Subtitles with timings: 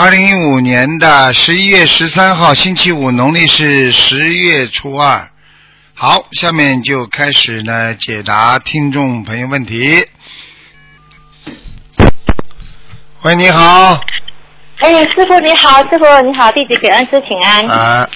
[0.00, 5.28] 二零一五年的十一月十三号，星期五，农历是十月初二。
[5.92, 10.06] 好，下面就开始呢解答听众朋友问题。
[13.22, 14.00] 喂，你好。
[14.80, 17.66] 哎，师傅你好，师傅你好，弟子给恩师请安。
[17.66, 18.08] 啊。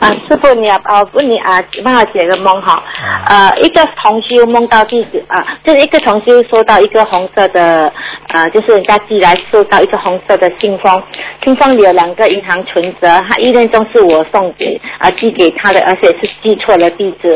[0.00, 2.82] 啊，师傅你啊，呃，问你啊，帮我解个梦哈。
[3.26, 7.90] 呃，一个同修梦到弟子啊，就是一个同修收到一个红色的，
[8.28, 11.02] 呃，就是人家寄来收到一个红色的信封，
[11.42, 17.34] 信封里有两个银行存折，他意念中是我送给啊寄给他的，而且是寄错了地址，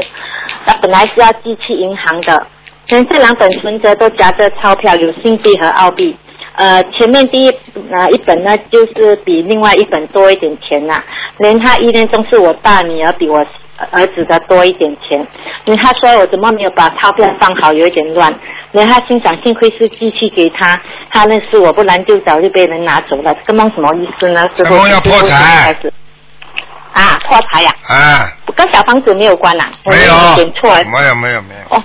[0.67, 2.47] 那本来是要寄去银行的，
[2.89, 6.15] 因为这两本存折都夹着钞票，有新币和澳币。
[6.57, 7.49] 呃，前面第一
[7.91, 11.03] 呃一本呢，就是比另外一本多一点钱呐。
[11.39, 13.45] 连他一念中是我大女儿比我
[13.91, 15.27] 儿子的多一点钱，
[15.65, 18.33] 因为他说我怎么没有把钞票放好，有一点乱。
[18.71, 20.81] 连他心想，幸亏是寄去给他，
[21.11, 23.35] 他认识我，不然就早就被人拿走了。
[23.35, 24.49] 这个梦什么意思呢？
[24.55, 25.77] 这梦要破财。
[26.93, 27.73] 啊，破财呀！
[27.89, 28.31] 啊。
[28.55, 29.65] 跟小房子没有关呐。
[29.85, 30.35] 没有。
[30.37, 30.71] 点错。
[30.85, 31.77] 没有没有没有。
[31.77, 31.83] 哦，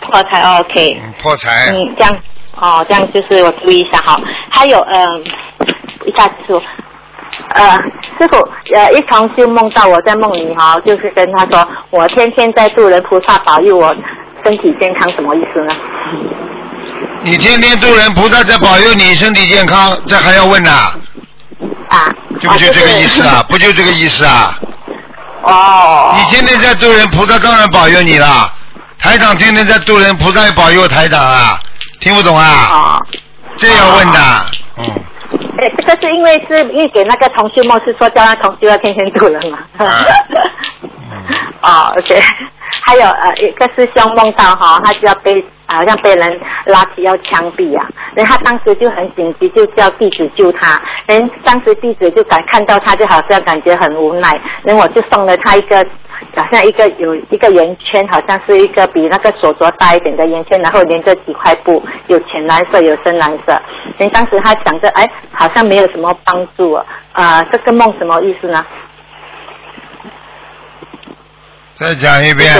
[0.00, 1.00] 破财 OK。
[1.02, 1.72] 嗯，破财。
[1.72, 2.14] 嗯，这样。
[2.60, 4.20] 哦，这样就是我注意一下哈。
[4.50, 5.24] 还有嗯，
[6.06, 6.62] 一下子说，
[7.54, 7.76] 呃，
[8.18, 8.36] 师傅，
[8.74, 13.94] 呃，一同修梦到我在梦里哈，就是跟他说，我天天在度人，菩萨保佑我
[14.44, 15.74] 身体健康，什么意思呢？
[17.22, 20.70] 你天天度人，菩萨在保佑你身体健康，这还要问呐？
[21.90, 22.08] 啊。
[22.40, 23.44] 就不就这个意思啊？
[23.48, 24.58] 不就这个意思啊？
[25.42, 26.14] 哦。
[26.16, 28.52] 你天天在度人，菩萨当然保佑你了。
[28.98, 31.60] 台长天天在度人，菩萨也保佑台长啊。
[32.00, 32.44] 听不懂啊？
[32.44, 33.02] 啊，
[33.56, 34.20] 这样问的，
[34.78, 34.84] 嗯。
[35.58, 39.58] 哎，这个是因为是因为给那个同学梦是说叫他同学要天天渡人嘛。
[41.60, 42.20] 哦，OK。
[42.86, 47.84] 还有呃，一个师兄梦到哈，他就要被好像被人拉起要枪毙啊，
[48.14, 50.80] 然后他当时就很紧急，就叫弟子救他。
[51.06, 55.84] 人当时弟子就感看到他就好像感觉很无奈，然后我就送了他一个。
[56.36, 63.60] 好像一个有一个圆圈，好像是一个比那个手镯大一点的圆圈，然后连着几块布，有浅蓝色，有深蓝色。
[63.98, 66.84] 因当时他想着，哎，好像没有什么帮助啊。
[67.12, 68.64] 啊，这个梦什么意思呢？
[71.74, 72.52] 再讲一遍。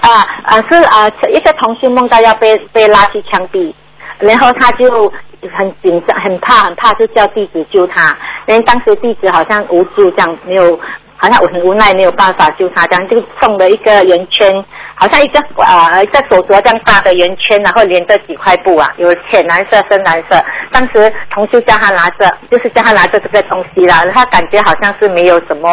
[0.00, 3.72] 啊啊，是啊，一个同学梦到要被被拉去枪毙，
[4.18, 5.12] 然后他就
[5.56, 8.16] 很紧张，很怕，很怕，就叫弟子救他。
[8.46, 10.78] 因为当时弟子好像无助，这样没有。
[11.24, 14.62] 好像我很无奈，没有办法救他，这样就送了一个圆圈，
[15.04, 20.42] 好像一个啊一个手镯这样大的圆圈，然后连着几块布啊，有浅蓝色、深蓝色。
[20.72, 25.68] 当时同修叫他拿着，就是叫他拿着这个东西啦，他感觉好像是没有什么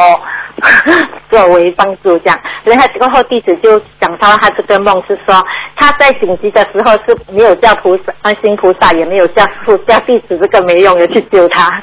[1.31, 2.37] 作为帮助这样。
[2.65, 5.41] 然后过后弟子就讲到他这个梦是说，
[5.77, 11.81] 他在紧急的时候是没有叫菩萨、观音菩萨，也没有叫父叫弟子，这个没用的去救他。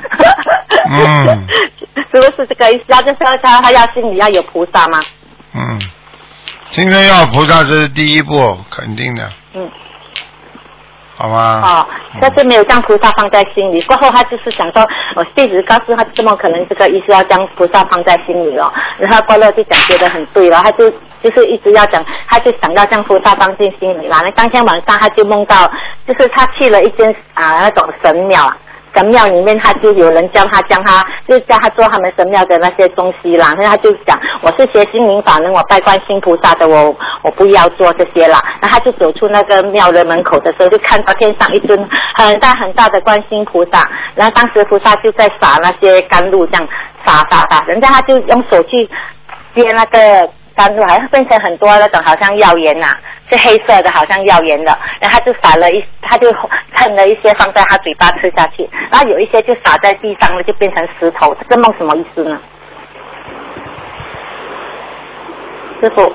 [0.91, 1.47] 嗯。
[2.13, 2.85] 是不是这个意思？
[2.89, 4.99] 要就是要他他要心里要有菩萨吗？
[5.55, 5.79] 嗯，
[6.71, 9.23] 今天要菩萨这是第一步，肯定的。
[9.55, 9.71] 嗯。
[11.17, 11.63] 好吗？
[11.65, 11.87] 哦，
[12.21, 13.81] 但是没有将菩萨放在心里。
[13.83, 14.87] 过后他就是想说，
[15.17, 18.73] 我弟子告诉他，怎么可能这个意思要将菩萨放在心里哦。
[18.99, 20.89] 然后过了就讲觉得很对了，他就
[21.21, 24.21] 就是一直要讲，他就想要将菩萨放进心里了。
[24.23, 25.69] 那当天晚上他就梦到，
[26.07, 28.57] 就是他去了一间啊那种神庙啊。
[28.99, 33.55] 神庙里面，他就有人教他，教他就教他做他们神庙的那些东西啦。
[33.57, 36.93] 然后他就讲，我是学心灵法门，我拜观音菩萨的，我
[37.23, 38.43] 我不要做这些啦。
[38.61, 43.89] 然后他就走出那个庙的门口的时候，就看到天上一尊很大很大的观音菩萨。
[44.17, 46.69] 然后当时菩萨就在撒那些甘露，这样
[47.07, 47.65] 撒撒撒。
[47.69, 48.85] 人家他就用手去
[49.55, 52.89] 接那个甘露，还变成很多那种好像药盐呐。
[53.31, 56.33] 是黑色的，好像药盐的，然后他就撒了一，他就
[56.75, 61.35] 蹭了一些放在他嘴巴吃下去，然后有一些就撒在地上了，就变成石头。
[61.41, 62.39] 这个梦什么意思呢？
[65.81, 66.13] 师傅。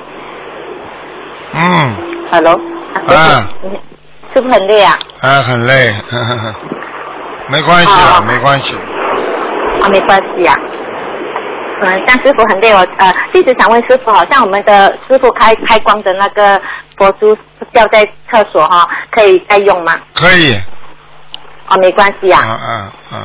[1.53, 1.95] 嗯。
[2.31, 2.59] Hello。
[3.07, 3.47] 啊。
[4.33, 4.97] 是不是很累啊？
[5.21, 5.93] 啊，很累，
[7.47, 8.73] 没关系啊，没关系。
[8.73, 10.55] 啊，没关系啊。
[11.81, 16.59] 嗯，像师傅很累，我呃一直想问师傅，好像我们的师傅开开光的那个
[16.97, 17.37] 佛珠
[17.71, 19.99] 掉在厕所哈，可以再用吗？
[20.13, 20.55] 可以。
[21.67, 22.41] 哦，没关系啊。
[22.43, 23.19] 嗯嗯嗯。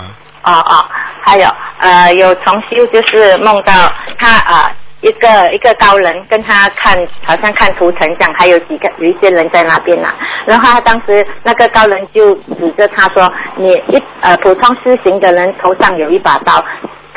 [0.45, 0.85] 哦哦，
[1.25, 1.49] 还有
[1.81, 3.73] 呃有重修就是梦到
[4.19, 4.71] 他啊
[5.01, 10.15] 一个一个高人跟他看，好像看图腾这样，还有几个有一些人在那边啊、
[10.47, 16.65] 然后他当时那个高人就指着他说：“你一呃普通修行的人头上有一把刀，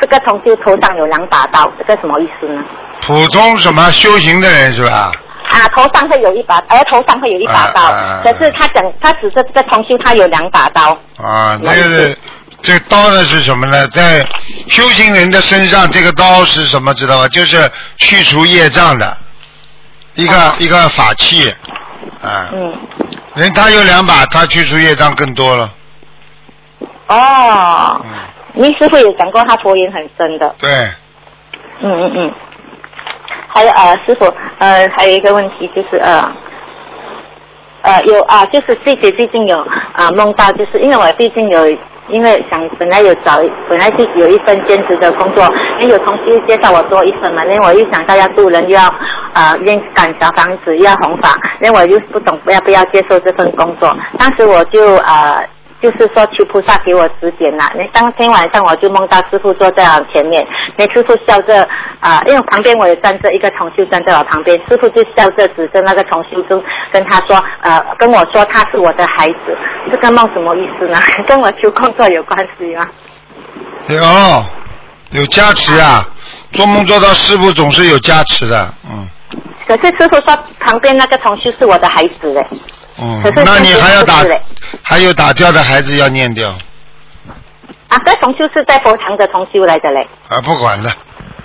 [0.00, 2.62] 这个同修头上有两把刀，这个什么意思呢？
[3.00, 5.10] 普通什么修行的人是吧？
[5.48, 7.92] 啊，头上会有一把，额头上会有一把刀，
[8.22, 10.96] 可是他讲他指着这个同修他有两把刀。
[11.18, 12.16] 啊，那个
[12.62, 13.86] 这刀呢是什么呢？
[13.88, 14.24] 在
[14.68, 16.94] 修行人的身上，这个刀是什么？
[16.94, 17.28] 知道吧？
[17.28, 19.16] 就是去除业障的
[20.14, 21.52] 一个、哦一个法器。
[22.22, 22.72] 啊，嗯，
[23.34, 25.72] 人他有两把，他去除业障更多了。
[27.08, 30.54] 哦，嗯，倪师傅有讲过他佛缘很深的。
[30.58, 30.70] 对，
[31.80, 32.34] 嗯嗯嗯。
[33.54, 34.24] 还有呃，师傅
[34.58, 36.32] 呃，还有一个问题就是呃。
[37.84, 39.58] 呃，有啊，就是自己最近有
[39.92, 41.66] 啊梦到，就是因为我最近有，
[42.06, 45.44] 因为想本来有找，本来就有一份兼职的工作，
[45.80, 48.84] 因为有同事介绍我多一份嘛，因为我又想到要渡人，又要
[49.32, 55.44] 啊练赶小房子，又要弘法，因为我又不懂要不要接受这份工作，当时我就呃
[55.82, 57.70] 就是说求菩萨给我指点啦。
[57.74, 60.46] 那当天晚上我就梦到师傅坐在我前面，
[60.76, 61.68] 那师傅笑着
[62.00, 66.62] 啊、因为旁边我也站着一个同修站在我旁边，师傅就笑着指着那个同修就
[66.92, 69.56] 跟他说，呃，跟我说他是我的孩子。
[69.90, 70.98] 这个梦什么意思呢？
[71.26, 72.86] 跟我求工作有关系吗？
[73.88, 76.04] 有有加持啊！
[76.52, 79.08] 做梦做到师傅总是有加持的，嗯
[79.66, 82.44] 可是师傅说旁边那个同修是我的孩子嘞。
[83.00, 84.16] 嗯，那你还要打
[84.82, 86.50] 还有打掉的孩子要念掉
[87.88, 90.06] 啊，这同修是在佛堂的同修来的嘞。
[90.28, 90.90] 啊，不管了，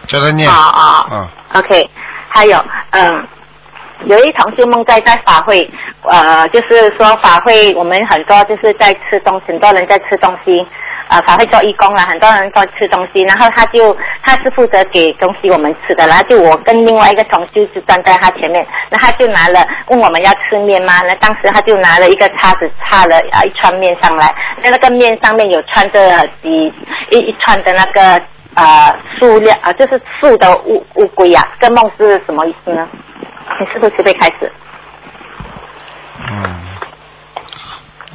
[0.07, 0.49] 叫他念。
[0.49, 1.89] 啊啊嗯 OK，
[2.29, 3.27] 还有，嗯，
[4.05, 5.69] 有一同修梦在在法会，
[6.03, 10.51] 呃，就是说法会我们很多就是在吃东西，很多人在吃东西，
[11.09, 21.01] 呃，法会做义工了，很多人在吃东西，然后他就他是负责给东西我们吃的，然后就我跟另外一个同修就站在他前面，那他就拿了问我们要吃面吗？
[21.07, 26.73] 那当时他就拿了一个叉子叉了啊一串面上来，那那个面上面有穿着几
[27.11, 28.21] 一一串的那个。
[28.59, 32.89] 呃，塑料啊、呃，就是树的乌乌龟呀、这梦是什么意思呢？
[33.59, 34.51] 你是不是备开始？
[36.27, 36.55] 嗯，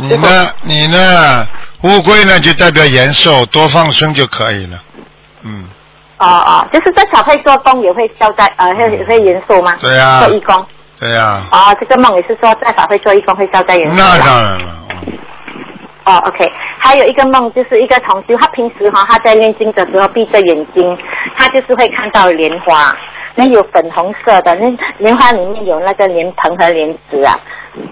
[0.08, 0.50] 你呢？
[0.62, 1.46] 你呢？
[1.82, 4.78] 乌龟呢，就代表延寿，多放生就可以了。
[5.44, 5.64] 嗯，
[6.18, 9.74] 哦哦，就是在小会做工也会消灾呃会会延寿吗？
[9.80, 10.64] 对呀做义工。
[11.00, 13.94] 对呀、哦，这个梦也是说在法会做义工会消灾延寿。
[13.96, 14.76] 那当然了。
[14.90, 15.18] 嗯
[16.04, 16.44] 哦，OK，
[16.80, 20.98] 还有一个梦，就是一个同学，他平时哈、他在念经的时候闭着眼睛，
[21.38, 22.92] 他就是会看到莲花，
[23.34, 27.38] 那有粉红色的，那莲花里面有那个莲蓬和莲子啊。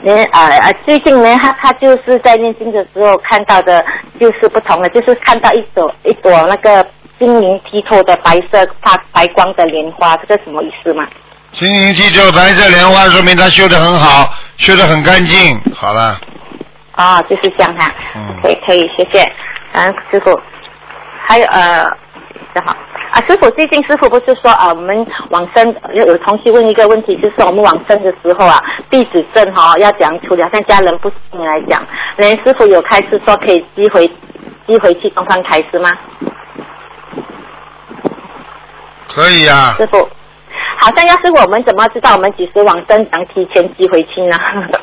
[0.03, 3.83] 莲呃呃，最近呢，他他就是在念经的时候看到的，
[4.21, 6.87] 就是不同的，就是看到一朵一朵那个
[7.19, 11.07] 晶莹剔透的白色发白光的莲花，这个什么意思吗？
[11.53, 15.59] 晶莹剔透白色莲花，说明他修得很好，修得很干净。
[15.75, 16.21] 好了，
[16.93, 17.91] 啊，就是这样哈。
[18.15, 19.25] 嗯可以可以，谢谢，
[19.73, 20.39] 感恩师傅。
[21.27, 21.91] 还有呃，
[22.55, 22.77] 正好
[23.11, 30.43] 啊，师傅最近师傅不是说啊，我们往生有有同学问一个问题，就是我们往生的时候啊，弟子证哈、要怎样处理？
[30.43, 31.85] 好像家人不信来讲，
[32.17, 34.07] 连师傅有开始说可以寄回
[34.67, 35.91] 寄回去东方台师吗？
[39.09, 40.09] 可以呀、师傅。
[40.83, 44.37] 好像要是我们怎么知道我们几时往生，想提前寄回去呢？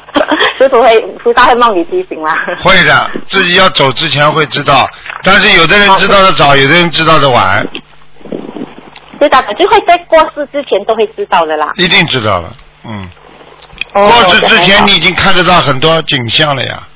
[0.59, 2.35] 师傅会菩萨会梦里提醒吗？
[2.61, 4.85] 会的，自己要走之前会知道，
[5.23, 7.65] 但是有的人知道的早，有的人知道的晚，
[9.17, 11.71] 知道的，就会在过世之前都会知道的啦。
[11.75, 12.53] 一定知道了。
[12.83, 13.09] 嗯，
[13.93, 16.87] 哦过世之前你已经看得到很多景象了呀。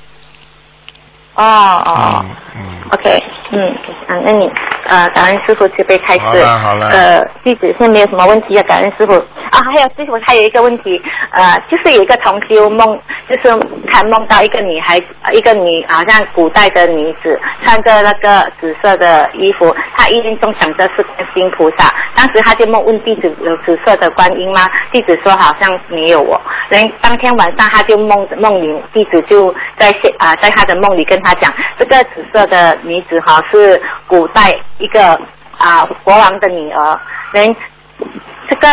[1.34, 2.60] 哦哦嗯嗯
[2.92, 3.68] ，，OK，嗯，
[4.06, 4.50] 啊，那你
[4.84, 6.20] 呃，感恩师傅慈悲开示。
[6.20, 9.60] 好了好了呃，弟子现在没有什么问题啊感恩师傅啊。
[9.64, 13.58] 还有师傅还有一个问题，呃，就是有一个同修梦，就是
[13.90, 21.90] 他梦到一个女孩，呃一个女好像古代的女子，穿着那个紫色的衣服，她一念中想着是观音菩萨。
[22.14, 24.66] 当时他就梦问弟子有紫色的观音吗？
[24.92, 26.40] 弟子说好像没有哦。
[26.68, 35.18] 然后当天晚上他就梦梦里，弟子就在现啊、在他的梦里跟他讲，这个紫色的女子哈是古代一个
[35.58, 37.00] 啊、国王的女儿。
[37.32, 37.54] 人
[38.50, 38.68] 这个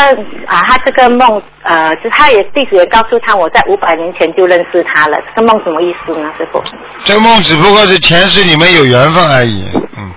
[0.46, 5.18] 啊，他这个梦呃，就他也弟子也告诉他，我在五百年前就认识他了。
[5.28, 6.62] 这个梦什么意思呢，师傅？
[7.06, 9.70] 这个梦只不过是前世你们有缘分而已。
[9.98, 10.12] 嗯，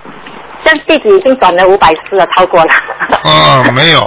[0.65, 2.71] 但弟子已经转了五百次了，超过了。
[3.23, 4.03] 嗯， 没有，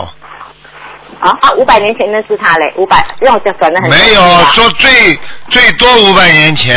[1.21, 4.21] 啊啊，五百年前认识他嘞，五百让我就转了很多没有，
[4.53, 6.77] 说最最多五百年前。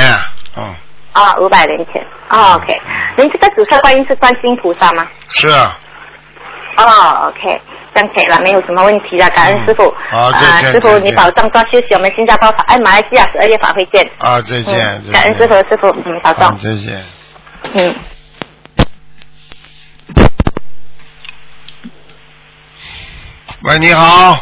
[0.58, 0.64] 嗯，
[1.20, 2.02] 啊，五百年前。
[2.30, 2.82] 哦，OK。
[3.18, 5.06] 您这个紫色观音是观世音菩萨吗？
[5.30, 5.78] 是啊，
[6.78, 7.62] 哦，OK。
[7.94, 9.94] 这样可以了，没有什么问题了，感恩师傅。
[10.10, 14.08] 好再啊，见师傅你保重多休息，我们新加坡法，哎，马来西亚十二月法会见。
[14.20, 15.04] 啊，再见。
[15.06, 16.60] 嗯，感恩师傅，师傅，嗯，保好，重。
[16.60, 17.04] 再见。
[17.74, 17.96] 嗯。
[23.64, 24.40] 喂，你好，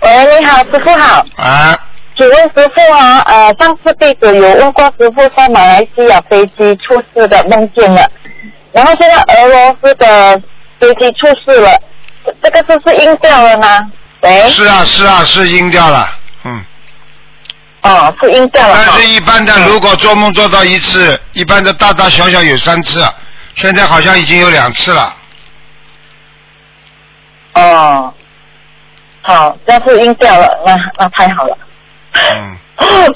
[0.00, 1.24] 喂，你好，师傅好。
[1.36, 1.78] 啊，
[2.16, 8.08] 请问师傅啊，呃，上次弟子有问过师傅在马来西亚飞机出事的梦见了，
[8.72, 10.40] 然后现在俄罗斯的
[10.78, 11.80] 飞机出事了，
[12.42, 13.90] 这个是不是阴掉了吗？
[14.20, 16.08] 喂，是啊，是啊，是阴掉了，
[16.44, 16.64] 嗯。
[17.82, 23.04] 哦，是阴掉了但是，一般的，如果做梦做到一次，一般的大大小小有三次，
[23.56, 25.14] 现在好像已经有两次了。
[27.54, 28.14] 哦，
[29.20, 31.58] 好，这是阴掉了，那那太好了，
[32.14, 32.56] 嗯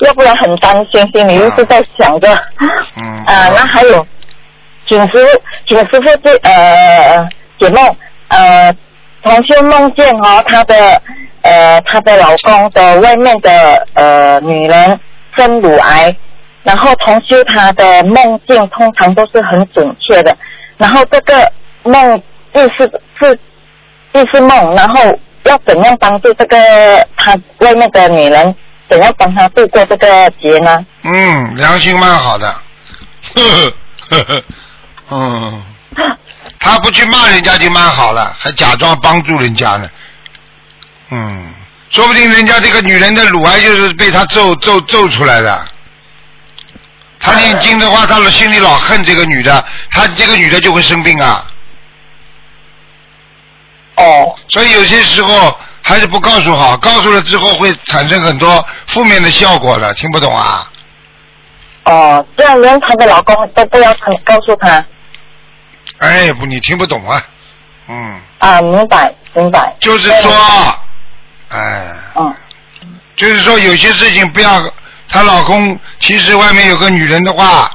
[0.07, 2.28] 要不然很担心，心里又是在想着。
[2.97, 3.25] 嗯。
[3.25, 4.07] 啊，那还有，
[4.87, 7.28] 请师傅，请师傅这呃
[7.59, 7.97] 解梦，
[8.28, 8.73] 呃，
[9.23, 11.02] 同修梦见哦，她的
[11.43, 15.00] 呃她的老公的外面的呃女人
[15.37, 16.14] 生乳癌，
[16.62, 20.37] 然后同修她的梦境通常都是很准确的，
[20.76, 21.50] 然后这个
[21.83, 22.17] 梦
[22.52, 23.38] 意思是
[24.12, 26.57] 意思梦，然后要怎样帮助这个
[27.17, 28.55] 她外面的女人，
[28.88, 30.85] 怎样帮他度过这个劫呢？
[31.02, 32.50] 嗯，良心蛮好的。
[33.35, 33.75] 呵呵
[34.11, 34.45] 呵呵，
[35.11, 35.62] 嗯，
[36.59, 39.88] 他不去骂人家就蛮好了，还假装帮助人家呢。
[41.11, 41.52] 嗯，
[41.90, 45.66] 说不定人家这个女人的乳癌就是被他揍揍揍出来的。
[47.21, 51.45] 他念经的话，他心里老恨这个女的，他这个女的就会生病啊。
[53.97, 54.35] 哦。
[54.49, 60.71] 所以有些时候还是不告诉好，告诉了之后会产生很多负面的效果的，听不懂啊？
[61.85, 64.85] 哦，这样连她的老公都不要她告诉她
[65.97, 67.23] 哎，不，你听不懂啊？
[67.88, 69.75] 嗯，啊，明白明白。
[69.80, 70.30] 就是说，
[71.49, 72.35] 哎，嗯，
[73.16, 74.62] 就是说有些事情不要，
[75.09, 77.71] 她老公其实外面有个女人的话，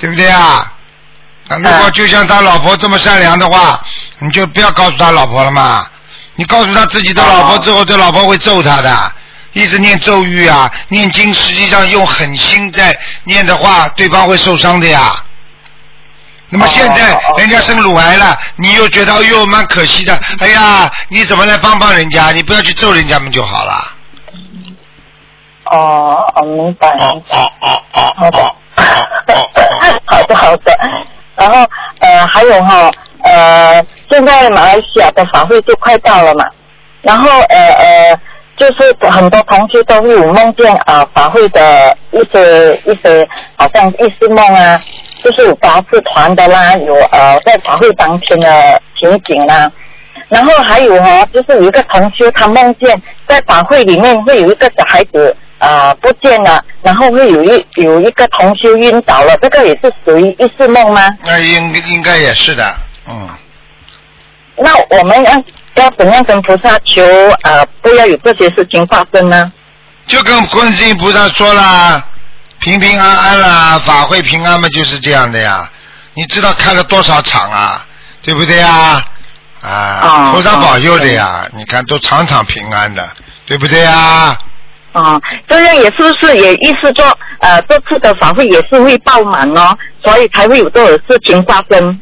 [0.00, 0.72] 对不对啊？
[1.46, 3.78] 那如果就像他老婆这么善良的话，
[4.18, 5.86] 你就不要告诉他老婆了嘛。
[6.36, 9.12] 你告诉他自己的老婆之后，这老婆会揍他的。
[9.52, 15.14] 一直念咒语啊，念经，实际上用狠心在念的话，对方会受伤的呀。
[16.48, 22.32] 那么现在人家生乳癌了，你又觉得哎呦蛮可惜的，哎呀，你怎么来帮帮人家？
[22.32, 23.92] 你不要去揍人家们就好了。
[25.66, 26.88] 哦哦，明白。
[26.88, 30.78] 哦哦哦哦 好的，哦好的好的。
[31.36, 31.68] 然后
[32.00, 32.90] 呃还有哈
[33.22, 36.44] 呃，现在马来西亚的法会就快到了嘛，
[37.02, 38.20] 然后呃呃。
[38.56, 44.80] 就是很多同学都会有梦见啊法会的一些一些好像意识梦啊，
[45.24, 49.68] 就是有八字团的啦，有呃在法会当天的情景啦，
[50.28, 61.08] 然后还有哈、哦，就是有一个同学他梦见在法会里面会有一个小孩子啊、呃、不见了，然后会有一有一个同修晕倒了，这个也是属于意识梦吗？
[61.24, 62.64] 那应应该也是的，
[63.08, 63.28] 嗯。
[64.56, 65.32] 那我们要
[65.82, 67.02] 要怎样跟菩萨求
[67.42, 69.52] 呃不要有这些事情发生呢？
[70.06, 72.06] 就跟观世音菩萨说啦，
[72.60, 75.68] 平平安安啦，法会平安嘛，就是这样的呀。
[76.14, 77.84] 你知道开了多少场啊，
[78.22, 79.02] 对不对呀？
[79.60, 83.08] 啊，菩萨保佑的呀，你看都场场平安的，
[83.46, 84.36] 对不对呀？
[84.92, 87.04] 啊，这样也是不是也意思说
[87.40, 92.00] 呃这次的法会也是会爆满哦，所以才会有这种事情发生。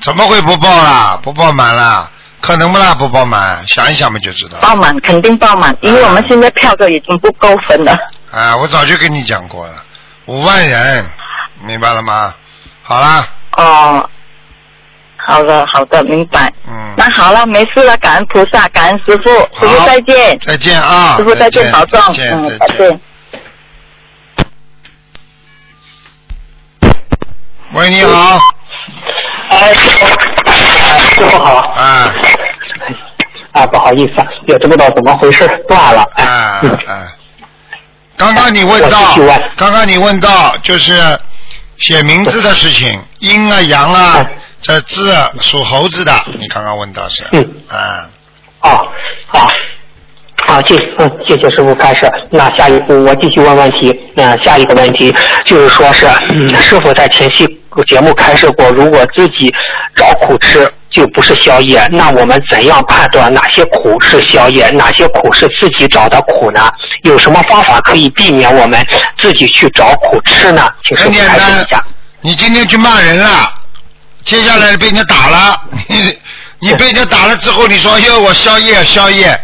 [0.00, 1.18] 怎么会不爆啦？
[1.22, 2.10] 不爆满啦？
[2.40, 2.94] 可能不啦？
[2.94, 3.66] 不爆满？
[3.66, 4.58] 想一想嘛就知道。
[4.60, 7.96] 爆满肯定爆满，因为我们现在票都已经不够分了。
[8.30, 9.72] 啊，我早就跟你讲过了，
[10.26, 11.04] 五万人，
[11.64, 12.34] 明白了吗？
[12.82, 13.26] 好啦。
[13.56, 14.08] 哦，
[15.16, 16.52] 好的好的，明白。
[16.68, 16.94] 嗯。
[16.96, 20.38] 那好了，没事了，感恩菩萨，感恩师傅，师傅再见。
[20.38, 21.16] 再见啊！
[21.16, 22.00] 师傅再见，保重。
[22.16, 23.00] 嗯，再见。
[27.72, 28.38] 喂，你好。
[29.50, 30.06] 哎，师傅，
[30.44, 31.54] 哎师傅好。
[31.56, 32.14] 啊。
[33.52, 34.14] 啊，不好意思，
[34.46, 36.02] 也不知道怎么回事断了。
[36.14, 37.12] 哎啊嗯啊！
[38.16, 39.14] 刚刚你问到
[39.56, 41.18] 刚刚你问到就是
[41.78, 47.24] 写名字的事情，阴啊阳啊哎，这字属猴子的，你刚刚问到是？
[47.32, 47.42] 嗯。
[47.68, 48.06] 啊，
[48.62, 48.86] 哦，
[49.26, 49.48] 好，
[50.46, 52.08] 好，谢嗯，谢谢师傅开始。
[52.30, 53.92] 那下一步我继续问问题。
[54.14, 55.12] 那下一个问题
[55.44, 57.46] 就是说是，嗯，师傅在前期
[57.84, 59.54] 节目开设过，如果自己
[59.94, 66.70] 找苦吃就不是宵夜，那我们怎样判断哪些苦是宵夜，哪些苦是自己找的苦呢？
[67.02, 68.84] 有什么方法可以避免我们
[69.18, 70.68] 自己去找苦吃呢？
[70.84, 71.84] 请师傅很简单。
[72.20, 73.48] 你今天去骂人了，
[74.24, 76.18] 接下来被人家打了，你
[76.60, 79.40] 你被人家打了之后，你说要我宵夜宵夜，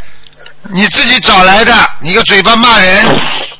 [0.72, 3.06] 你自己找来的，你个嘴巴骂人，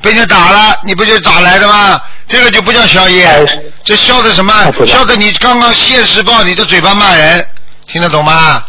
[0.02, 2.00] 被人家打了，你不就找来的吗？
[2.26, 3.44] 这个就不叫宵夜哎，
[3.84, 4.84] 这消的什么哎不？
[4.84, 7.46] 知道消的你刚刚现实报你的嘴巴骂人，
[7.86, 8.64] 听得懂吗？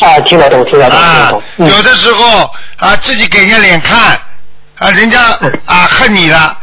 [0.00, 4.20] 啊，听得懂，听得懂，啊。，嗯有的时候啊，自己给人家脸看，
[4.78, 5.20] 啊，人家
[5.64, 6.56] 啊恨你了，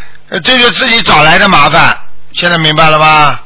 [0.43, 1.97] 就自己找来的麻烦。
[2.33, 3.39] 现在明白了吗？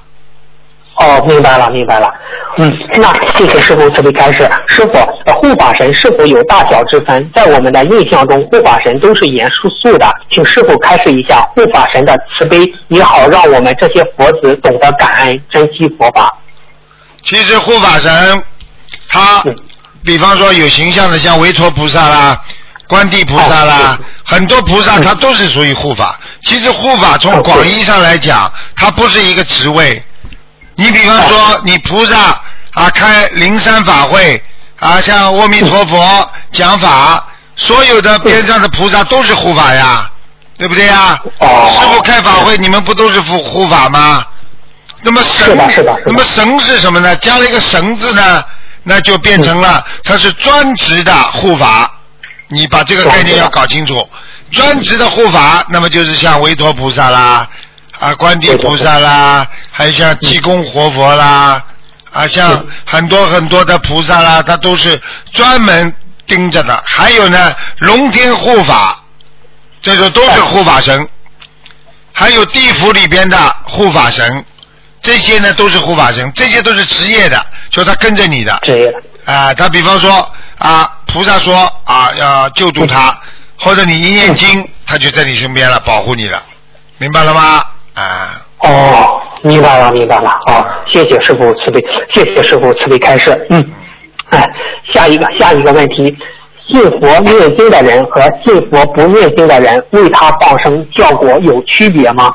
[0.99, 2.11] 哦，明白了，明白了。
[2.57, 4.49] 嗯，那谢谢师傅慈悲开示。
[4.67, 7.31] 师傅，呃护法神是否有大小之分？
[7.35, 16.35] 在我们的印象中，护法神都是严肃肃的，请师傅开示一下护法神的慈悲，也好让我们这些佛子懂得感恩、珍惜佛法。
[17.21, 18.43] 其实护法神，
[19.07, 19.55] 他嗯
[20.03, 22.41] 比方说有形象的，像维陀菩萨啦、
[22.87, 26.19] 观地菩萨啦哦，很多菩萨他都是属于护法。
[26.41, 30.01] 其实护法从哦广义上来讲，它不是一个职位。
[30.77, 32.39] 你比方说，你菩萨
[32.71, 34.41] 啊开灵山法会
[34.79, 40.09] 啊，像阿弥陀佛讲法，所有的边上的菩萨都是护法呀，
[40.57, 41.19] 对不对呀？
[41.39, 44.23] 哦师傅开法会，你们不都是护护法吗？
[45.01, 45.57] 那么神
[46.05, 47.15] 那么神是什么呢？
[47.17, 48.43] 加了一个神字呢，
[48.83, 51.91] 那就变成了它是专职的护法。
[52.49, 54.07] 你把这个概念要搞清楚，
[54.51, 57.47] 专职的护法，那么就是像维陀菩萨啦，
[57.99, 61.63] 啊，观地菩萨啦，还有像济公活佛啦，
[62.11, 65.01] 啊，像很多很多的菩萨啦，他都是
[65.33, 65.93] 专门
[66.25, 66.83] 盯着的。
[66.85, 69.01] 还有呢，龙天护法，
[69.81, 71.07] 这个都是护法神。
[72.13, 74.45] 还有地府里边的护法神，
[75.01, 78.59] 这些呢都是护法神，这些都是职业的，就他跟着你的。
[78.63, 78.91] 职业。
[79.25, 83.19] 啊，他比方说啊，菩萨说啊要救助他，
[83.59, 86.41] 或者你一念经，他就在你身边了，保护你了，
[86.97, 87.63] 明白了吗？
[87.97, 90.29] 啊，哦，明白了，明白了。
[90.45, 93.47] 好、谢谢师傅慈悲，谢谢师傅慈悲开示。
[93.49, 93.71] 嗯，
[94.29, 94.43] 哎，
[94.93, 96.15] 下一个下一个问题，
[96.69, 102.31] 信佛念经的人和信佛不念经的人为他放生效果有区别吗？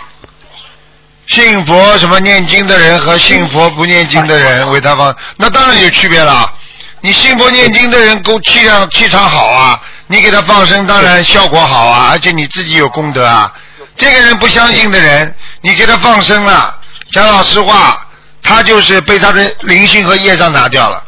[1.29, 6.53] 信佛什么念经的人和信佛不念经的人为他放，那当然有区别了。
[7.01, 13.53] 你信佛念经的人够气量气场好啊，你给他放生当然效果好啊，而且你自己有功德啊。
[13.97, 16.79] 这个人不相信的人，你给他放生了，
[17.11, 18.07] 讲老实话，
[18.43, 21.03] 他就是被他的灵性和业障拿掉了，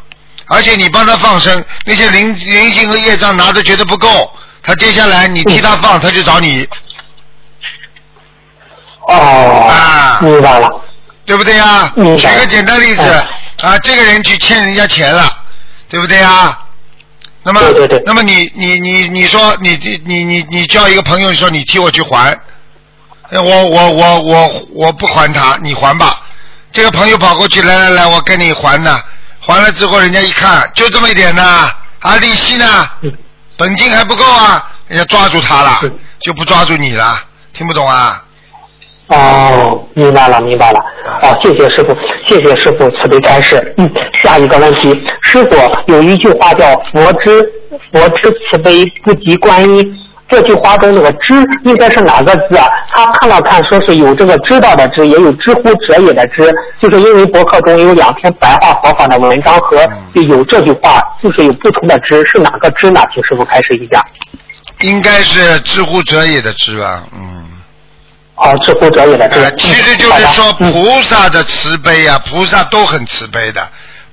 [0.47, 6.67] 而且你帮他放生，那些灵灵性和业障拿的觉得不够，他接下来你替他放，他就找你，
[9.07, 10.19] 哦，啊。
[10.21, 10.81] 明白了。
[11.25, 11.91] 对不对呀？
[11.95, 13.71] 举个简单例子嗯。
[13.71, 15.27] 啊，这个人去欠人家钱了，
[15.89, 16.55] 对不对呀？
[17.41, 18.03] 那么，对对对。
[18.05, 22.37] 那么你你你你说你你你你你叫一个朋友，你说你替我去还，呃
[23.31, 26.21] 我我我我我不还他，你还吧。
[26.71, 28.99] 这个朋友跑过去，来来来，我跟你还呢。
[29.39, 31.43] 还了之后，人家一看就这么一点呢，
[31.99, 32.65] 啊，利息呢，
[33.01, 33.11] 嗯
[33.57, 35.79] 本金还不够啊，人家抓住他了，
[36.19, 37.19] 就不抓住你了，
[37.53, 38.21] 听不懂啊？
[39.07, 40.79] 哦，明白了，明白了。
[41.21, 41.95] 哦，谢谢师傅，
[42.27, 43.73] 谢谢师傅慈悲开示。
[43.77, 43.87] 嗯，
[44.23, 47.47] 下一个问题，师傅有一句话叫“佛之
[47.93, 49.95] 佛之慈悲不及观音”，
[50.27, 51.33] 这句话中那个“知”
[51.63, 52.67] 应该是哪个字啊？
[52.89, 59.77] 他看了看，说是有这个知道的“知”，也有知乎者也的“知”，就是因为博客中有两篇白话佛法的文章和
[60.13, 63.01] 有这句话，就是有不同的“知”，是哪个“知”呢？
[63.13, 64.03] 请师傅开始一下。
[64.81, 67.45] 应该是知乎者也的知吧，嗯。
[68.35, 73.61] 哦，知乎者也的“知”呃，其实就是说嗯菩萨的慈悲啊，菩萨都很慈悲的，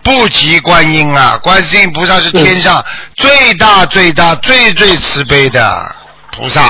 [0.02, 2.84] 不及观音啊，观世音菩萨是天上
[3.16, 5.96] 最大最大最最慈悲的
[6.42, 6.62] 菩萨，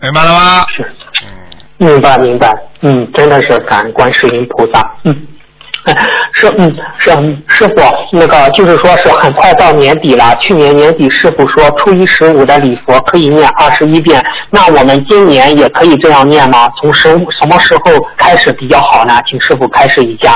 [0.00, 0.64] 明白了吗？
[0.74, 0.82] 是，
[1.22, 1.28] 嗯
[1.76, 5.14] 明白明白，嗯，真的是感恩观世音菩萨，嗯。
[5.84, 5.94] 哎
[6.32, 10.34] 师嗯是嗯师傅，那个就是说是很快到年底了。
[10.40, 16.70] 去年年底师傅说初一十五的礼佛可以念二十一遍，那我们今年也可以这样念吗？
[16.80, 19.20] 从什什么时候开始比较好呢？
[19.28, 20.34] 请师傅开始一下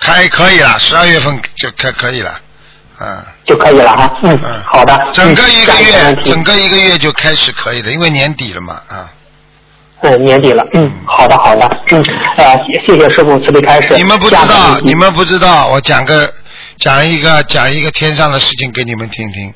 [0.00, 2.34] 开可以了，十二月份就可可以了，
[3.02, 3.22] 嗯。
[3.44, 4.10] 就可以了哈。
[4.22, 5.08] 嗯，嗯，好的。
[5.12, 9.10] 整个一个月整个一个月就开始可以的，因为年底了嘛，啊。
[10.02, 12.04] 嗯，年底了，嗯，好的好的，嗯，
[12.36, 13.94] 呃，谢谢谢师傅慈悲开示。
[13.96, 16.32] 你们不知道，你们不知道，我讲个
[16.78, 19.52] 讲一个讲一个天上的事情给你们听听。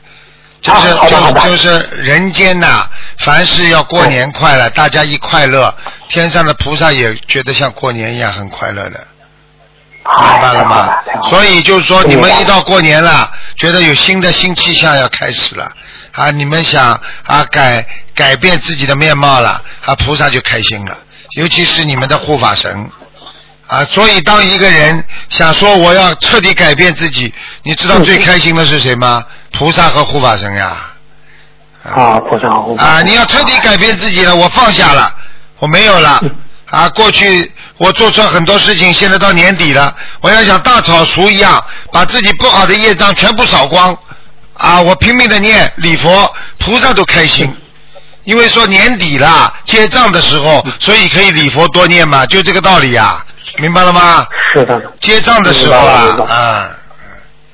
[0.63, 5.73] 就是、就就是人间呐、凡事要过年快乐，大家一快乐，
[6.09, 9.07] 天上的菩萨也觉得像过年一样很快乐的，
[10.19, 10.95] 明哎白了吗
[11.29, 15.71] 所以就是说，你们一到过年了，觉得有新的新气象要开始了
[16.13, 20.97] 啊，你们想啊改改变自己的面貌了啊，菩萨就开心了，
[21.37, 22.91] 尤其是你们的护法神
[23.67, 29.25] 啊，所以当一个人想说我要彻底改变自己，你知道最开心的是谁吗？
[29.53, 30.77] 菩萨和护法神呀。
[31.83, 32.85] 啊，菩萨和护法。
[32.85, 35.13] 啊，你要彻底改变自己了，我放下了，
[35.59, 36.21] 我没有了。
[36.71, 43.97] 啊，过去我做错很多事情，现在到年底了，我要像大扫除一样，把自己不好的业障全部扫光。
[44.59, 47.55] 啊，我拼命的念礼佛，菩萨都开心，
[48.25, 53.23] 因为说年底了结账的时候，所以可以礼佛多念嘛，就这个道理呀，
[53.59, 54.27] 明白了吗？
[54.53, 54.81] 是的。
[55.01, 56.71] 结账的时候啊，啊。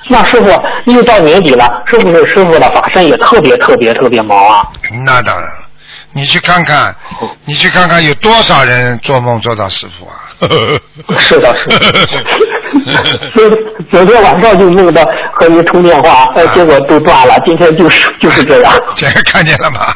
[0.09, 0.49] 那师傅
[0.93, 4.67] 又到年底了，是不是师傅的法身也特别特别特别忙啊？
[5.05, 5.62] 那当然了，
[6.15, 6.95] 你去看看，
[7.45, 10.17] 你去看看有多少人做梦做到师傅啊？
[11.21, 12.09] 是的，是的。
[13.33, 13.49] 昨
[13.93, 15.01] 昨天晚上就梦到
[15.33, 17.37] 和你通电话，呃，结果都断了。
[17.47, 18.73] 今天就是 就是这样。
[18.97, 19.95] 这看见了吗？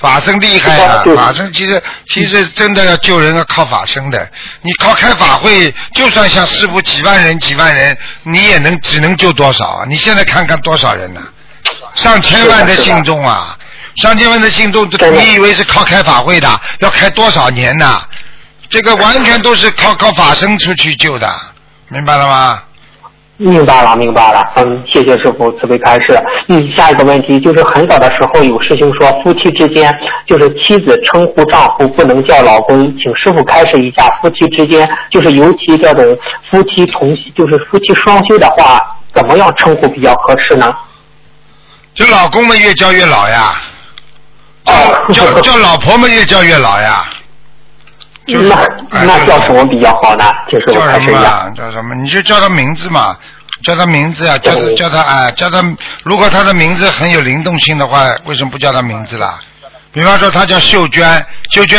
[0.00, 1.04] 法身厉害啊！
[1.14, 4.28] 法身其实其实真的要救人要靠法身的。
[4.62, 9.84] 你靠开法会，就算像师傅几万人几万人，你也能只能救多少啊？
[9.88, 11.22] 你现在看看多少人呢？
[11.94, 13.56] 上千万的信众啊！
[13.96, 16.48] 上千万的信众，你以为是靠开法会的？
[16.80, 18.00] 要开多少年呢？
[18.68, 21.32] 这个完全都是靠靠法身出去救的，
[21.88, 22.62] 明白了吗？
[23.36, 24.48] 明白了，明白了。
[24.54, 26.16] 嗯，谢谢师傅慈悲开示。
[26.48, 29.92] 嗯，下一个问题就是很早的时候有师兄说夫妻之间
[30.26, 36.04] 就是妻子称呼丈夫不能叫老公，请师傅开示一下夫妻之间就是尤其这种
[36.48, 38.80] 夫妻同就是夫妻双修的话，
[39.12, 40.74] 怎么样称呼比较合适呢？
[41.92, 43.60] 就老公们越叫越老呀，
[45.12, 47.04] 叫叫老婆嘛越叫越老呀。
[48.26, 48.56] 就那
[48.90, 50.24] 那叫什么比较好呢？
[50.48, 51.54] 就是叫什么？
[51.56, 51.94] 叫什么？
[51.94, 53.14] 你就叫他名字嘛，
[53.62, 55.62] 叫他名字啊，叫他叫他啊，叫他。
[56.04, 59.38] 如果他的名字很有灵动性的话，为什么不叫他名字啦？
[59.92, 61.78] 比方说他叫秀娟，秀娟，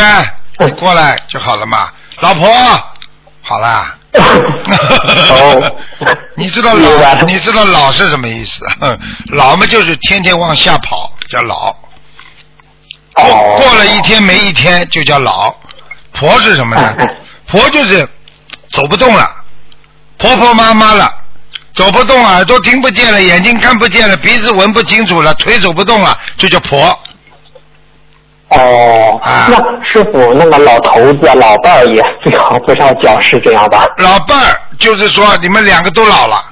[0.60, 1.88] 你过来就好了嘛。
[2.20, 2.48] 老婆，
[3.42, 3.92] 好啦。
[4.16, 5.76] 哦，
[6.36, 8.64] 你知道老你知道老是什么意思？
[9.32, 11.74] 老嘛就是天天往下跑，叫老。
[13.16, 15.54] 过过了一天没一天就叫老。
[16.12, 16.94] 婆是什么呢？
[17.46, 18.08] 婆就是
[18.70, 19.28] 走不动了，
[20.16, 21.12] 婆婆妈妈了，
[21.74, 26.98] 走不动，耳朵听不见了，眼睛看不见了，鼻子闻不清楚了，腿走不动了，就叫婆。
[28.48, 33.84] 哦，那师傅，那个老头子、老伴儿也最好不要叫，是这样吧？
[33.98, 36.44] 老伴儿就是说你们两个都老了，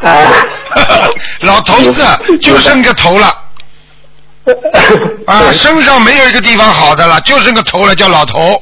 [1.40, 2.04] 老头子
[2.40, 3.42] 就剩个头了。
[5.26, 8.60] 啊，身上没有一个地方好的了，就剩个头了，叫老头。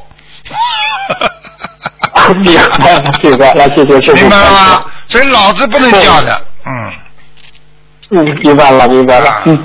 [2.43, 4.17] 明白了，明白了，谢谢师傅。
[4.17, 4.85] 明白了吗？
[5.09, 6.91] 所以老子不能叫的，嗯。
[8.11, 9.43] 嗯，明白了，明白了。
[9.45, 9.59] 嗯。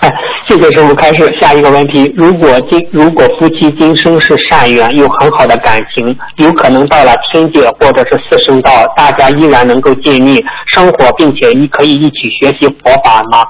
[0.00, 0.10] 哎，
[0.48, 1.36] 谢谢师傅开始。
[1.40, 13.44] 下一个问题：如果今如果夫妻今生是善缘，有很好的感情，有可能到了天界或者是四圣道，大家依然能够建立生活，并且你可以一起学习佛法吗？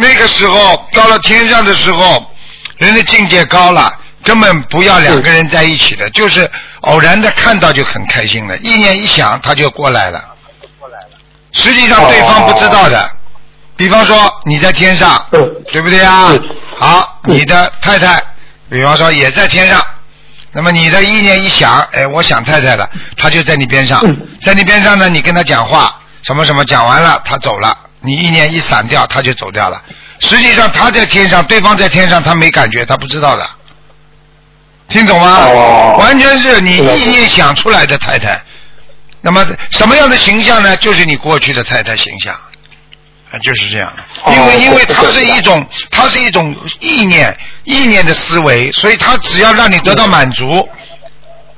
[0.00, 2.34] 那个时候到了天上的时候，
[2.78, 3.92] 人的境界高了，
[4.24, 10.24] 根本不要两个人在一起的，就是偶然的看到就很开心了，意念一想他就过来了。
[11.52, 13.10] 实际上对方不知道的，
[13.76, 15.26] 比方说你在天上，
[15.72, 16.32] 对不对啊？
[16.78, 18.22] 好，你的太太，
[18.70, 19.84] 比方说也在天上，
[20.52, 24.00] 那么你的意念一想，哎，我想太太了，他就在你边上，
[24.40, 27.76] 在你边上呢，你跟他讲话，什么什么讲完了，他走了。
[28.02, 29.82] 你意念一散掉，他就走掉了。
[30.20, 33.48] 实际上他在天上，对方在天上，他没感觉，他不知道的。
[34.88, 35.46] 听懂吗？
[35.98, 38.40] 完全是你意念想出来的太太。
[39.20, 40.76] 那么什么样的形象呢？
[40.78, 42.34] 就是你过去的太太形象，
[43.30, 43.92] 啊，就是这样。
[44.28, 50.66] 因为因为它是一种，它是一种意念，意念的思维，所以它只要让你得到满足，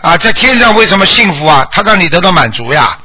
[0.01, 1.67] 啊，在天上为什么幸福啊？
[1.71, 2.99] 它让你得到满足呀。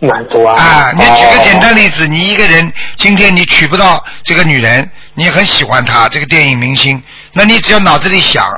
[0.00, 0.56] 满足啊！
[0.58, 7.02] 啊，你举个简单例子，你一个人今天你娶不到这个女人，你很喜欢她这个电影明星，
[7.34, 8.48] 那你只要脑子里想，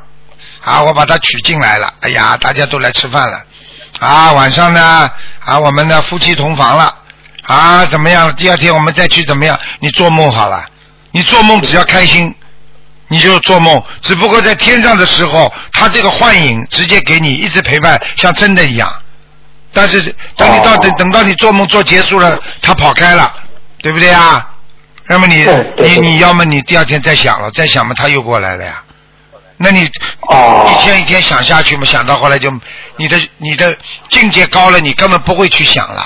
[0.64, 3.42] 啊，我把她娶进来了，哎呀，大家都来吃饭了，
[3.98, 5.10] 啊，晚上呢，
[5.44, 6.94] 啊，我们的夫妻同房了，
[7.42, 8.32] 啊，怎么样？
[8.36, 9.58] 第二天我们再去怎么样？
[9.80, 10.64] 你做梦好了，
[11.10, 12.32] 你做梦只要开心，
[13.08, 18.88] 你就做梦，只不过在天上的时候，他这个幻影直接给你一直陪伴，像真的一样。
[19.72, 20.00] 但是
[20.36, 23.34] 等你到等等到你做梦做结束了，他跑开了，
[23.80, 24.48] 对不对啊？
[25.08, 25.44] 那么你
[25.78, 28.82] 你你要么你第二天再想了，再想嘛他又过来了呀。
[29.58, 32.52] 那你一天一天想下去嘛，想到后来就
[32.96, 33.76] 你的你的
[34.08, 36.04] 境界高了，你根本不会去想了，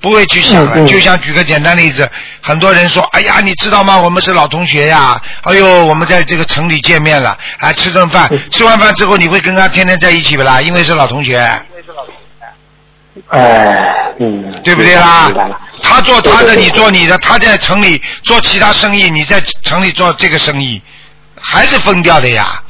[0.00, 0.86] 不会去想了。
[0.86, 2.08] 就像举个简单例子，
[2.40, 3.96] 很多人说，哎呀，你知道吗？
[3.96, 10.60] 我们是老同学呀，哎呦，我们在这个城里见面了，啊，吃顿饭，吃完饭之后你会跟他天天在一起不啦？
[10.60, 11.40] 因为是老同学。
[13.28, 15.60] 哎，嗯，对不对啦明白了。？
[15.82, 20.80] 他做他的，你做你的，他在城里做其他生意，你在城里做这个生意，
[21.38, 22.62] 还是分掉的呀。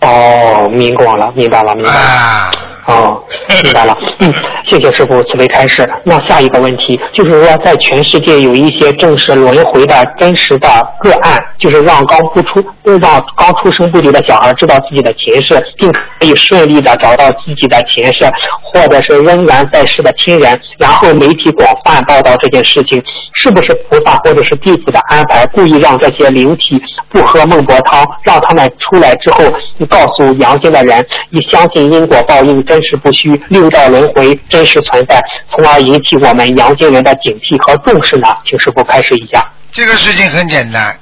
[0.00, 1.98] 哦，明光了，明白了，明白了。
[1.98, 2.50] 啊，
[2.88, 3.22] 哦，
[3.62, 3.96] 明白了。
[4.20, 4.32] 嗯，
[4.66, 5.88] 谢谢师傅慈悲开示。
[6.04, 10.68] 那下一个问题就是说，在全世界有一些正是轮回的真实的
[11.00, 18.24] 个案，就是让刚不出、让刚出生不久的小孩知道自己的前世，并可以顺利的找到自己的前世，
[18.62, 23.02] 或者是仍然在世的亲人，然后媒体广泛报道这件事情，
[23.34, 29.44] 是不是菩萨或者是弟子的安排，故意让这些灵体不喝孟婆汤，让他们出来之后，
[29.88, 38.28] 告诉阳间的人，你相信因果报应真实不虚，六道轮回真实存在，从而引起我们阳间人的警惕和重视呢？
[38.48, 39.46] 请师傅开始一下。
[39.70, 40.98] 这个事情很简单，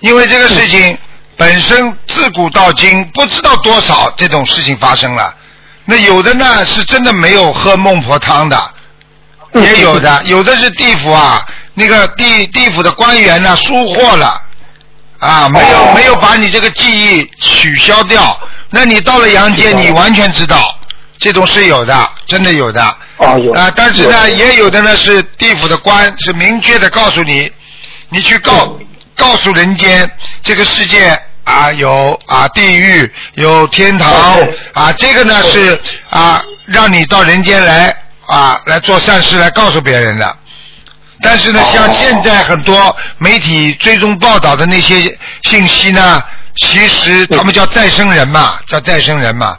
[0.00, 0.96] 因为这个事情
[1.36, 5.34] 本身自古到今不知道多少这种事情发生了。
[5.84, 8.58] 那有的呢是真的没有喝孟婆汤的，
[9.52, 14.40] 也有的，有的是地府啊，那个地地府的官员呢疏忽了，
[15.18, 18.38] 啊，没有、哦没有把你这个记忆取消掉，
[18.70, 20.73] 那你到了阳间，你完全知道，
[21.18, 22.96] 这种是有的，真的有的。
[23.18, 23.52] 哦，有。
[23.52, 27.50] 啊，但是呢，有也有的呢是地府的官是明确的告诉你，
[28.10, 28.78] 你去告
[29.16, 30.10] 告诉人间
[30.42, 34.58] 这个世界啊有啊地狱有天堂对。
[34.74, 37.94] 啊，这个呢是啊让你到人间来
[38.26, 40.36] 啊来做善事来告诉别人的。
[41.22, 41.70] 但是呢，哦。
[41.72, 46.22] 像现在很多媒体追踪报道的那些信息呢，
[46.56, 49.56] 其实他们叫再生人嘛，叫再生人嘛，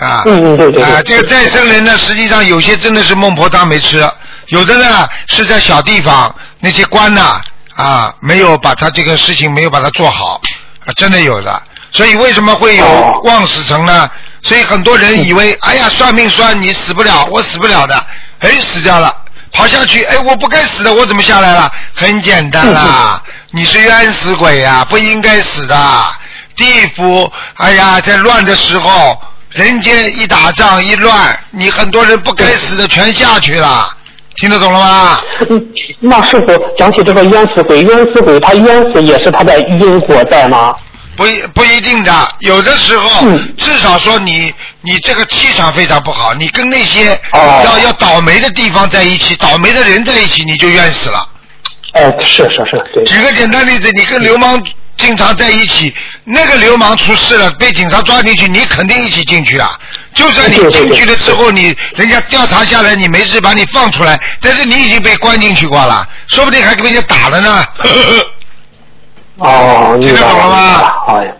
[0.00, 4.08] 啊，嗯嗯对对对啊，这个再生人呢，实际上有些真的是孟婆汤没吃，
[4.48, 7.40] 有的呢是在小地方那些官呐
[7.76, 10.40] 啊没有把他这个事情没有把它做好，
[10.86, 11.62] 啊，真的有的。
[11.92, 14.08] 所以为什么会有望死城呢？
[14.42, 18.06] 所以很多人以为，哎呀，算命算你死不了，我死不了的，
[18.40, 19.14] 哎，死掉了。
[19.52, 21.70] 跑下去，哎，我不该死的，我怎么下来了？
[21.94, 25.76] 很简单啦，你是冤死鬼呀、不应该死的。
[26.56, 33.88] 地府，哎呀，在乱的时候，人间一打仗一乱，你很多人不该死的全下去了，
[34.36, 35.20] 听得懂了吗？
[35.48, 35.66] 嗯，
[36.00, 36.46] 那师傅
[36.78, 40.74] 讲起这个冤死鬼，冤死鬼他冤死也是他的因果在吗？
[41.16, 51.28] 不一不一定的，有的时候、嗯至少说你你这个气场非常不好，你跟那些、哦要要倒霉的地方在一起，倒霉的人在一起，你就冤死了。
[51.92, 53.04] 哎，是是是，对。
[53.04, 54.62] 举个简单例子，你跟流氓
[55.00, 55.92] 经常在一起，
[56.24, 59.78] 那个流氓出事了，被警察抓进去，你肯定一起进去啊。
[60.14, 67.66] 就算你进去了之后，你人家调查下来，你没事把你放出来，但是你已经被关进去过了，说不定还被人家打了呢。
[69.38, 71.32] 哦，听得懂了吗哎呀，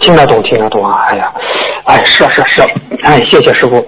[0.00, 1.06] 听得懂，听得懂啊！
[1.10, 1.30] 哎呀，
[1.84, 2.66] 哎，是啊是啊是啊，
[3.04, 3.86] 哎，谢谢师傅，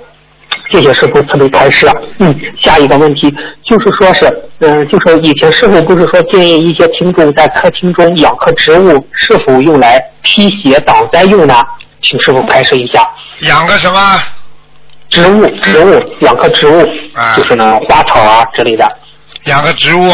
[0.75, 1.95] 谢谢师傅慈悲开示啊。
[2.19, 3.33] 嗯，下一个问题
[3.65, 4.27] 就是说是，
[4.59, 11.55] 嗯、就是以前师傅不是说建议一些听众在客厅中养棵植物，是否用来辟邪挡灾用呢？
[12.03, 13.09] 请师傅开示一下。
[13.43, 14.21] 养个什么？
[15.11, 16.81] 植物，植物，养棵植物，
[17.15, 18.85] 啊就是呢花草啊之类的。
[19.45, 20.11] 养个植物，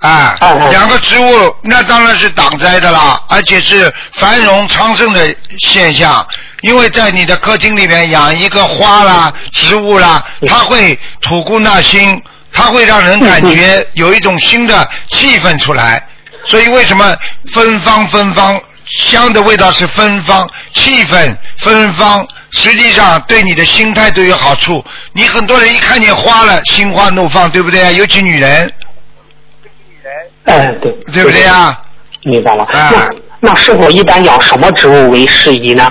[0.00, 0.34] 啊
[0.72, 5.20] 养个植物，那当然是挡灾的啦，而且是繁荣昌盛的
[5.60, 6.26] 现象。
[6.66, 12.20] 因为在你的客厅里面养一个花啦、植物啦，它会吐故纳新，
[12.52, 16.04] 它会让人感觉有一种新的气氛出来。
[16.44, 17.16] 所以为什么
[17.52, 24.84] 芬芳芬芳香的味道是芬芳，气氛芬芳，实际上对你的心态都有好处。
[25.12, 27.94] 你很多人一看见花了，心花怒放，对不对？
[27.94, 28.68] 尤其女人，
[30.46, 31.78] 哎，对，对不对呀？
[32.24, 32.64] 明白了。
[32.64, 35.88] 啊那那师傅一般养什么植物为适宜呢？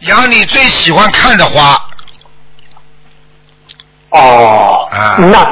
[0.00, 1.76] 养你最喜欢看的花，
[4.10, 5.16] 哦，啊。
[5.18, 5.46] 那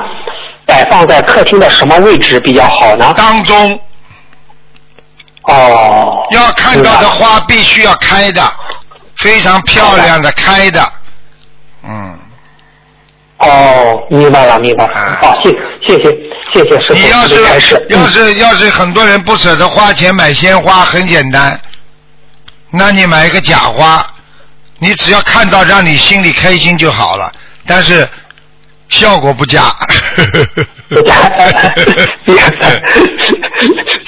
[0.65, 3.13] 摆放在客厅的什么位置比较好呢？
[3.17, 3.81] 当中。
[5.43, 8.43] 哦，要看到的花必须要开的，
[9.19, 10.93] 非常漂亮的开的，
[11.85, 12.19] 嗯。
[13.39, 14.93] 哦，明白了，明白了。
[14.93, 15.19] 啊。
[15.21, 16.11] 好，谢谢谢
[16.53, 17.51] 谢谢师傅你要是要
[17.91, 18.09] 嗯。
[18.09, 21.61] 是要是很多人不舍得花钱买鲜花，很简单，
[22.71, 24.05] 那你买一个假花，
[24.79, 27.33] 你只要看到让你心里开心就好了，
[27.67, 28.09] 但是
[28.89, 29.75] 效果不佳。
[30.89, 31.15] 不加，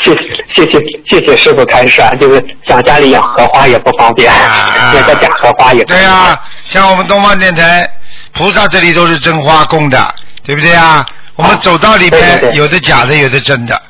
[0.05, 7.89] 谢谢谢谢谢师傅开示啊，就是想家里养荷花也不方便，啊养个假荷花也对呀、像我们东方电台
[8.33, 11.05] 菩萨这里都是真花供的，对不对啊？
[11.35, 12.57] 我们走到里对面对对。
[12.57, 13.81] 有的假的，有的真的，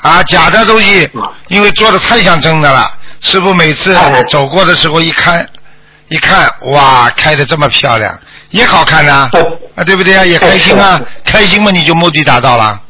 [0.00, 1.22] 啊，假的东西嗯。
[1.48, 4.22] 因为做的太像真的了，师傅每次哎。
[4.30, 5.44] 走过的时候一看，
[6.08, 8.18] 一看哇，开的这么漂亮，
[8.50, 9.28] 也好看呐、
[9.84, 10.24] 对不对啊？
[10.24, 12.80] 也开心啊，开心嘛，你就目的达到了。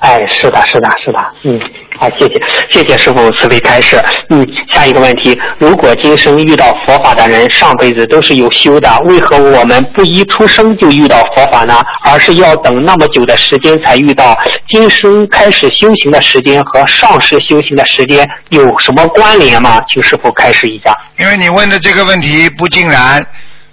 [0.00, 1.60] 哎，是的，是的，是的，嗯，
[1.98, 4.00] 好，谢谢，谢谢师傅慈悲开示。
[4.30, 11.84] 嗯，下一个问题，如果今生遇到佛法的人上辈子都是有修的，为何我们不一出生就遇到佛法呢？
[12.04, 14.38] 而是要等那么久的时间才遇到？
[14.68, 19.82] 今生开始修行的时间和上世修行的时间有什么关联吗？
[19.92, 20.96] 请师傅开示一下。
[21.18, 23.26] 因为你问的这个问题不尽然，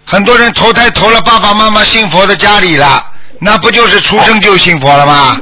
[0.03, 3.05] 很多人投胎投了爸爸妈妈信佛的家里了，
[3.39, 5.39] 那不就是出生就信佛了吗？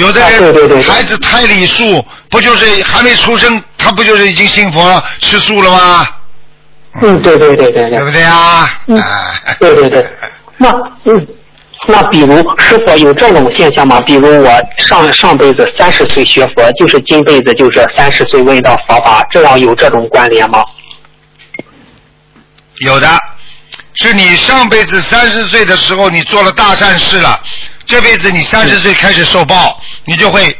[0.00, 6.06] 有的啊对对对人对孩子胎里素，不就是还没出生，他不就是已经信佛了吃素了吗？
[7.02, 8.10] 嗯，对对对对对对不。
[8.10, 8.68] 对啊？
[8.88, 10.06] 嗯啊对对对，
[10.58, 10.70] 那
[11.04, 11.26] 嗯，
[11.86, 14.00] 那比如是否有这种现象吗？
[14.00, 20.64] 比如我上上辈子三十岁学佛，就是今辈子就是三十岁闻到佛法，这样有这种关联吗？
[22.80, 23.08] 有的，
[23.94, 27.38] 是你上辈子三十岁的时候你做了大善事了，
[27.86, 29.79] 这辈子你三十岁开始受报，
[30.10, 30.58] 你就会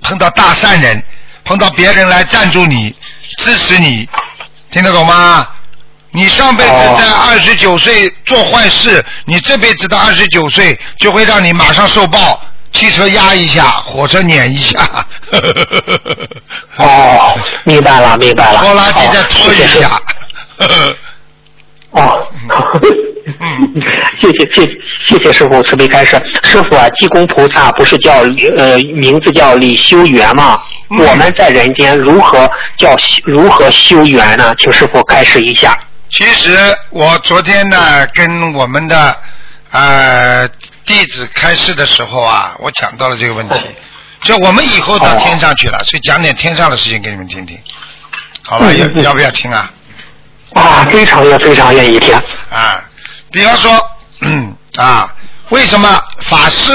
[0.00, 1.02] 碰到大善人，
[1.44, 2.94] 碰到别人来赞助你、
[3.36, 4.08] 支持你，
[4.70, 5.46] 听得懂吗？
[6.10, 12.40] 你上辈子哦在二十九岁做坏事，你这辈子到二十九岁就会让你马上受报，
[12.72, 14.80] 汽车压一下，火车碾一下，
[16.78, 18.60] 哦，明白了，明白了。
[18.60, 20.00] 拖拉机再拖一谢谢下。
[21.90, 22.26] 哦，
[23.40, 23.82] 嗯
[24.20, 24.66] 谢谢谢
[25.08, 26.20] 谢谢师傅慈悲开示。
[26.44, 28.20] 师傅啊，济公菩萨不是叫
[28.56, 30.60] 呃名字叫李修缘吗？
[30.90, 34.54] 嗯我们在人间如何叫如何修缘呢？
[34.58, 35.78] 请师傅开示一下。
[36.10, 36.56] 其实
[36.90, 39.16] 我昨天呢，跟我们的
[39.70, 40.48] 呃
[40.84, 43.56] 弟子开示的时候啊，我讲到了这个问题。
[44.22, 47.56] 就我们以后到天上去了，所以讲点天上的事情给你们听听，
[48.44, 48.72] 好吧？
[48.72, 49.70] 要要不要听啊？
[50.54, 52.14] 啊，非常愿非常愿意听。
[52.50, 52.82] 啊，
[53.30, 55.14] 比方说，嗯啊，
[55.50, 56.72] 为什么法师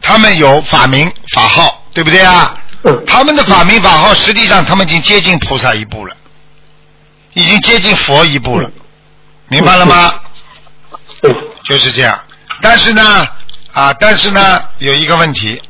[0.00, 2.54] 他们有法名法号，对不对啊？
[2.86, 6.14] 嗯他们的法名法号，实际上他们已经接近菩萨一步了，
[7.32, 8.70] 已经接近佛一步了，
[9.48, 10.12] 明白了吗？
[11.22, 11.32] 嗯
[11.64, 12.18] 就是这样。
[12.60, 13.26] 但是呢，
[13.72, 15.60] 啊，但是呢，有一个问题，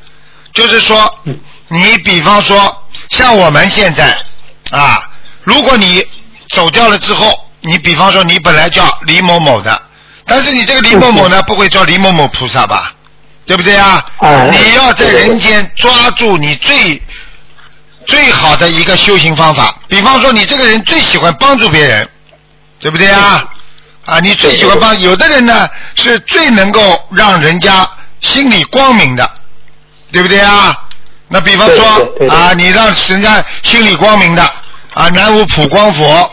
[0.52, 1.38] 就是说嗯，
[1.68, 4.18] 你比方说，像我们现在
[4.72, 5.08] 啊，
[5.44, 6.04] 如果你
[6.48, 9.82] 走掉了之后，你比方说你本来叫李某某的，
[10.26, 12.92] 但是你这个李某某呢，不会叫李某某菩萨吧？
[13.46, 14.04] 对不对啊？
[14.18, 17.02] 哎你要在人间抓住你最
[18.06, 22.08] 最好的一个修行方法，比方说你这个人最喜欢帮助别人，
[22.78, 23.44] 对不对啊？
[24.04, 27.88] 啊，你最喜欢帮，有的人呢是最能够让人家
[28.20, 29.30] 心里光明的，
[30.12, 30.78] 对不对啊？
[31.28, 34.42] 那比方说啊，你让人家心里光明的
[34.92, 36.30] 啊，南无普光佛，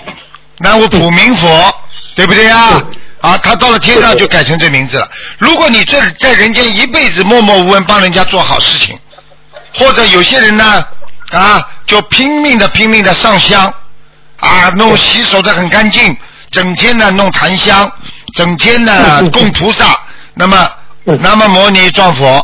[0.61, 1.73] 南无普明佛，
[2.15, 2.25] 对。
[2.25, 2.81] 不对啊？
[3.21, 5.07] 啊，他到了天上就改成这名字了。
[5.37, 8.97] 如果你这在人间一辈子默默无闻帮人家做好事情，
[9.75, 10.83] 或者有些人呢
[11.31, 13.71] 啊，就拼命的拼命的上香
[14.39, 16.17] 啊，弄洗手的很干净，
[16.49, 17.91] 整天呢弄檀香，
[18.33, 19.95] 整天呢供菩萨，
[20.33, 20.69] 那么
[21.05, 22.43] 嗯那么摩尼撞佛，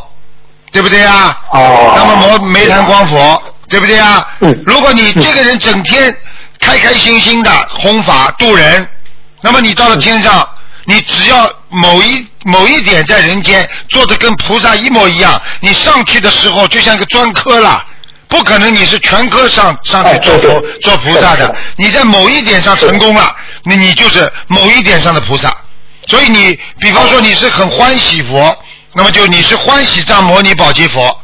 [0.71, 1.35] 对不对啊？
[1.51, 1.93] 哦。
[1.95, 4.27] 那么摩煤檀光佛，对不对啊？
[4.41, 6.15] 嗯如果你这个人整天
[6.59, 8.87] 开开心心的弘法度人，
[9.41, 10.47] 那么你到了天上，
[10.85, 17.85] 你只要某一某一点在人间做的跟菩萨一模一样，你上去的时候就像一个专科了。
[18.29, 25.55] 不可能你是全科上上去做佛做菩萨的，你在某一点上成功了，那你就是某一点上的菩萨。
[26.07, 28.53] 所以你比方说你是很欢喜佛，
[28.93, 31.21] 那么就你是欢喜藏摩尼宝积佛，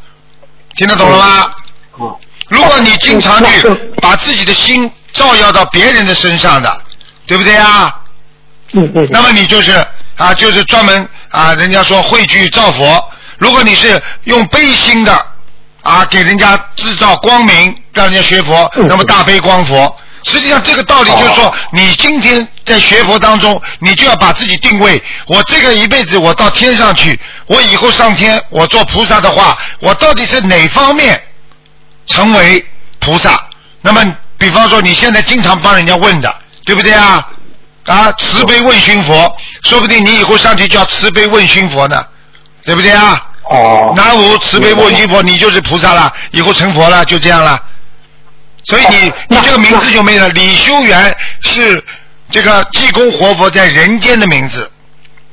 [0.78, 1.54] 听得懂了吗？
[1.98, 2.18] 哦。
[2.48, 3.62] 如果你经常去
[4.04, 6.82] 把自己的心照耀到别人的身上的，
[7.26, 8.02] 对不对啊？
[8.74, 9.72] 嗯嗯那么你就是
[10.18, 13.12] 啊，就是专门啊，人家说汇聚造佛。
[13.38, 15.26] 如果你是用悲心的
[15.84, 19.98] 啊，给人家制造光明，让人家学佛，嗯那么大悲光佛。
[20.26, 27.18] 实际上这个道理就是说哦，你今天在学佛当中，你就要把自己定位，我这个一辈子我到天上去，
[27.48, 31.22] 我以后上天，我做菩萨的话，我到底是哪方面
[32.06, 32.66] 成为
[33.00, 33.42] 菩萨？
[33.86, 36.34] 那么，比方说你现在经常帮人家问的，
[36.66, 37.30] 对不对啊？
[37.86, 42.04] 啊，慈悲问心佛，说不定你以后上去叫慈悲问心佛呢，
[42.64, 43.30] 对不对啊？
[43.44, 47.62] 哦南无慈悲问心佛，你就是菩萨了，以后成佛了，就这样了。
[48.64, 50.30] 所以你你这个名字就没了。
[50.30, 51.84] 李修缘是
[52.32, 54.72] 这个济公活佛在人间的名字，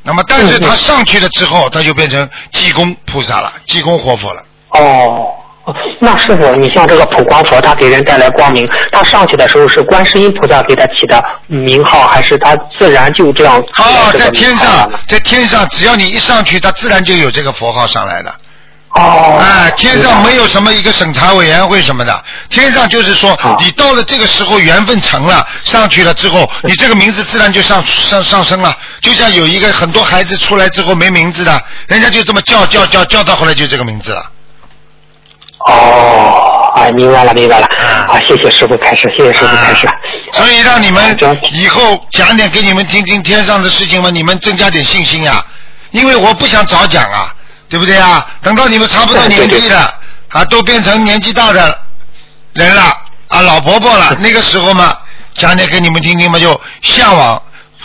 [0.03, 4.45] 那么但是他上去了之后，他就变成济公菩萨了，济公活佛了。
[4.71, 5.33] 哦
[6.01, 13.59] 那师傅，你像这个普光佛，他给人带来光明，他上去的时候是观世音菩萨给他起的名号，还是他自然就这样？
[13.77, 18.31] 哦，在天上，在天上，只要你一上去，他自然就有这个佛号上来的。
[18.95, 19.39] 哦。
[19.41, 28.77] 哎，天上没有什么一个审查委员会什么的，天上就是说，你到了这个时候缘分成了，上去了之后，你这个名字自然就上上上升了。
[29.01, 34.23] 就像有一个很多孩子出来之后没名字的，人家就这么叫叫叫叫到后来就这个名字了。
[35.67, 37.67] 哦，哎，明白了，明白了。
[37.67, 39.89] 啊，谢谢师傅开始，谢谢师傅开始。
[40.33, 41.17] 所以让你们
[41.51, 45.45] 以后讲点给你们听听天上的事情嘛，你们增加点信心呀。
[45.91, 47.35] 因为我不想早讲啊，
[47.69, 48.27] 对不对啊？
[48.41, 49.93] 等到你们差不多年纪了，
[50.29, 51.79] 啊，都变成年纪大的
[52.55, 52.83] 人了，
[53.29, 54.97] 啊，老婆婆了，那个时候嘛，
[55.35, 57.43] 讲点给你们听听嘛，就向往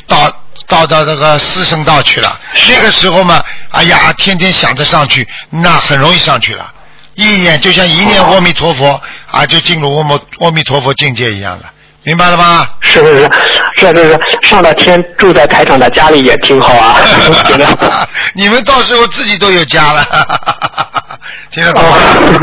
[0.07, 0.31] 到
[0.67, 2.39] 到到这个四圣道去了。
[2.69, 6.71] 那个时候嘛，哎呀，天天想着上去，那很容易上去了。
[7.15, 9.01] 一念就像一念阿弥陀佛
[9.31, 11.65] 啊，就进入阿弥阿弥陀佛境界一样的，
[12.03, 12.67] 明白了吗？
[12.81, 13.29] 是是是，
[13.77, 16.97] 是是是，上了天住在台长的家里也挺好啊。
[18.33, 20.05] 你们到时候自己都有家了，
[21.51, 21.97] 听得懂吗？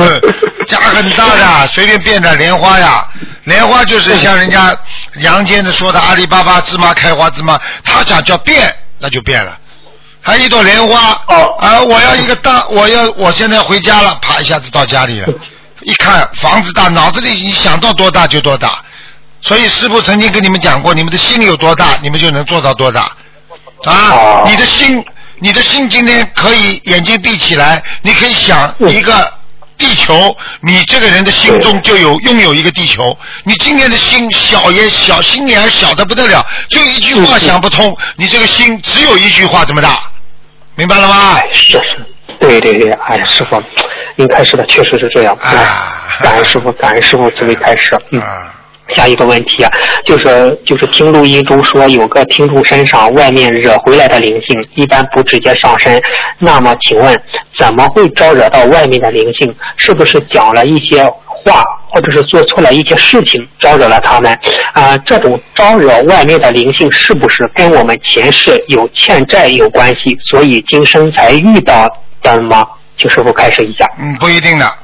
[0.66, 3.06] 家很大的，随便变的莲花呀，
[3.44, 4.76] 莲花就是像人家
[5.16, 9.58] 阳间的说的阿里巴巴芝麻开花芝麻，他想叫变，那就变了。
[10.24, 11.80] 还有一朵莲花哦啊！
[11.82, 15.28] 我要一个大，我要我现在回家了，啪一下子到家里了，
[15.82, 18.78] 一看房子大，脑子里你想到多大就多大。
[19.40, 23.10] 所以师傅曾经跟你们讲过，你们的心有多大，你们就能做到多大
[23.84, 24.42] 啊！
[24.46, 25.04] 你的心，
[25.40, 29.34] 你的心今天可以眼睛闭起来，你可以想一个
[29.76, 33.18] 地球，你这个人的心中就有拥有一个地球。
[33.42, 40.00] 你今天的心小也小，心眼小的不得了，就一句话想不通，你这个心只有一句话这么大。
[40.74, 41.38] 明白了吗？
[41.52, 41.98] 是是，
[42.38, 43.62] 对对对，哎呀，师傅，
[44.16, 45.34] 您开始的确实是这样。
[45.34, 47.96] 啊，感恩师傅，感恩师傅慈悲开始。
[48.10, 48.20] 嗯，
[48.94, 49.70] 下一个问题啊，
[50.06, 56.00] 就是就是听录音中说有个听众身上外面惹回来的灵性，一般不直接上身。
[56.38, 57.22] 那么请问，
[57.58, 59.54] 怎么会招惹到外面的灵性？
[59.76, 61.04] 是不是讲了一些？
[61.44, 61.60] 话，
[61.92, 64.32] 或者是做错了一些事情，招惹了他们
[64.72, 64.96] 啊！
[65.04, 70.16] 这种招惹外面的灵性，是不是跟我们前世有欠债有关系？
[70.30, 71.86] 所以今生才遇到
[72.22, 72.66] 的吗？
[72.96, 73.86] 请师傅开始一下。
[74.00, 74.74] 嗯，不一定的。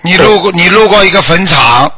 [0.00, 1.92] 你路过你路过一个坟场，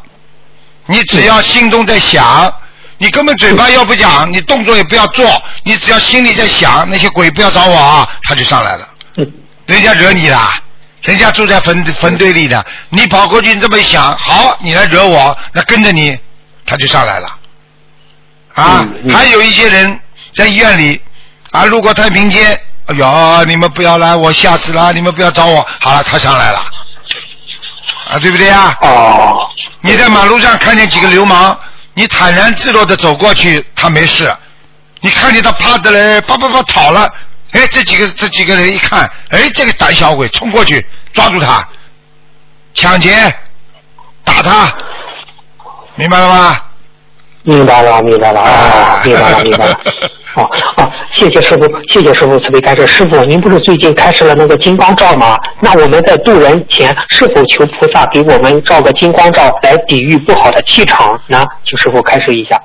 [0.87, 2.53] 你只要心中在想，
[2.99, 5.25] 你根本嘴巴要不讲，你动作也不要做，
[5.63, 8.89] 你只要心里在想，那些鬼不要找我啊，他就上来了。
[9.19, 9.33] 嗯。
[9.67, 10.37] 人家惹你了。
[11.05, 16.19] 人家住在坟坟堆里的，你跑过去这么一想，好，你来惹我，那跟着你，
[16.67, 17.29] 他就上来了。
[18.55, 20.01] 啊，还有一些人
[20.35, 21.01] 在医院里
[21.51, 25.67] 啊，路过太平间，哎呦，你们不要来，我吓死了，你们不要找我。
[25.81, 26.59] 好了，他上来了，
[28.11, 28.77] 啊，对不对呀？
[28.81, 29.49] 哦。
[29.83, 31.55] 你在马路上看见几个流氓，
[31.93, 34.35] 你坦然自若的走过去，他没事。
[35.01, 37.13] 你看见他怕的嘞，啪啪啪跑了。
[37.55, 41.67] 哎，这几个这几个人一看，哎，这个胆小鬼冲过去抓住他，
[42.75, 43.15] 抢劫，
[44.25, 44.71] 打他，
[45.95, 46.61] 明白了吗？
[47.45, 49.81] 明白了，明白了啊，明白了，明白了。
[50.35, 50.43] 哦
[50.79, 52.85] 哦，谢谢师傅，谢谢师傅慈悲开示。
[52.89, 55.39] 师傅，您不是最近开始了那个金光罩吗？
[55.61, 61.47] 那我们在渡人前，是否求菩萨给我们照个金光罩来抵御不好的气场呢？
[61.65, 62.61] 请师傅开示一下。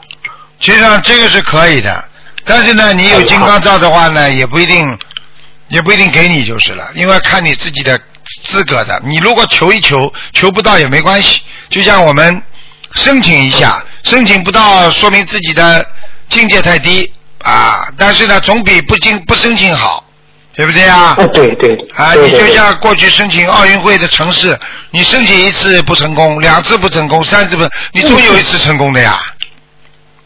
[0.60, 2.09] 实际上，这个是可以的。
[2.50, 4.84] 但是呢，你有金刚罩的话呢，也不一定，
[5.68, 7.96] 也不一定给你就是了，因为看你自己的
[8.46, 9.00] 资格的。
[9.06, 12.42] 你如果求一求，求不到也没关系，就像我们
[12.96, 15.86] 申请一下，申请不到说明自己的
[16.28, 17.88] 境界太低啊。
[18.00, 20.04] 但是呢，总比不经不申请好，
[20.56, 21.16] 对不对啊？
[21.20, 21.78] 啊，对对。
[21.96, 29.20] 啊，你就像过去申请奥运会的城市，你申请一次不成功，两次不成功，三次不，你总有一次成功的呀。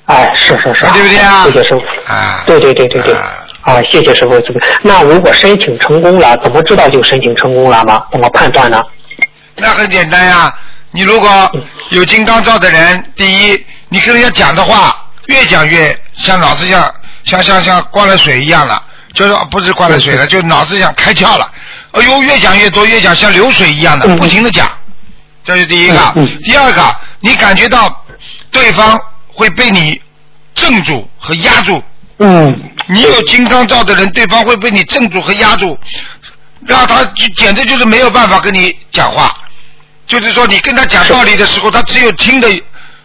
[0.05, 1.43] 哎，是是是，对不对啊？
[1.45, 2.11] 谢谢师傅。
[2.11, 3.15] 啊，对对对对对。
[3.61, 4.35] 啊，谢谢师傅。
[4.81, 8.03] 那如果申请成功了，怎么知道就申请成功了吗？
[8.11, 8.81] 怎么判断呢？
[9.55, 10.53] 那很简单呀，
[10.91, 11.29] 你如果
[11.91, 14.93] 有金刚罩的人，第一，你跟人家讲的话，
[15.27, 16.93] 越讲越像脑子像
[17.23, 18.83] 像像像灌了水一样了，
[19.13, 21.49] 就是不是灌了水了，就脑子像开窍了。
[21.93, 24.69] 哎呦，越讲越多，越讲像流水一样的，不停的讲，
[25.45, 26.13] 这是第一个。
[26.43, 28.03] 第二个，你感觉到
[28.51, 28.99] 对方。
[29.33, 30.01] 会被你
[30.55, 31.83] 镇住和压住。
[32.19, 32.69] 嗯。
[32.89, 35.79] 你有金刚罩的人，对方会被你镇住和压住，
[36.65, 39.33] 让他就简直就是没有办法跟你讲话。
[40.05, 42.49] 就是说，你跟他讲道理的时候，他只有听的，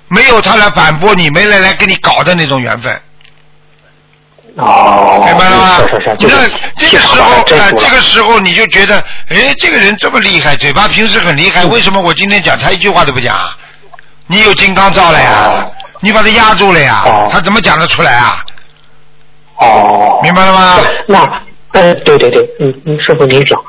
[0.08, 3.00] 没有他来反驳你，没来来跟你搞的那种缘分。
[4.56, 5.76] 哦，明白了吗？
[5.78, 8.98] 是是是，那这个时候啊、它镇住了这个时候你就觉得，
[9.28, 13.56] 哎，这个人这么厉害，嘴巴平时很厉害，为什么我今天讲他一句话都不讲啊？
[14.26, 18.44] 你有金刚罩了呀，哦你把他压住了呀，哦他怎么讲得出来啊？
[19.60, 20.78] 哦，明白了吗？
[21.08, 21.24] 那，
[21.72, 23.60] 嗯，对对对，嗯嗯，师傅您讲，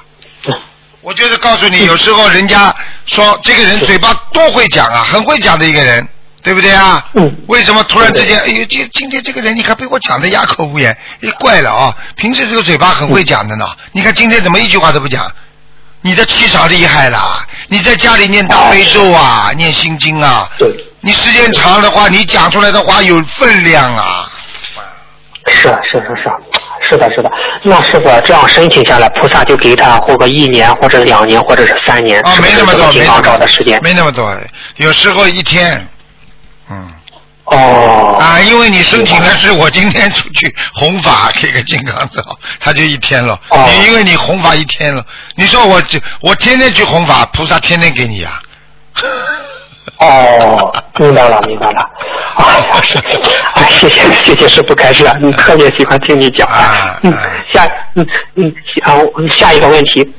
[0.46, 0.54] 嗯
[1.02, 2.76] 我就是告诉你，有时候人家
[3.06, 6.08] 说这个人嘴巴多会讲啊，很会讲的一个人，
[6.44, 7.04] 对不对啊？
[7.14, 11.96] 嗯为什么突然之间，哎呦，今今天这个人，你看被我讲的哑口无言，也，怪了啊！
[12.16, 15.32] 平时这个嘴巴很会讲的呢，你看今天怎么一句话都不讲？
[16.02, 20.70] 你的气场厉害了，你在家里念大悲咒啊，念心经啊，对，
[21.02, 24.30] 你时间长的话，你讲出来的话有分量啊。
[25.48, 26.30] 是是是是，
[26.90, 27.32] 是的，是的。
[27.64, 33.82] 那师傅这样申请下来，菩萨就给他活个一年或者两年或者是三年，啊，没那么多，没那么的时间？
[33.82, 34.32] 没那么多，
[34.76, 35.88] 有时候一天，
[36.70, 36.94] 嗯。
[37.46, 42.24] 哦，啊，因为你申请的是我今天出去弘法给个金刚罩，
[42.60, 43.40] 他就一天了。
[43.50, 45.04] 哦你因为你弘法一天了，
[45.36, 48.40] 你说我这我天天去弘法，菩萨天天给你呀、
[50.00, 51.90] 哦，明白了，明白了。
[52.36, 52.98] 哎呀，是，
[53.56, 56.48] 哎，谢谢谢谢师傅开示啊，你特别喜欢听你讲。
[56.48, 57.14] 嗯啊嗯，
[57.52, 58.96] 下嗯嗯啊，
[59.38, 60.10] 下一个问题，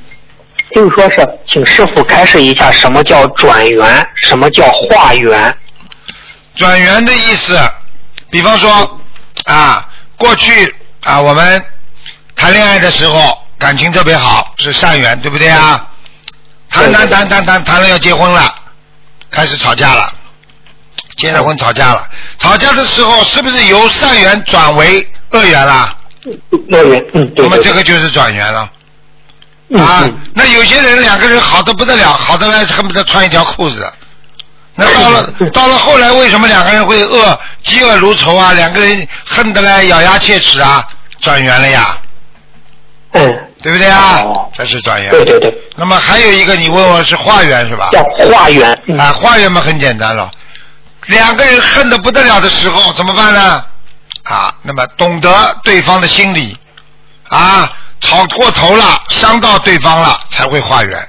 [0.74, 5.56] 就是说是请师傅开示一下什么叫转缘，什么叫化缘。
[6.56, 7.58] 转缘的意思，
[8.30, 9.00] 比方说
[9.46, 10.74] 啊，过去
[11.04, 11.62] 啊我们
[12.36, 15.86] 谈恋爱的时候感情特别好，是善缘，对不对啊？
[16.68, 18.42] 谈谈谈谈谈谈了要结婚了，
[19.30, 20.12] 开始吵架了，
[21.16, 22.08] 结了婚吵架了，
[22.38, 25.94] 吵架的时候是不是由善缘转为恶缘啦？
[26.70, 27.02] 恶缘，
[27.36, 28.70] 那么这个就是转缘了
[29.70, 30.20] 嗯啊嗯。
[30.34, 33.92] 那有些人两个人好的不得了，好的来恨不得穿一条裤子。
[34.74, 38.52] 那到了嗯到了后来，为什么两个人会恶嫉恶如仇啊？
[38.52, 40.86] 两个人恨得来咬牙切齿啊？
[41.20, 41.98] 转缘了呀，
[43.12, 44.50] 嗯，对不对啊哦？
[44.54, 45.10] 这是转缘。
[45.10, 47.88] 对对对，那么还有一个，你问我是化缘是吧？
[47.92, 48.82] 叫化缘。
[48.86, 50.30] 嗯啊，化缘嘛很简单了，
[51.06, 53.64] 两个人恨得不得了的时候怎么办呢？
[54.24, 55.30] 啊，那么懂得
[55.64, 56.56] 对方的心理，
[57.28, 61.08] 啊，吵过头了，伤到对方了，才会化缘。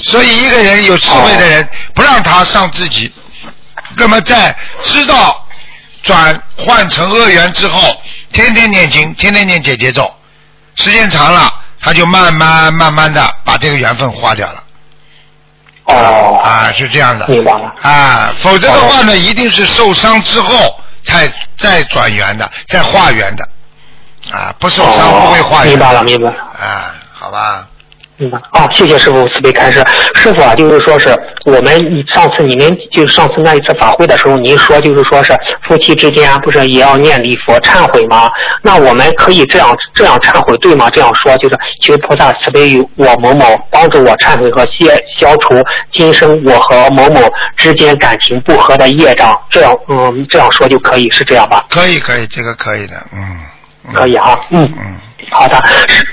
[0.00, 3.12] 所以一个人有智慧的人，不让他伤自己，
[3.96, 5.44] 那么在知道
[6.02, 8.00] 转换成恶缘之后，
[8.32, 10.08] 天天念经，天天念姐姐咒，
[10.78, 14.62] 时间长了，他就慢慢慢慢的把这个缘分化掉了。
[15.86, 17.26] 哦，啊，是这样的。
[17.26, 17.74] 明白了。
[17.82, 23.48] 啊，否则的话呢，一定是受伤之后才再转缘的，再化缘的。
[24.30, 25.74] 啊，不受伤不会化缘。
[25.74, 26.36] 哦明白了，明白了。
[26.36, 27.66] 啊，好吧。
[28.18, 29.82] 明白哦，谢谢师傅慈悲开示。
[30.14, 31.08] 师傅啊，就是说是
[31.44, 35.32] 我们上次你们就上次那一次法会的时候，您说就是说是
[35.68, 38.30] 夫妻之间不是也要念礼佛忏悔吗？
[38.62, 40.90] 那我们可以这样这样忏悔对吗？
[40.90, 45.54] 这样说就是求菩萨慈悲于我某某，帮助我忏悔和消消除
[45.92, 47.20] 今生我和某某
[47.56, 49.32] 之间感情不和的业障。
[49.48, 51.64] 这样嗯这样说就可以是这样吧？
[51.70, 53.38] 可以可以，这个可以的，嗯。
[53.86, 54.62] 嗯可以哈，嗯。
[54.76, 54.96] 嗯。
[55.30, 55.62] 好的，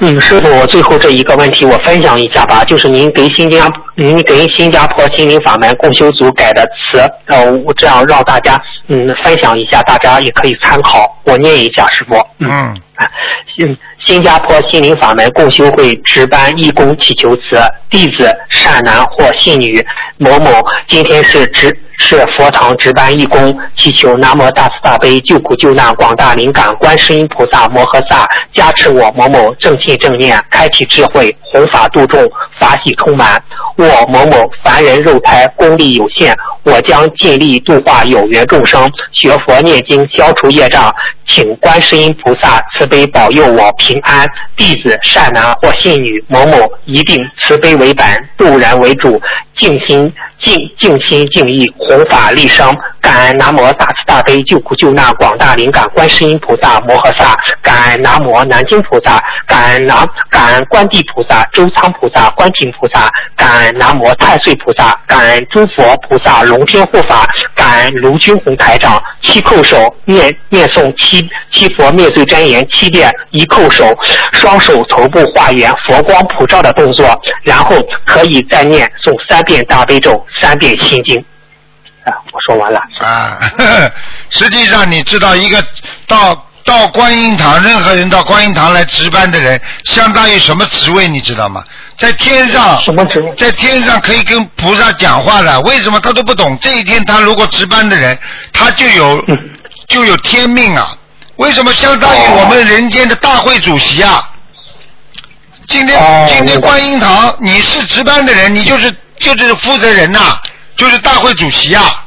[0.01, 11.19] 嗯，师傅，我最后这一个问题我分享一下吧，就是您给新加您给新加坡心灵法门共修组改的词，呃，我这样让大家嗯分享一下，大家也可以参考。
[11.23, 12.15] 我念一下，师傅。
[12.39, 12.49] 嗯。
[12.95, 13.05] 啊，
[13.57, 17.59] 新新加坡心灵法门共修会值班义工祈求词，
[17.89, 19.85] 弟子善男或信女
[20.17, 20.51] 某某，
[20.87, 32.21] 今天是值是佛堂值班义工，祈求南无大慈大悲救苦救难广大灵感观世音菩萨摩诃萨加持我某某正信正念，开启智慧，弘法度众，
[32.59, 33.41] 法喜充满。
[33.77, 40.93] 我某某凡人肉胎功力有限，我将尽力度化有缘众生，学佛念经消除业障，
[41.27, 44.27] 请观世音菩萨慈悲保佑我平安。
[44.55, 48.05] 弟子善男或信女某某一定慈悲为本，
[48.37, 49.21] 度人为主，
[49.57, 52.73] 静心静静心静意弘法利生。
[53.01, 71.14] 感恩南无大慈大悲救苦救难广大灵感观世音菩萨摩诃萨，感恩南无南京菩萨，感恩南感恩观地菩萨、周仓菩萨、观景菩萨，感恩南无太岁菩萨，感恩诸佛菩萨龙天护法，感恩卢军宏台长，七叩首念念诵七
[71.51, 73.93] 七佛灭罪真言七遍，一叩首，
[74.31, 81.17] 双手头部化缘佛光普照的动作，然后可以再念诵三遍大悲咒，三遍心经。
[82.03, 82.79] 啊，我说完了。
[82.99, 83.91] 啊，呵呵
[84.29, 85.63] 实际上你知道，一个
[86.07, 91.63] 到到观音堂，任何人到观音堂来值班的人，相当于什么职位，你知道吗？
[91.97, 93.33] 在天上，什么职位？
[93.35, 96.57] 在天上可以跟菩萨讲话的，为什么他都不懂？
[96.59, 98.17] 这一天他如果值班的人，
[98.53, 99.49] 他就有嗯
[99.87, 100.95] 就有天命啊，
[101.37, 104.29] 为什么相当于我们人间的大会主席啊？
[105.67, 110.39] 今天、哦今天观音堂你是值班的人，你就是就是负责人呐、
[110.75, 112.05] 就是大会主席啊。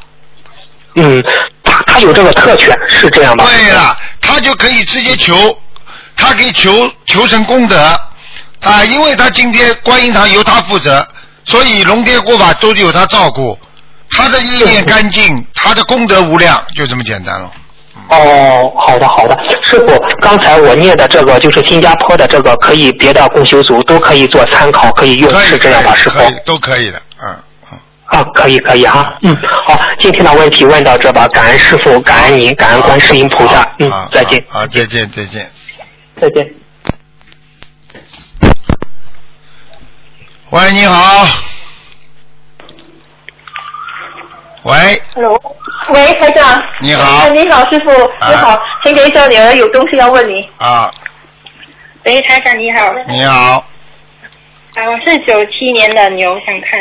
[0.95, 1.23] 嗯，
[1.63, 3.45] 他他有这个特权，是这样吧？
[3.45, 5.61] 对了，他就可以直接求，
[6.17, 8.01] 他可以求求成功德
[8.61, 11.07] 啊，因为他今天观音堂由他负责，
[11.45, 13.59] 所以龙天护法都有他照顾，
[14.11, 17.51] 他的意念干净，他的功德无量，就这么简单了。
[18.11, 26.19] 哦，好的好的，师傅，刚才我念的这个就是新加坡的这个，可以别的共修组都可以做参考，可以用，以，是这样吧，师傅？
[26.45, 27.37] 都可以的，嗯
[27.73, 27.79] 嗯。
[28.07, 35.51] 啊，可以可以哈，嗯，好，今天的问题问到这吧，感恩师傅，感恩您，感恩观世音菩萨，嗯，再见，好，好再见，再见。
[36.21, 36.55] 再见。
[40.51, 41.27] 喂，你好。
[44.69, 45.41] 喂，Hello，
[45.95, 46.63] 喂，台长。
[46.81, 47.91] 你好啊你好，师傅，
[48.21, 50.47] 啊你好，请等一下，女儿有东西要问你。
[50.59, 50.91] 啊，
[52.05, 52.93] 喂，台长你好。
[53.07, 53.65] 你好，
[54.75, 56.79] 啊，我是九七年的牛，想看。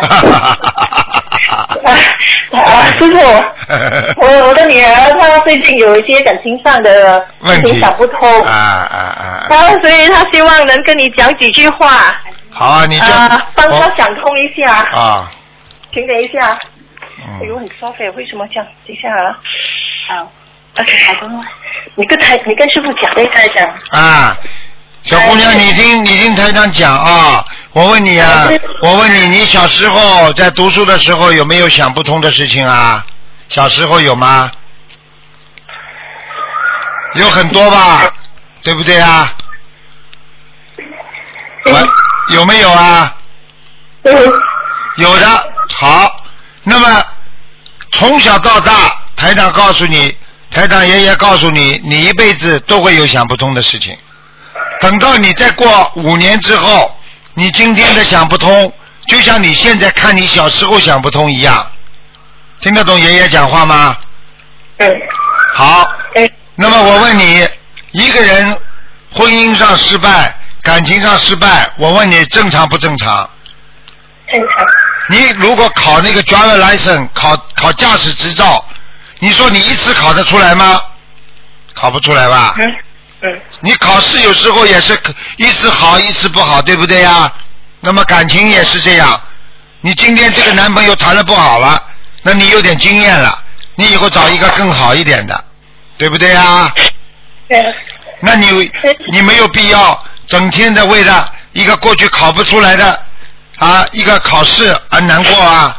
[0.00, 0.56] 啊
[2.56, 3.18] 啊，师傅，
[4.24, 9.46] 我我的女儿她最近有一些感情上的问题事情想不通，啊啊啊！
[9.50, 12.18] 然后所以她希望能跟你讲几句话，
[12.50, 14.72] 好啊，你就啊，帮她想通一下。
[14.72, 15.30] 啊，
[15.96, 16.52] 请等一下。
[16.52, 18.66] 嗯哎呦，很烧费，为什么这样？
[18.86, 19.38] 等一下啊。
[20.08, 20.32] 好。
[20.78, 21.34] OK，好的。
[21.94, 23.66] 你跟台，你跟师傅讲，对台长。
[23.90, 24.36] 啊，
[25.02, 27.42] 小姑娘，你听你听台长讲啊，
[27.72, 28.46] 我问你啊，
[28.82, 33.04] 我问你，你小时候在读书的时候有没有想不通的事情啊？
[33.48, 34.52] 小时候有吗？
[37.14, 38.12] 有很多吧，
[38.62, 39.32] 对不对啊？
[41.64, 41.72] 喂，
[42.34, 43.16] 有没有啊？
[44.02, 44.12] 嗯。
[44.98, 45.26] 有的，
[45.76, 46.24] 好。
[46.62, 47.04] 那么
[47.92, 48.72] 从小到大，
[49.14, 50.16] 台长告诉你，
[50.50, 53.96] 台长爷爷告诉你，你一辈子都会有想不通的事情。
[54.80, 56.98] 等到你再过五年之后，
[57.34, 58.72] 你今天的想不通，
[59.06, 61.70] 就像你现在看你小时候想不通一样。
[62.60, 63.96] 听得懂爷爷讲话吗？
[64.78, 64.90] 嗯。
[65.52, 65.86] 好。
[66.14, 66.30] 嗯。
[66.54, 67.46] 那么我问你，
[67.92, 68.58] 一个人
[69.12, 73.30] 婚姻上失败，感情上失败，我问你正常不正常？
[74.32, 74.66] 正常。
[75.08, 78.64] 你如果考那个 driver license，考考驾驶执照，
[79.20, 80.82] 你说你一次考得出来吗？
[81.74, 82.54] 考不出来吧？
[82.58, 82.66] 嗯
[83.22, 83.40] 嗯。
[83.60, 84.98] 你考试有时候也是
[85.36, 87.32] 一次好一次不好，对不对呀？
[87.80, 89.20] 那么感情也是这样，
[89.80, 91.82] 你今天这个男朋友谈的不好了，
[92.22, 93.38] 那你有点经验了，
[93.76, 95.44] 你以后找一个更好一点的，
[95.96, 96.72] 对不对呀？
[97.48, 97.64] 对。
[98.20, 98.70] 那你
[99.12, 103.05] 你没有必要整天的为了一个过去考不出来的
[103.58, 105.76] 啊一个考试而难过啊，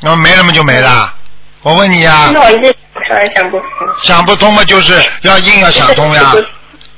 [0.00, 1.12] 那么没了嘛就没了。
[1.62, 3.68] 我问你呀、那我一直突然想不通。
[4.02, 6.32] 想不通嘛，就是要硬要想通呀。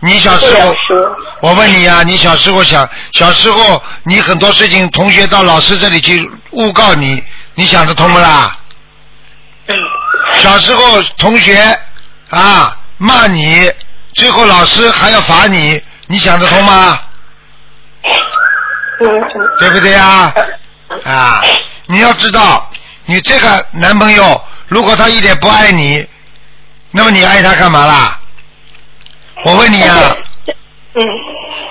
[0.00, 0.74] 你小时候，
[1.40, 7.22] 我问你呀、你小时候想，小时候你很多事情，同学到老师这里去诬告你，
[7.54, 8.56] 你想得通不啦？
[9.66, 9.76] 嗯。
[10.38, 11.78] 小时候同学
[12.30, 13.70] 啊骂你，
[14.14, 16.98] 最后老师还要罚你，你想得通吗？
[19.01, 19.48] 嗯。
[19.59, 20.32] 对不对呀？
[21.05, 21.42] 啊，
[21.86, 22.70] 你要知道，
[23.07, 26.07] 你这个男朋友如果他一点不爱你，
[26.90, 28.20] 那么你爱他干嘛啦？
[29.44, 30.16] 我问你啊，
[30.94, 31.03] 嗯。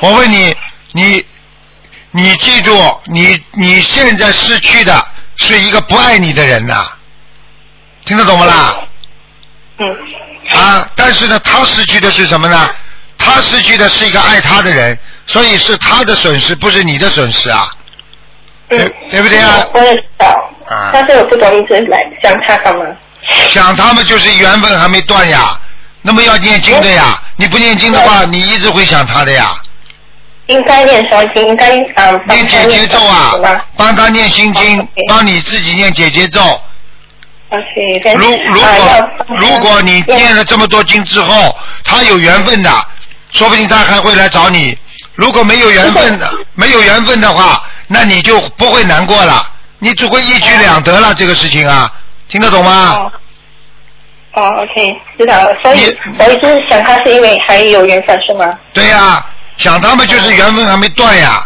[0.02, 0.56] 我问你，
[0.94, 1.26] 你
[2.12, 2.72] 你记住，
[3.06, 5.06] 你你现在失去的
[5.36, 6.88] 是一个不爱你的人呐、
[8.06, 8.76] 听得懂不啦？
[9.78, 10.58] 嗯。
[10.58, 12.70] 啊，但是呢，他失去的是什么呢？
[13.18, 14.98] 他失去的是一个爱他的人，
[15.32, 17.70] 所以是他的损失，不是你的损失啊。
[18.68, 18.80] 对
[19.12, 19.64] 对不对啊？
[19.74, 20.28] 我也知道，
[20.68, 22.84] 啊但是我不懂一直来想他干嘛。
[23.48, 25.60] 想他们就是缘分还没断呀，
[26.02, 29.56] 那么要念经的呀，你不念经的话，你一直会想他的呀。
[30.48, 31.48] 应该念什么经？
[31.48, 32.22] 应该嗯。
[32.28, 33.36] 念姐姐咒啊，
[33.78, 36.42] 帮他念心经，帮你自己念姐姐咒。
[38.18, 42.72] 如如啊果如果你念了这么多经之后，他有缘分的，
[43.32, 44.78] 说不定他还会来找你。
[45.20, 49.46] 如果没有缘分的， 没有缘分的话，那你就不会难过了，
[49.80, 51.14] 你只会一举两得了。
[51.14, 51.92] 这个事情啊，
[52.30, 53.12] 听得懂吗？
[54.34, 55.54] 哦，OK，知道了。
[55.62, 58.58] 所以我一直想他是因为还有缘分是吗？
[58.74, 59.26] 对呀、
[59.58, 61.46] 想他们就是缘分还没断呀，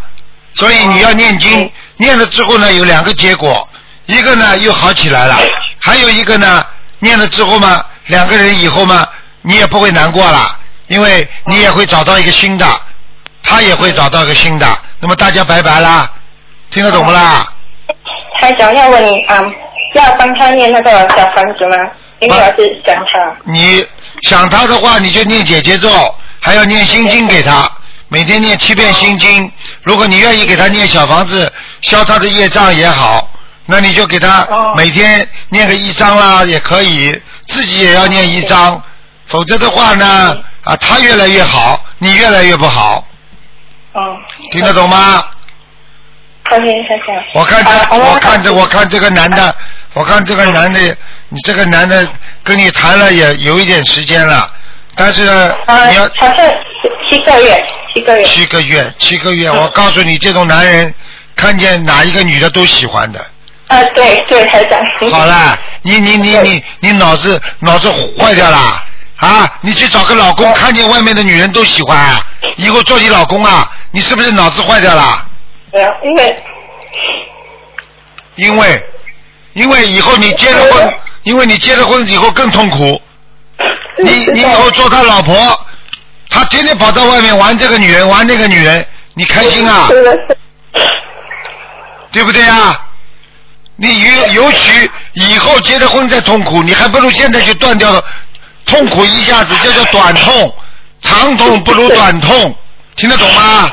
[0.54, 3.68] 所以你要念经，念了之后呢，有两个结果，
[4.06, 5.40] 一个呢又好起来了，
[5.80, 6.64] 还有一个呢，
[7.00, 9.08] 念了之后嘛，两个人以后嘛，
[9.42, 12.66] 你也不会难过了，因为你也会找到一个新的，
[13.44, 14.66] 他也会找到一个新的，
[15.00, 16.10] 那么大家拜拜啦，
[16.72, 17.48] 听得懂不啦？
[18.39, 19.41] 台长要问你啊、
[19.94, 21.91] 要帮他念那个小房子吗？
[22.20, 23.36] 因为我是想他。
[23.44, 23.86] 你
[24.24, 25.89] 想他的话，你就念姐姐咒，
[26.39, 27.70] 还要念心经给他，
[28.08, 29.52] 每天念七遍心经。
[29.84, 33.30] 如果你愿意给他念小房子消他的业障也好，
[33.66, 38.82] 那你就给他哦每天念个一章啦，也可以，自己也要念一章，
[39.28, 43.06] 否则的话呢，啊，他越来越好，你越来越不好，
[43.94, 44.18] 嗯。
[44.52, 45.24] 听得懂吗
[46.50, 47.39] ？OK，谢谢。
[47.39, 49.56] 我看这，啊我看这，我看这个男的，
[49.94, 50.80] 我看这个男的，
[51.30, 52.08] 你这个男的
[52.44, 54.52] 跟你谈了也有一点时间了，
[54.96, 56.38] 但是你要，好像
[57.10, 58.24] 七个月，七个月。
[58.26, 60.94] 七个月，七个月，嗯我告诉你，这种男人
[61.36, 63.20] 看见哪一个女的都喜欢的。
[63.68, 64.80] 啊，对对，台长。
[65.12, 67.89] 好了，你你你你你脑子脑子
[68.20, 68.84] 坏掉了
[69.18, 69.50] 啊！
[69.62, 72.23] 你去找个老公，看见外面的女人都喜欢啊，
[72.58, 75.26] 以后做你老公啊，你是不是脑子坏掉了？
[76.04, 76.44] 因为
[78.36, 78.86] 因为
[79.54, 83.02] 因为以后你结了婚，因为你结了婚以后更痛苦。
[84.04, 85.66] 你你以后做他老婆，
[86.30, 89.88] 他天天跑到外面玩这个女人，玩那个女人，你开心啊？
[92.12, 92.88] 对不对啊？
[93.76, 98.04] 你尤尤其以后结了婚再痛苦，你还不如现在就断掉了，
[98.66, 100.56] 痛苦一下子，这叫短痛，
[101.04, 102.56] 长痛不如短痛，
[102.95, 103.70] 听得懂吗？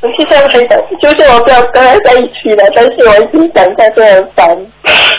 [0.00, 4.48] 我现在很想，就是我不要跟他在一起了，但是我已经想他就很烦。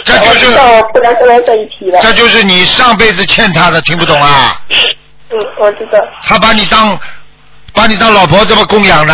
[0.03, 1.99] 这就是我不能跟他在一起了。
[2.01, 4.59] 这就是你上辈子欠他的，听不懂啊？
[5.29, 5.99] 嗯，我知道。
[6.23, 6.99] 他把你当
[7.73, 9.13] 把你当老婆这么供养的，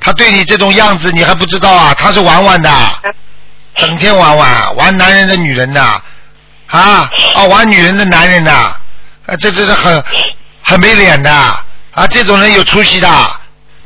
[0.00, 1.94] 他对你这种样子你还不知道啊？
[1.96, 2.68] 他是玩玩的，
[3.76, 10.02] 整天玩玩，玩男人的女人的，啊啊玩女人的男人的，啊这这是很
[10.66, 12.06] 很没脸的啊！
[12.10, 13.08] 这种人有出息的，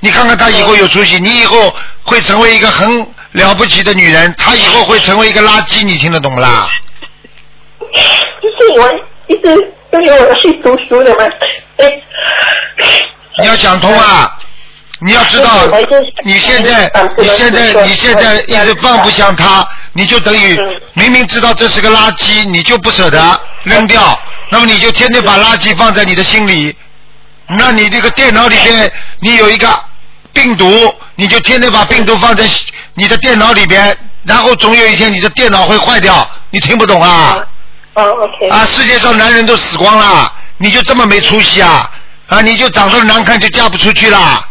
[0.00, 6.68] 你看看他以后有出息，你以后会成为一个很了不起的女人，他以后会成为一个垃圾，你听得懂不啦？
[8.42, 8.90] 就是我
[9.26, 11.24] 一直都有我去读书的嘛，
[11.76, 11.92] 哎，
[13.40, 14.36] 你要想通啊！
[15.02, 15.66] 你要知道
[16.24, 24.18] 你现在你现在你现在一直放不下他，你就等于嗯明明知道这是个垃圾，你就不舍得扔掉，
[24.50, 26.76] 那么你就天天把垃圾放在你的心里，
[27.48, 29.68] 那你这个电脑里边你有一个
[30.32, 32.44] 病毒，你就天天把病毒放在
[32.94, 37.36] 你的电脑里边，然后总有一天你的电脑会坏掉，你听不懂啊？
[37.94, 38.48] 哦，OK。
[38.48, 41.90] 啊，世界上男人都死光了，你就这么没出息啊？
[42.28, 44.46] 啊，你就长得难看就嫁不出去了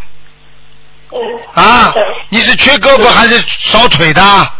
[1.14, 1.20] 嗯。
[1.54, 1.94] 啊？
[2.28, 4.52] 你是缺胳膊还是少腿的？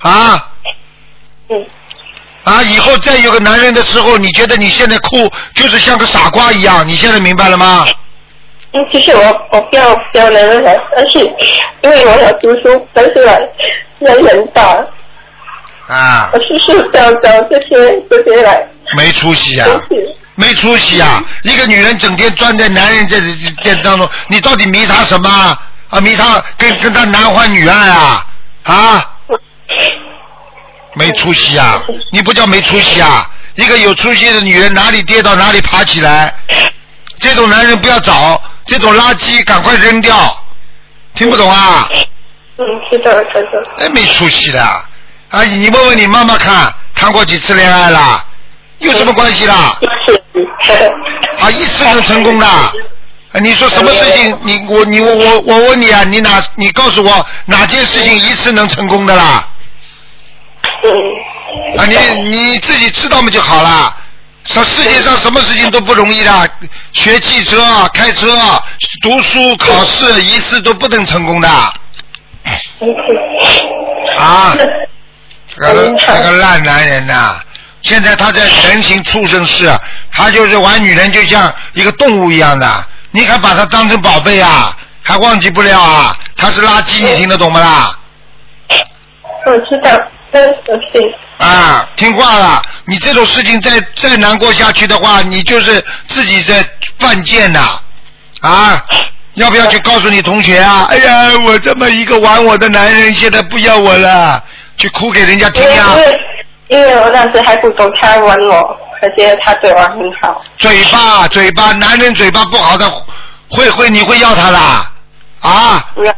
[0.00, 0.48] 啊
[1.50, 1.66] 嗯。
[2.44, 2.62] 啊！
[2.62, 6.86] 以后再有个男人的时候，你觉得你现在哭就是像个傻瓜一样？
[6.86, 7.86] 你现在明白了吗？
[8.72, 11.18] 嗯，其实我我不要不要男人了，但是
[11.82, 13.32] 因为我要读书，但是呢，
[13.98, 14.62] 人很大，
[15.88, 19.68] 啊我，是是找找这些这些来，没出息啊！
[20.34, 21.22] 没出息啊！
[21.42, 23.20] 一个女人整天钻在男人这
[23.62, 25.60] 这当中，你到底迷他什么啊？
[25.90, 28.26] 啊迷他跟跟他男欢女爱啊？
[28.62, 29.10] 啊？
[30.98, 31.80] 没出息啊！
[32.12, 33.30] 你不叫没出息啊！
[33.54, 36.34] 一个有出息的女人哪里跌倒哪里爬起来，
[37.20, 40.44] 这种男人不要找，这种垃圾赶快扔掉。
[41.14, 41.88] 听不懂啊？
[42.58, 45.44] 嗯，知道知道，哎，没出息的啊！
[45.44, 48.24] 你问问你妈妈看，谈过几次恋爱啦？
[48.78, 49.78] 有什么关系啦？
[49.80, 50.74] 一次，
[51.40, 52.46] 啊，一次能成功的。
[52.46, 52.72] 啊
[53.40, 54.38] 你说什么事情？
[54.42, 59.46] 你我你我我我问你啊，你哪你告诉我哪件事情一次能成功的啦？
[60.84, 61.96] 嗯，啊，你
[62.28, 63.94] 你自己知道嘛就好了。
[64.44, 66.50] 说世界上什么事情都不容易的，
[66.92, 68.28] 学汽车、开车、
[69.02, 71.48] 读书、考试，一次都不能成功的
[72.80, 72.94] 嗯
[74.16, 74.56] 啊！
[75.54, 77.38] 这个这个烂男人呐、
[77.82, 79.70] 现在他在人形畜生世，
[80.12, 84.74] 他就是玩女人，就像一个动物一样的，你还把他当成宝贝啊？
[85.02, 86.16] 还忘记不了啊？
[86.36, 87.98] 他是垃圾，你听得懂吗啦？
[89.44, 89.90] 我知道，
[91.38, 92.62] 啊，听话了！
[92.84, 96.64] 你这种事情再再难过下去的话，你就是自己在
[96.98, 97.80] 犯贱呐！
[98.40, 98.84] 啊，
[99.34, 100.86] 要不要去告诉你同学啊？
[100.90, 104.42] 哎呀，我这么一个玩我的男人，现在不要我了，
[104.76, 106.20] 去哭给人家听呀、因为
[106.68, 112.84] 因为我当时还不懂他玩我，而且他对我很好，嘴巴，嘴巴，男人嘴巴不好的，
[113.48, 114.92] 会会你会要他啦
[115.40, 116.12] 啊不要，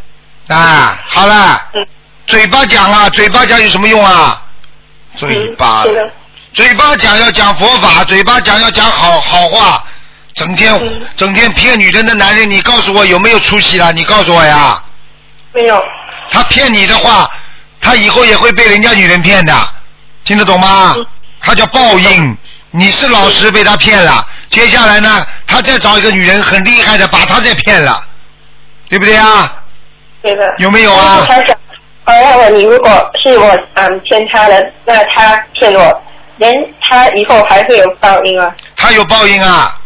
[0.48, 1.00] 啊！
[1.06, 1.86] 好了，嗯
[2.30, 4.40] 嘴巴讲啊，嘴巴讲有什么用啊？
[5.16, 6.10] 嘴巴嗯，，
[6.52, 9.84] 嘴巴讲要讲佛法，嘴巴讲要讲好好话，
[10.34, 11.02] 整天、嗯。
[11.16, 13.92] 整天骗女人的男人，你告诉我有没有出息了？
[13.92, 14.80] 你告诉我呀，
[15.52, 15.82] 没有，
[16.30, 17.28] 他骗你的话，
[17.80, 19.52] 他以后也会被人家女人骗的，
[20.24, 20.94] 听得懂吗？
[20.96, 21.04] 嗯？
[21.40, 22.38] 他叫报应，
[22.70, 28.00] 你是老实被他骗了，接下来呢，他再找一个女人很厉害的，把他再骗了，
[28.88, 29.52] 对不对啊？
[30.22, 30.54] 对的。
[30.58, 31.26] 有没有啊
[32.04, 36.02] 呃，问我你如果是我嗯欠他的，那他欠我，
[36.38, 38.54] 连他以后还会有报应啊？
[38.76, 39.76] 他有报应啊！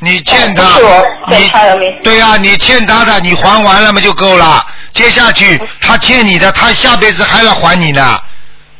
[0.00, 1.90] 你欠他，是我欠你他的没？
[2.02, 4.64] 对呀、你欠他的，你还完了嘛就够了。
[4.92, 8.18] 接下去他欠你的，他下辈子还要还你呢。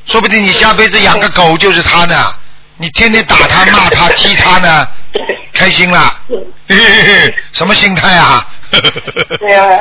[0.04, 2.34] 说不定你下辈子养个狗就是他呢。
[2.76, 4.86] 你天天打他、骂他、 踢他呢，
[5.58, 6.14] 开心了？
[6.68, 8.46] 嘿嘿嘿， 什么心态啊？
[9.40, 9.78] 对啊。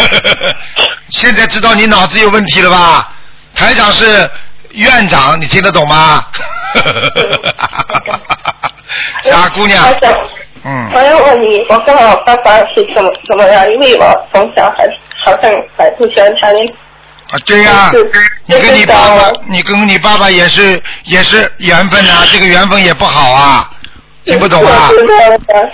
[1.10, 3.10] 现在知道你脑子有问题了吧？
[3.54, 4.30] 台长是
[4.72, 6.26] 院长，你听得懂吗？
[9.24, 9.84] 傻姑娘，
[10.64, 13.70] 嗯我要问你，我跟我爸爸是怎么怎么样？
[13.72, 14.88] 因为我从小还
[15.24, 16.68] 好像还不喜欢谈恋
[17.32, 18.12] 啊，对呀、是
[18.46, 23.70] 你跟你爸爸你跟你爸爸也是也是缘分啊，这个缘分也不好啊，
[24.28, 24.90] 听不懂啊。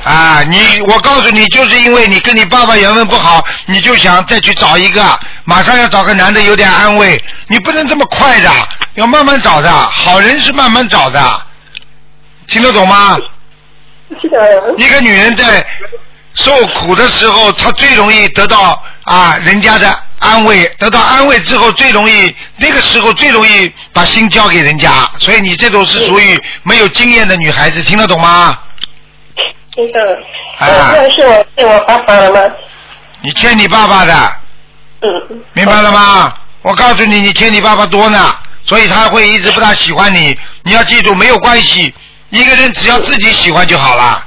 [0.04, 5.04] 啊，你我告诉你，就是因为你跟你爸爸缘分不好，你就想再去找一个，
[5.43, 8.49] 马上要找个男的有点安慰，你不能这么快的，
[8.93, 11.41] 要慢慢找的，好人是慢慢找的，
[12.47, 13.18] 听得懂吗？
[14.78, 15.66] 一个女人在
[16.36, 28.57] 受苦的时候，她最容易得到啊人家的安慰，得到安慰之后，最容易那个时候最容易把心交给人家，所以你这种是属于没有经验的女孩子，听得懂吗？
[29.76, 30.13] 听得懂。
[30.59, 32.55] 啊那是我欠我爸爸了吗？
[33.21, 34.32] 你欠你爸爸的，
[35.01, 35.43] 嗯。
[35.53, 36.34] 明白了吗？
[36.61, 40.38] 我告诉你，你欠你爸爸多呢，所以他会一直不大喜欢你。
[40.63, 41.93] 你要记住，没有关系，
[42.30, 44.26] 一个人只要自己喜欢就好了，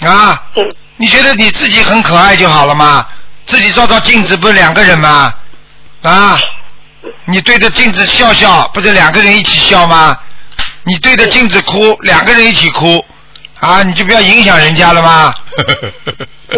[0.00, 0.42] 啊。
[0.56, 0.74] 嗯。
[0.96, 3.06] 你觉得你自己很可爱就好了吗？
[3.46, 5.32] 自己照照镜子不是两个人吗？
[6.02, 6.38] 啊，
[7.26, 10.18] 你对着镜子笑笑，不是两个人一起笑吗？
[10.84, 13.04] 你对着镜子哭，两个人一起哭，
[13.60, 15.34] 啊，你就不要影响人家了吗？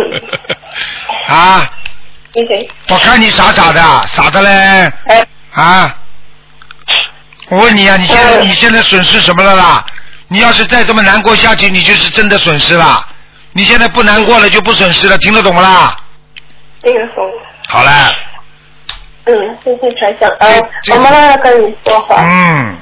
[1.28, 1.70] 啊。
[2.89, 5.97] 我看你傻傻的，傻的嘞，哎，啊！
[7.49, 9.87] 我问你啊，你现在呃你现在损失什么了啦？
[10.28, 13.07] 你要是再这么难过下去，你就是真的损失了。
[13.53, 15.97] 你现在不难过了就不损失了，听得懂不啦？
[17.68, 18.11] 好啦，
[19.24, 20.31] 嗯，谢谢台长。
[20.39, 20.49] 呃，
[20.93, 22.16] 我妈妈要跟你说话。
[22.22, 22.77] 嗯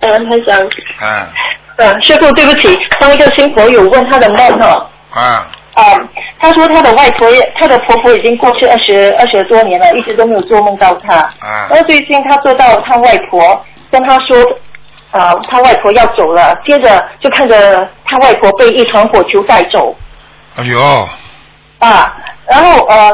[0.00, 0.60] 嗯，台长。
[1.02, 1.28] 嗯
[1.76, 4.90] 嗯，师傅，对不起，当一个新朋友问他的梦哈。
[5.10, 5.82] 啊啊、
[6.38, 11.16] 他说他的外婆也，他的婆婆已经过去二十二十多年了，一直都没有做梦到他。
[11.16, 14.40] 啊然后最近他做到他外婆跟他说，
[15.10, 19.96] 啊、他外婆要走了，接着就看着他外婆被一团火球带走
[20.56, 21.08] 哎呦，
[21.80, 22.12] 啊，
[22.46, 23.10] 然后呃，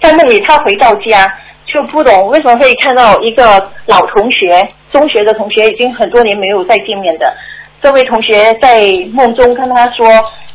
[0.00, 1.26] 在那里他回到家
[1.66, 7.34] 就不懂为什么会看到一个老同学，中学的同学，已经很多年没有再见面的。
[7.80, 10.06] 这位同学在梦中跟他说，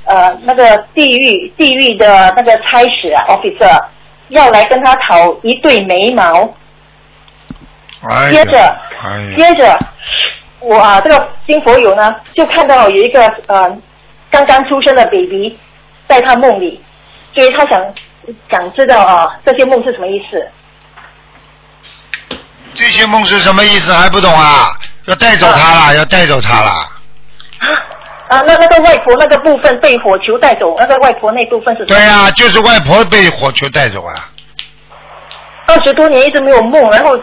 [0.06, 3.78] 呃，那个地狱地狱的那个差使啊，officer
[4.30, 6.54] 要来跟他讨一对眉毛。
[8.02, 8.58] 哎接着，
[9.02, 9.80] 哎，接着，
[10.60, 13.78] 我啊，这个金佛友呢，就看到有一个呃
[14.30, 15.58] 刚刚出生的 baby
[16.08, 16.82] 在他梦里，
[17.34, 17.82] 所以他想
[18.50, 20.48] 想知道啊，这些梦是什么意思？
[22.74, 24.70] 这些梦是什么意思还不懂啊？
[25.06, 26.72] 要带走他了，要带走他了。
[28.30, 34.30] 啊，那那个外婆那个部分被火球带走，那个外婆那部分是对呀、就是外婆被火球带走啊。
[35.68, 37.20] 二十多年一直没有梦，然后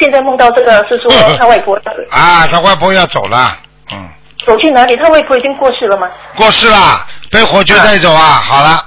[0.00, 1.76] 现在梦到这个是说 他外婆
[2.10, 3.56] 啊，他外婆要走了，
[3.92, 4.08] 嗯，
[4.46, 4.96] 走去哪里？
[4.96, 6.08] 他外婆已经过世了吗？
[6.34, 8.42] 过世了，被火球带走啊。
[8.42, 8.86] 好了，啊，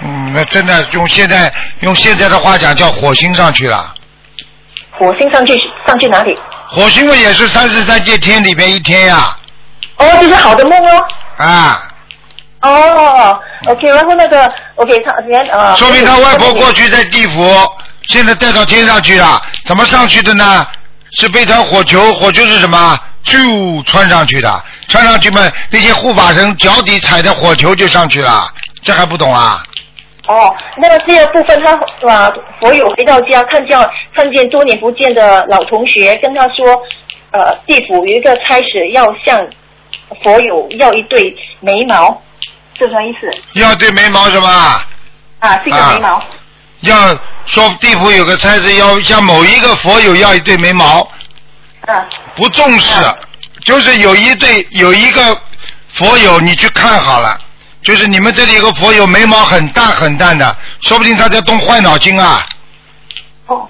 [0.00, 3.92] 嗯，那真的用现在用现在的话讲叫火星上去了。
[4.98, 6.36] 火星上去上去哪里？
[6.68, 9.36] 火星嘛也是三十三界天里边一天呀、
[9.96, 11.04] 哦，这是好的梦哦。
[11.36, 11.82] 啊，
[12.60, 17.44] 哦，OK，然后那个 OK，他连呃，说明他外婆过去在地府，
[18.06, 19.40] 现在带到天上去了。
[19.64, 20.66] 怎么上去的呢？
[21.18, 22.98] 是被团火球，火球是什么？
[23.22, 23.38] 就
[23.84, 25.40] 穿上去的，穿上去嘛，
[25.70, 28.50] 那些护法神脚底踩着火球就上去了，
[28.82, 29.62] 这还不懂啊？
[30.32, 31.72] 哦，那么第二部分他
[32.10, 33.78] 啊，佛友回到家，看见
[34.14, 36.82] 看见多年不见的老同学，跟他说，
[37.32, 39.38] 呃，地府有一个差使要向
[40.22, 42.22] 佛友要一对眉毛，
[42.78, 43.30] 是什么意思？
[43.60, 44.48] 要对眉毛什么？
[45.40, 46.22] 啊，这个眉毛。
[46.80, 46.96] 要
[47.44, 51.06] 说地府有个差事要向某一个佛友要一对眉毛，
[51.82, 53.02] 啊，不重视，
[53.64, 55.38] 就是有一对有一个
[55.88, 57.38] 佛友你去看好了，
[57.82, 62.44] 就是你们这里有个佛友眉毛很淡很淡的，说不定他在动坏脑筋啊。
[63.46, 63.68] 哦，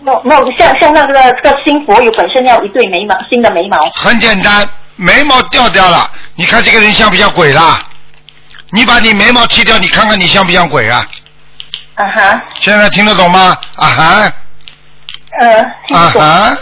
[0.00, 3.78] 那那像像那个这个新佛友本身要一对眉毛，新的眉毛。
[3.94, 7.80] 很简单，眉毛掉掉了，你看这个人像不像鬼啦？
[8.72, 11.04] 你把你眉毛剃掉，你看看你像不像鬼啊？
[11.94, 13.56] 啊哈，现在听得懂吗？
[13.76, 14.32] 啊哈，
[15.40, 16.08] 呃，听啊。
[16.10, 16.58] 哈，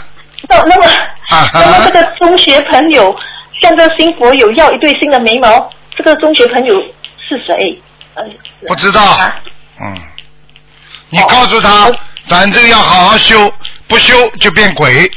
[0.49, 0.87] 那那么，
[1.29, 3.15] 啊那么这，个中学朋友
[3.61, 5.69] 向这新佛友要一对新的眉毛，
[5.99, 6.73] 这个中学朋友
[7.27, 7.77] 是谁？
[8.15, 8.23] 呃，
[8.65, 9.35] 不知道啊，
[9.81, 10.01] 嗯，
[11.09, 11.95] 你告诉他哦，
[12.29, 13.51] 反正要好好修，
[13.89, 15.11] 不修就变鬼。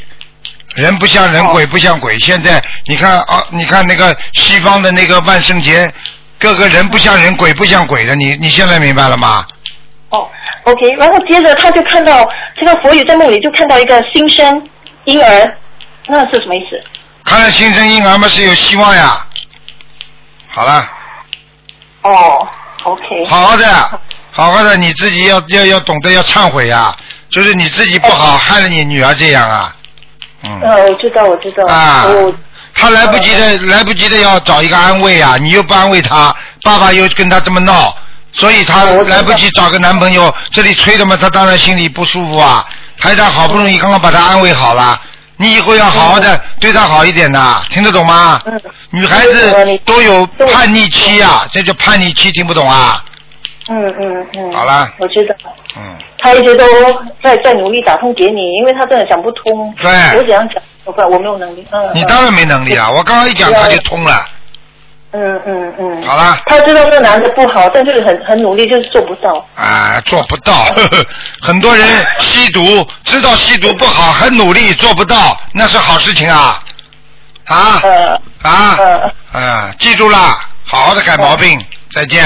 [0.74, 2.18] 人不像人，哦鬼不像鬼。
[2.18, 5.88] 现在你看啊，你看那个西方的那个万圣节，
[6.36, 9.46] 各个人不像人，鬼不像鬼的，你你现在明白了吗？
[10.08, 10.28] 哦
[10.64, 12.26] ，OK，然后接着他就看到
[12.58, 14.68] 这个佛友在梦里就看到一个新生
[15.04, 15.56] 婴儿，
[16.08, 16.82] 那是什么意思？
[17.24, 19.24] 看到新生婴儿嘛是有希望呀。
[20.54, 20.86] 好了，
[22.02, 22.46] 哦
[22.84, 24.00] ，OK，好好的，
[24.30, 26.94] 好好的， 你自己要要要懂得要忏悔呀，
[27.30, 29.74] 就是你自己不好，害了你女儿这样啊。
[30.42, 30.60] 嗯。
[30.60, 32.34] 呃，我知道，我知道，啊我，
[32.74, 35.36] 他来不及的，来不及的要找一个安慰啊！
[35.40, 37.96] 你又不安慰他，爸爸又跟他这么闹，
[38.32, 42.66] 所以他来不及找个男朋友，这里催的嘛，他当然心里不舒服啊。
[42.98, 45.00] 台长好不容易刚刚把他安慰好了，
[45.42, 48.40] 你以后要好好的对她好一点的，听得懂吗？
[48.46, 49.50] 嗯女孩子
[49.84, 53.02] 都有叛逆期啊，这叫叛逆期，听不懂啊？
[53.68, 55.34] 嗯嗯嗯，好了我知道。
[55.76, 56.64] 嗯，他一直都
[57.22, 59.74] 在在努力打通给你，因为他真的想不通。
[59.80, 60.62] 对我怎样讲？
[60.84, 61.66] 我我没有能力。
[61.70, 61.86] 嗯。
[61.86, 62.90] 嗯你当然没能力啊！
[62.90, 64.12] 我刚刚一讲他就通了。
[64.14, 64.41] 嗯
[65.12, 66.02] 嗯嗯嗯。
[66.02, 66.40] 好了。
[66.46, 69.46] 他知道这个男的不好，但就是很很努力，就是做不到。
[69.54, 70.64] 啊，做不到。
[70.64, 71.06] 呵 呵
[71.40, 71.86] 很多人
[72.18, 76.62] 吸毒，知道吸毒不好，很努力做不到，那是好事情啊！
[77.46, 79.74] 啊呃啊呃啊！
[79.78, 80.16] 记住了，
[80.64, 81.62] 好好的改毛病。
[81.90, 82.24] 再见。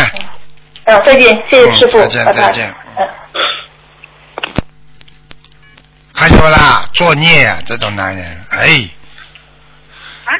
[0.84, 3.09] 呃，再见，谢谢师傅，嗯再见拜拜再见嗯
[6.14, 6.82] 看见没啦？
[6.93, 8.89] 作孽啊，这种男人，哎。
[10.24, 10.30] 啊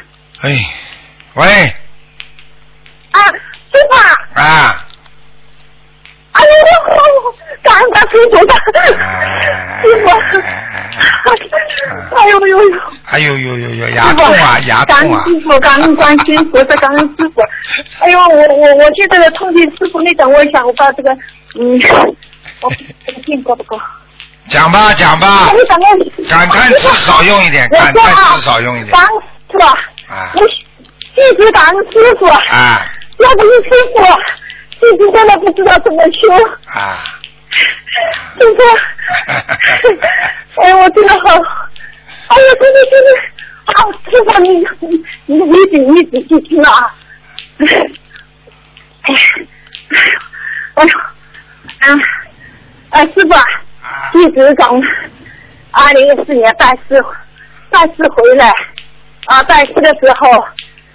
[0.41, 0.65] 哎，
[1.33, 1.75] 喂，
[3.11, 3.19] 啊，
[3.71, 3.95] 师傅，
[4.39, 4.85] 啊，
[6.33, 6.47] 哎呦，
[7.63, 8.85] 感恩大师傅的，哎
[9.81, 10.07] 师傅，
[12.15, 15.23] 哎呦呦呦，哎呦呦呦呦，牙痛啊，牙感痛啊！
[15.25, 17.41] 恩师傅，感恩观世音菩萨，感恩师傅。
[17.99, 21.11] 哎呦，我我我现在的痛经师傅，你等我一下，我把这个
[21.59, 21.79] 嗯，
[22.61, 22.69] 我
[23.05, 23.79] 这个电够不够？
[24.49, 26.29] 讲吧讲吧，你等我。
[26.29, 29.01] 感叹词少用一点，我感叹说啊词少用一点感。
[29.05, 29.09] 恩
[29.51, 29.73] 是吧？
[30.09, 32.85] 啊我一直感恩师傅，啊
[33.19, 33.97] 要不是师傅，
[34.79, 36.29] 弟子真的不知道怎么修。
[36.75, 37.03] 啊！
[38.39, 38.59] 师傅，
[40.61, 41.25] 哎，我真的好，
[42.27, 43.07] 哎呀，真的真的，
[43.75, 44.49] 好，师傅你
[44.79, 46.93] 你你你仔你仔细听啊，
[49.01, 49.19] 哎呀，
[50.75, 50.89] 哎呦，
[51.79, 51.99] 啊，
[52.91, 53.43] 啊，师傅啊，
[54.11, 54.81] 弟子从
[55.71, 57.03] 二零一四年拜师
[57.71, 58.51] 拜师回来，
[59.25, 60.45] 啊，拜师的时候，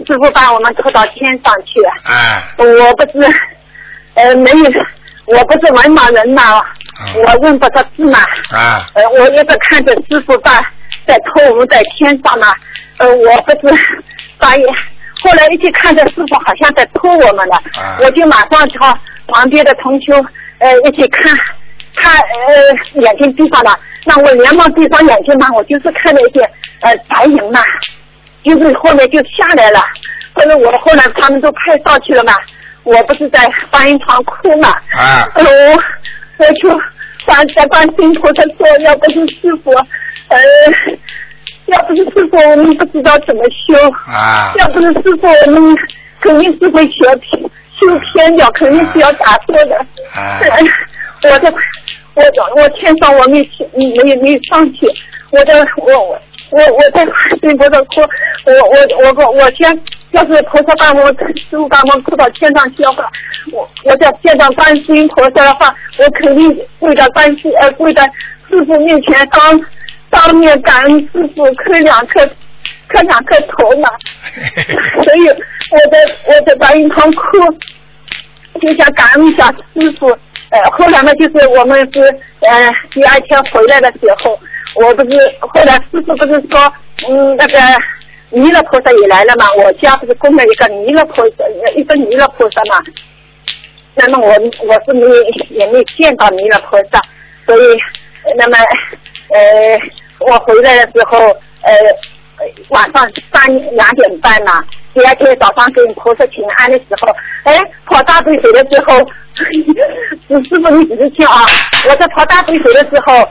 [0.07, 3.33] 师傅把我们拖到天上去，哎，我不是，
[4.15, 4.71] 呃，没有，
[5.27, 6.61] 我不是文盲人呐，
[7.01, 8.19] 嗯我认不得字嘛，
[8.53, 8.87] 啊。
[8.95, 10.53] 呃，我一直看着师傅在
[11.07, 12.55] 在拖我们在天上嘛，
[12.99, 13.75] 呃，我不是
[14.39, 14.65] 发现，
[15.23, 17.99] 后来一起看着师傅好像在拖我们了，啊。
[18.01, 18.97] 我就马上朝
[19.29, 20.15] 旁边的同修
[20.59, 21.35] 呃一起看，
[21.97, 26.41] 看呃眼睛闭上了，那我连忙闭上眼睛嘛，我就是看了一些
[26.81, 27.61] 呃白影嘛，
[28.45, 29.81] 就是后面就下来了，
[30.33, 32.33] 后来我后来他们都派上去了嘛，
[32.85, 35.83] 我不是在观音堂哭嘛，啊呃，我
[36.39, 36.71] 我就
[37.25, 39.71] 观在观世音菩萨说，要不是师傅，
[40.29, 40.39] 呃，
[41.67, 43.75] 要不是师傅，我们不知道怎么修。
[44.13, 45.77] 啊要不是师傅，我们
[46.21, 47.43] 肯定是会学偏
[47.79, 49.77] 修偏掉，肯定是要打错的。
[50.15, 51.55] 啊呃我的，
[52.15, 54.87] 我，我天上我没去，没没上去，
[55.31, 56.21] 我的，我我
[56.53, 58.01] 我我在观世音菩萨哭，
[58.45, 63.11] 我我我我我先，要是菩萨把我师傅把我哭到天上去的话，
[63.53, 68.03] 我我在天上观世音菩萨的话，我肯定跪在观世呃跪在
[68.51, 69.61] 师傅面前当
[70.11, 72.25] 当面感恩师傅磕两颗
[72.89, 73.89] 磕两颗头嘛。
[75.03, 77.39] 所以我在我在观音堂哭，
[78.61, 80.09] 就想感恩一下师傅。
[80.51, 82.01] 呃，后来呢，就是我们是
[82.41, 84.39] 呃第二天回来的时候，
[84.75, 86.73] 我不是后来师傅不是说，
[87.09, 87.59] 嗯，那个
[88.31, 91.45] 弥勒菩萨也来了嘛，我家不是供了一个弥勒菩萨，
[91.77, 92.83] 一个弥勒菩萨嘛。
[93.95, 94.33] 那么我
[94.67, 95.07] 我是没
[95.51, 96.99] 也没见到弥勒菩萨，
[97.45, 97.61] 所以
[98.39, 98.57] 那么
[99.29, 99.79] 呃
[100.21, 101.19] 我回来的时候
[101.61, 101.73] 呃
[102.71, 104.65] 晚上三两点半嘛，
[104.95, 107.15] 第二天早上给菩萨请安的时候，
[107.45, 108.99] 哎跑大杯水的时候，
[109.35, 111.45] 师傅你仔细听啊，
[111.87, 113.29] 我在跑大杯水的时候。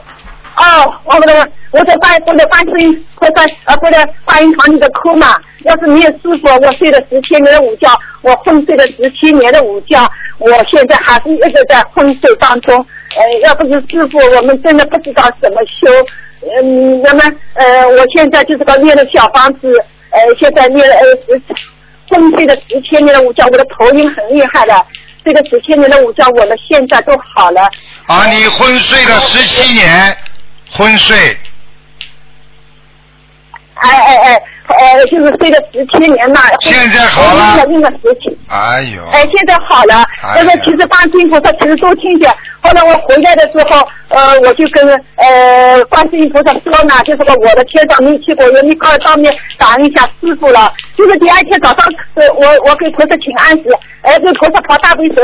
[0.56, 5.34] 哦，我们的我在观我在观世音菩萨呃，我在观音堂里的哭嘛。
[5.64, 7.88] 要是没有师傅，我睡了十七年的午觉，
[8.22, 9.98] 我昏睡了十七年的午觉，
[10.38, 12.74] 我现在还是一直在昏睡当中。
[13.14, 15.88] 呃，要不是师傅，我们真的不知道怎么修。
[16.42, 17.22] 嗯，那么
[17.54, 19.72] 呃，我现在就是个念的小房子，
[20.10, 21.40] 呃，现在念了呃十
[22.08, 24.74] 昏睡了十七年的午觉，我的头晕很厉害的。
[25.24, 27.62] 这个十七年的午觉，我们现在都好了。
[28.06, 30.14] 啊，你昏睡了十七年，
[30.72, 31.36] 昏睡。
[33.74, 36.40] 哎哎哎，呃，就是睡了十七年嘛。
[36.60, 37.66] 现在好了。
[37.66, 37.92] 那个。
[38.48, 39.04] 哎呦。
[39.10, 40.04] 哎，现在好了。
[40.22, 42.32] 哎那个其实观世音菩萨其实都听见。
[42.62, 50.72] 后来我回来的时候，呃，我就跟呃观世音菩萨说呢，就是说我的天上没去过，也没告当面感恩一下师傅了。
[50.96, 53.64] 就是第二天早上，呃，我我给菩萨请安时，
[54.02, 55.22] 哎，这菩萨跑大悲咒。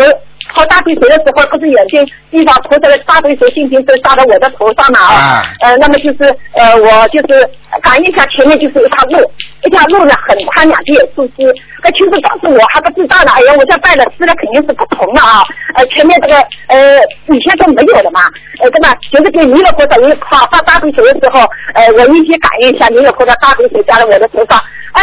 [0.55, 5.43] 跑大杯水的时候，不是眼睛地方菩萨的大杯水心情都洒到我的头上嘛啊。
[5.61, 6.25] 呃，那么就是
[6.55, 7.49] 呃，我就是
[7.83, 9.31] 感应一下前面就是一条路，
[9.65, 11.53] 一条路呢很宽，两边有树枝。
[11.83, 15.43] 那其实当时我还不知道呢，哎呀，我这拜的师呢肯定是不同的啊。
[15.75, 16.35] 呃，前面这个
[16.69, 18.21] 呃以前都没有的嘛，
[18.61, 18.93] 呃，对吧？
[19.13, 21.41] 就是给弥勒菩萨一发发大杯水的时候，
[21.75, 24.59] 呃，我一起感应一下弥勒菩萨大杯水加到我的头上，
[24.93, 25.03] 哎。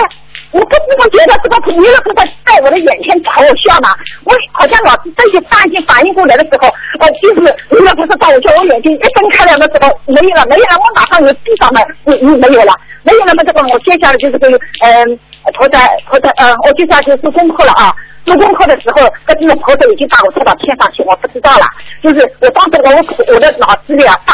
[0.51, 3.89] 我不知道觉得这个朋友不会在我的眼前朝我笑嘛，
[4.23, 6.67] 我好像老是这些担心反应过来的时候，
[6.99, 12.73] 呃，就是你也不知道我就，我眼睛一睁开了的时候没有了，没有了，我马上就闭上了，嗯嗯，没有了，
[13.03, 15.19] 没有了嘛，这个我接下来就是这个嗯，
[15.53, 17.93] 菩萨菩萨呃，我接下来就做功课了啊。
[18.25, 21.65] 做功课的时候，这这个菩萨已经把我拖到天上去，我不知道了。
[22.01, 24.33] 就是我当时我我我的脑子里啊，大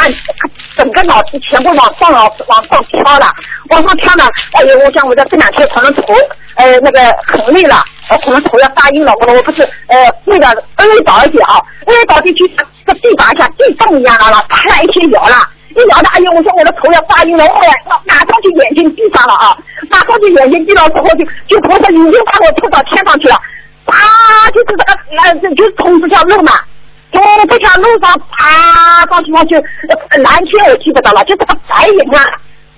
[0.78, 3.30] 整个脑子全部往上往往上飘了，
[3.70, 4.24] 往上飘呢。
[4.54, 6.14] 哎呦，我想我在这两天可能头
[6.56, 9.12] 呃那个很累了，我可能头要发晕了。
[9.28, 10.48] 我我不是呃为了
[10.78, 12.48] 微微倒一点啊，微微倒进去，
[12.88, 15.36] 这地板像地洞一样的了，啪一下摇了。
[15.76, 16.32] 一摇的，哎呦！
[16.32, 19.58] 我说我的头要发晕了，我马上就眼睛闭上了啊，
[19.90, 23.36] 马上就眼睛闭了之后就就菩萨已经把我拖到天上去了。
[23.86, 24.84] 啊，就是这个，
[25.18, 26.54] 呃，就是从这条路嘛，
[27.12, 29.56] 从这条路上啊，上去上去，
[30.24, 32.24] 蓝天我记不到了，就是个白云啊，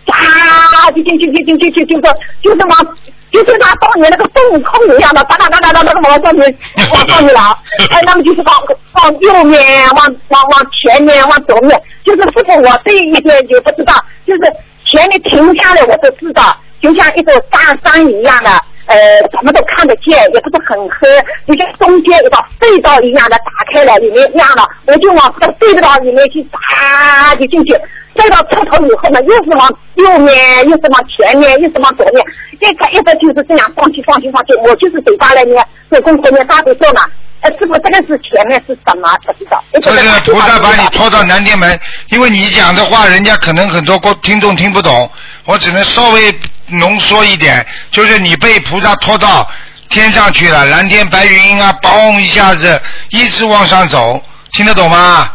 [0.07, 2.97] 啊，就就就就就就就就是就是往，
[3.33, 6.57] 就是他当年那个孙悟空一样的，哒哒哒哒哒那个往上面
[6.93, 7.57] 往上面了，
[7.89, 8.55] 哎，那么就是往
[8.93, 13.93] 往右面，往往往前面，往左面，就是师傅我这一边就不知道，
[14.25, 14.41] 就是
[14.85, 18.51] 前面停下来我都知道，就像一座大山一样的。
[18.85, 18.97] 呃，
[19.31, 21.07] 什么都看得见，也不是很黑，
[21.47, 27.73] 就像中间一道隧道一样的打开了，里面亮了，我就往这个隧道里面去，啪就进去。
[28.15, 32.23] 隧道出头以后呢，又是往右面，又是往前面，又是往左面，
[32.59, 34.53] 一直一直就是这样放去放去放去。
[34.65, 37.01] 我就是嘴巴来念，做功课念大悲咒嘛。
[37.41, 39.09] 呃，师傅，这个是前面是什么？
[39.25, 39.61] 不知道。
[39.73, 41.77] 这个菩萨把你拖到南天门，
[42.09, 45.11] 因为你讲的话，人家可能很多观听众听不懂，
[45.45, 46.33] 我只能稍微
[46.67, 49.45] 浓缩一点，就是你被菩萨拖到
[49.89, 55.29] 天上去了，蓝天白云啊，嘣一下子一直往上走，听得懂吗？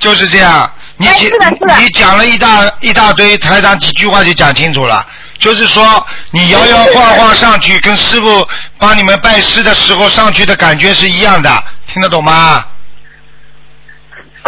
[0.00, 0.68] 就是这样。
[0.98, 5.06] 你讲你讲了一大一大堆，台长几句话就讲清楚了。
[5.38, 8.46] 就是说，你摇摇晃晃上去，跟师傅
[8.76, 12.64] 帮你们拜师的时候上去的感觉是一样的，听得懂吗？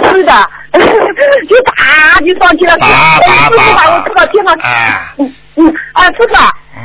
[0.03, 0.33] 是的，
[0.73, 4.53] 就打就上去了，打打师傅把我拖到天上。
[4.63, 6.37] 哎，嗯嗯啊，师傅，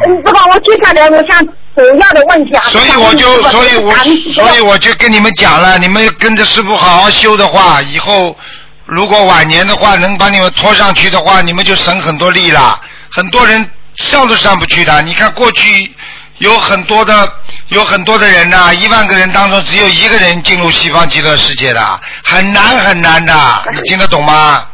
[0.05, 3.95] 嗯，这个我接下来我想主要的问题啊，所以我就，所以我，
[4.33, 8.37] 所以我就跟你们讲了，你们跟着师傅好好修的话，以后
[8.85, 12.79] 如果晚年的话能把你们拖上去的话，你们就省很多力了。
[13.11, 15.95] 很多人上都上不去的，你看过去
[16.39, 17.33] 有很多的
[17.69, 23.33] 有很多的人呐、一万个人当中只有一个人进入西方极乐世界的，很难很难的，
[23.73, 24.67] 你听得懂吗？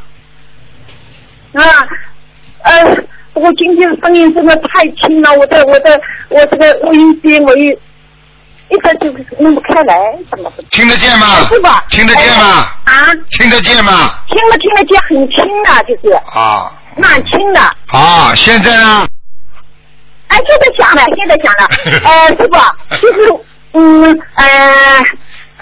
[1.53, 1.63] 啊，
[2.63, 2.83] 呃，
[3.33, 7.77] 我今天声音真的太轻了，我的我的我这个录音机我一
[8.71, 9.95] 一直就是弄不开来，
[10.29, 10.61] 怎么不？
[10.71, 12.45] 听得见吗哎师傅，听得见吗？
[12.85, 12.93] 啊，
[13.31, 14.15] 听得见吗？
[14.29, 17.59] 听得听得见，很轻的，就是啊蛮轻的。
[17.91, 18.33] 啊！
[18.35, 19.05] 现在呢？
[20.29, 21.67] 哎，现在讲了，现在讲了。
[22.05, 23.33] 呃，师傅，就是
[23.73, 24.03] 嗯
[24.35, 25.03] 呃，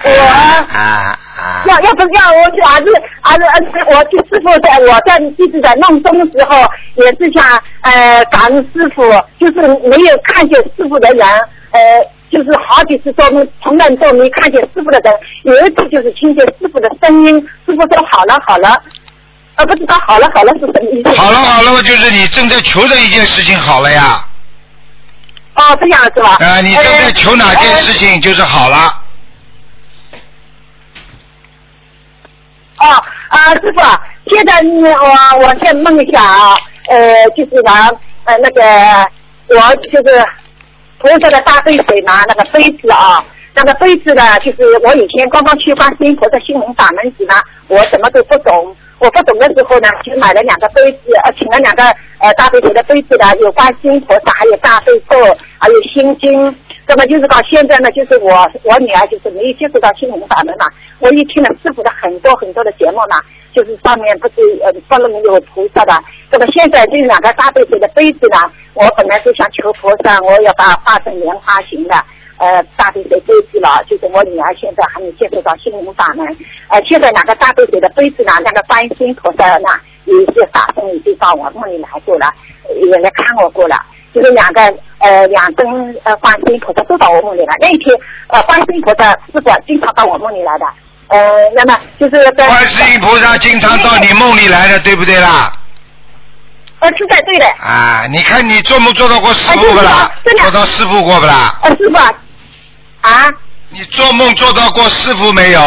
[0.04, 1.64] 我啊啊！
[1.66, 2.92] 要要不是要我去儿子
[3.22, 6.62] 儿子儿子，我去师傅在我在一直在弄钟的时候，
[6.96, 7.44] 也是想
[7.82, 9.02] 呃感恩师傅，
[9.40, 11.28] 就是没有看见师傅的人，
[11.72, 11.80] 呃，
[12.32, 17.36] 就是好几次都没从来都没看见师傅的人，有一次就是听见师傅的声音，
[17.66, 18.82] 师傅说好了好了，
[19.56, 21.10] 呃不知道好了好了是什么意思？
[21.20, 24.26] 好了好了，就是你正在求的一件事情好了呀。
[25.56, 26.38] 哦，这样是吧？
[26.40, 29.04] 啊，你正在求哪件事情就是好了。
[32.78, 32.86] 哦
[33.28, 33.82] 啊，师傅，
[34.34, 36.56] 现在嗯我我先梦一下啊，
[36.88, 37.90] 呃，就是拿
[38.24, 38.62] 呃那个
[39.50, 40.24] 我就是
[41.00, 43.24] 菩萨的大杯水拿那个杯子啊，
[43.56, 47.34] 那个杯子呢，就是我以前刚刚去观音菩萨心灵法门时呢，
[47.68, 48.76] 我什么都不懂。
[49.00, 51.84] 我不懂的时候呢，就买了两个杯子，呃，请了两个
[52.20, 55.16] 呃大杯水的杯子呢，有观音菩萨，还有大悲咒，
[55.58, 56.54] 还有心经。
[56.90, 58.32] 那么就是到现在呢，就是我
[58.64, 60.66] 我女儿就是没有接触到心灵法门嘛，
[60.98, 63.22] 我一听了师傅的很多很多的节目嘛，
[63.54, 64.34] 就是上面不是
[64.64, 65.94] 呃不能有菩萨的。
[66.32, 68.38] 那么现在这两个大杯水的杯子呢，
[68.74, 71.94] 我本来是想求菩萨，我要把化成莲花形的。
[72.40, 76.26] 呃，大杯水杯子了，就是我女儿现在还没接触到心灵法门。
[76.70, 79.68] 呃，现在两个大杯水的杯子呢，那个观音菩萨呢，
[80.06, 82.34] 有一些法身已经到我梦里来过了，
[82.82, 83.76] 也来看我过了。
[84.14, 84.62] 就是两个
[85.00, 87.56] 呃两尊呃观世音菩萨都到我梦里来。
[87.60, 87.96] 那一天
[88.28, 90.66] 呃观世音菩萨是不经常到我梦里来的。
[91.08, 91.18] 呃，
[91.56, 95.52] 那么就是在观世音菩萨经常到你梦里来的，对不对啦？
[96.80, 97.46] 呃，是在对的。
[97.60, 100.12] 啊，你看你做梦做到过师傅不啦？
[100.42, 101.60] 做到师傅过不啦？
[101.64, 102.14] 呃，师傅啊。
[103.02, 103.30] 啊！
[103.70, 105.60] 你做梦做到过师傅没有？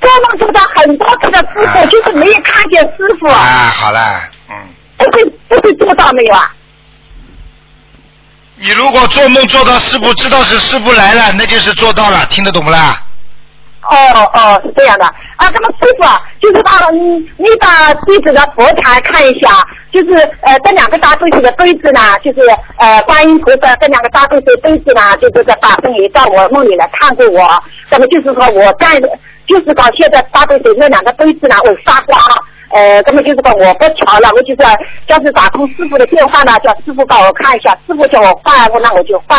[0.00, 3.26] 做梦做到很多次的师傅，就是没有看见师傅。
[3.26, 4.56] 啊，好了，嗯。
[4.96, 6.50] 不会不会做到没有啊？
[8.56, 12.96] 你如果做梦做到师傅知道是师傅来了，那就是做到了，听得懂不啦？
[13.90, 13.96] 哦
[14.32, 15.50] 哦，是这样的啊。
[15.52, 16.04] 那么师傅，
[16.40, 16.98] 就是把你
[17.36, 19.62] 你把弟子的佛台看一下，
[19.92, 22.40] 就是呃这两个大杯子的杯子呢，就是
[22.78, 27.62] 呃观音菩萨这两个大杯子杯子呢，就是在法身也到我梦里来看过我。
[27.90, 28.98] 那么就是说我在
[29.46, 32.18] 就是到现在大杯子那两个杯子呢，会发光。
[32.74, 34.62] 呃，根本就是说我不调了，我就是
[35.06, 39.38] 要是打通师傅的电话呢，叫师傅帮我看一下，师傅叫我换，我那我就换。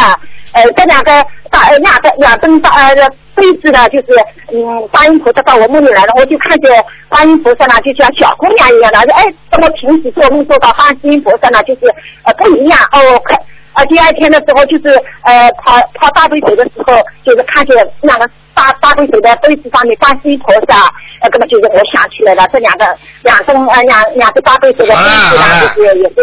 [0.53, 1.11] 呃，这两个
[1.51, 2.95] 大呃两个两尊大呃
[3.35, 4.07] 杯子呢，就是
[4.53, 6.71] 嗯，观音菩萨到我梦里来了，我就看见
[7.09, 11.81] 观音菩萨呢，就像小姑娘一样的，哎，怎么平时做梦做到观音菩萨呢，就是
[12.23, 13.19] 呃不一样哦。
[13.25, 13.37] 看
[13.73, 16.95] 啊，第二天的时候就是呃泡泡大杯水的时候，
[17.25, 18.29] 就是看见两个。
[18.55, 20.87] 大大杯水的杯子上面观世音菩萨，
[21.19, 26.15] 呃，那么就是我想起来了，这两个两种呃两两个大杯水的杯子啊，就是也是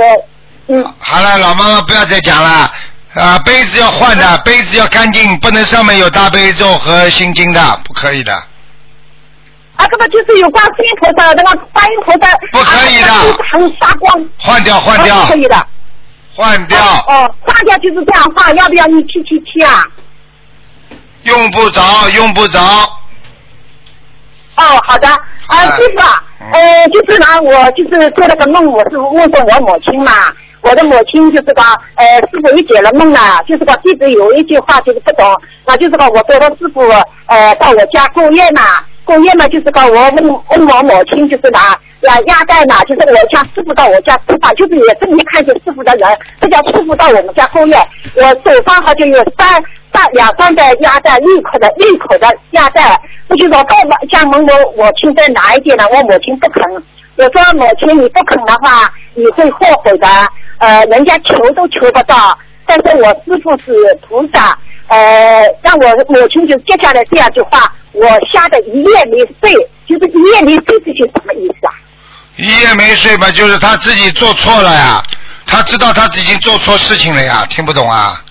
[0.69, 0.95] 嗯。
[0.99, 2.73] 好了，老妈妈不要再讲了
[3.15, 3.39] 啊！
[3.45, 8.33] 杯子要换的，杯子要干净，不能上面有大悲咒和心经的，不可以的。
[9.77, 12.33] 啊，这个就是有观世音菩萨，那个观音菩萨。
[12.51, 13.13] 不可以的。
[13.51, 14.25] 很发光。
[14.39, 15.27] 换掉，换掉。
[15.27, 15.67] 可以的。
[16.35, 16.79] 换掉。
[17.07, 19.83] 哦，换掉就是这样换，要不要你七七七啊？
[21.25, 21.83] 用不着，
[22.15, 22.61] 用不着。
[24.57, 25.09] 哦，好的，
[25.47, 26.23] 啊，师傅啊，
[26.53, 30.13] 呃，就是呢，我就是做了个梦，我是梦见我母亲嘛，
[30.61, 36.81] 我的母亲就是说，呃，师傅一解了梦了，就是说弟子有一句话就是不懂，那就是说我说的师傅，
[37.27, 46.09] 呃，到我家过夜嘛，过夜嘛，就是个我问问我母亲就是拿拿鸭蛋嘛，就是我家师傅到我家吃饭，就是也正面看见师傅的人，
[46.41, 47.77] 这叫师傅到我们家过夜，
[48.17, 49.63] 我手上好像有三。
[49.95, 52.99] 三两三袋鸭蛋，一口的，一口的鸭蛋，
[53.29, 53.77] 我就说，到
[54.11, 55.85] 家门口我母亲再拿一点呢？
[55.93, 56.63] 我母亲不肯。
[57.17, 60.09] 我说母亲，你不肯的话，你会后悔的。
[60.57, 64.59] 呃，人家求都求不到，但是我师傅是菩萨，
[64.93, 69.51] 呃，让我母亲就接下来这样句话，我吓得一夜没睡，
[69.89, 71.73] 就是一夜没睡，这些什么意思啊？
[72.37, 75.03] 一夜没睡嘛，就是他自己做错了呀，
[75.47, 78.23] 他知道他已经做错事情了呀，听不懂啊？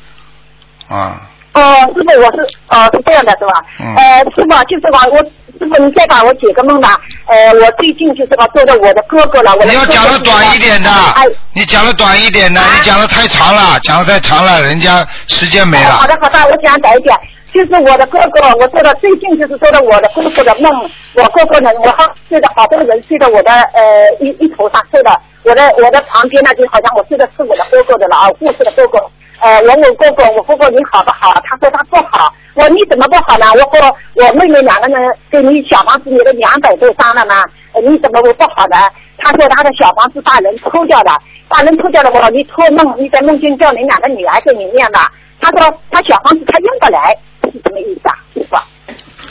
[0.87, 1.27] 啊。
[1.53, 1.61] 哦，
[1.95, 3.65] 师傅，我是哦，是这样的，是吧？
[3.79, 3.95] 嗯。
[3.95, 5.17] 呃，师傅，就是吧，我
[5.61, 6.99] 师傅，你再把我解个梦吧。
[7.27, 9.53] 呃，我最近就是吧，做的我的哥哥了。
[9.63, 10.89] 你要讲的短一点的。
[10.89, 11.23] 哎。
[11.53, 15.91] 你讲的短一点的，你讲的太长了，讲的太长了，人家时间没了。
[15.91, 17.15] 好的，好的，我讲短一点。
[17.53, 20.71] 就是我的哥哥，我做的最近就是做的我的哥哥的梦。
[21.13, 25.11] 我哥哥呢，我好睡的好多人睡的我的呃一一头上睡的，
[25.43, 28.97] 我的我的旁边那就好像我睡的是我的哥哥的了啊，故事的哥哥。
[29.41, 31.33] 呃，我问哥哥，我哥哥你好不好？
[31.45, 32.31] 他说他不好。
[32.53, 33.45] 我说你怎么不好呢？
[33.53, 37.43] 我和我妹妹两个人给你小房子，你的两百多张了吗？
[37.81, 38.77] 你怎么会不好呢？
[39.17, 42.11] 他说他的小房子把人偷掉了，把人偷掉了。
[42.11, 45.11] 我说你托梦，你在梦境叫你两个女儿给你念吧。
[45.39, 48.15] 他说他小房子他用不来，是什么意思啊？
[48.35, 48.57] 师傅？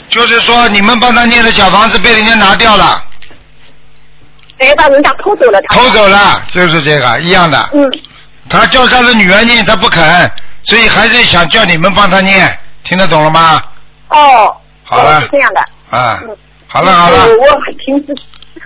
[0.09, 3.01] 就是说你们帮他念的小房子被人家拿掉了。
[4.57, 5.61] 哎，把人家偷走了。
[5.69, 7.69] 偷走了，就是这个一样的。
[7.73, 7.89] 嗯。
[8.51, 10.03] 他叫他的女儿念，他不肯，
[10.63, 13.63] 所以还是想叫你们帮他念，听得懂了吗？
[14.09, 14.53] 哦，
[14.83, 15.61] 好了，是这样的。
[15.97, 16.19] 啊，
[16.67, 17.27] 好了好了。
[17.37, 17.47] 我
[17.85, 18.13] 平时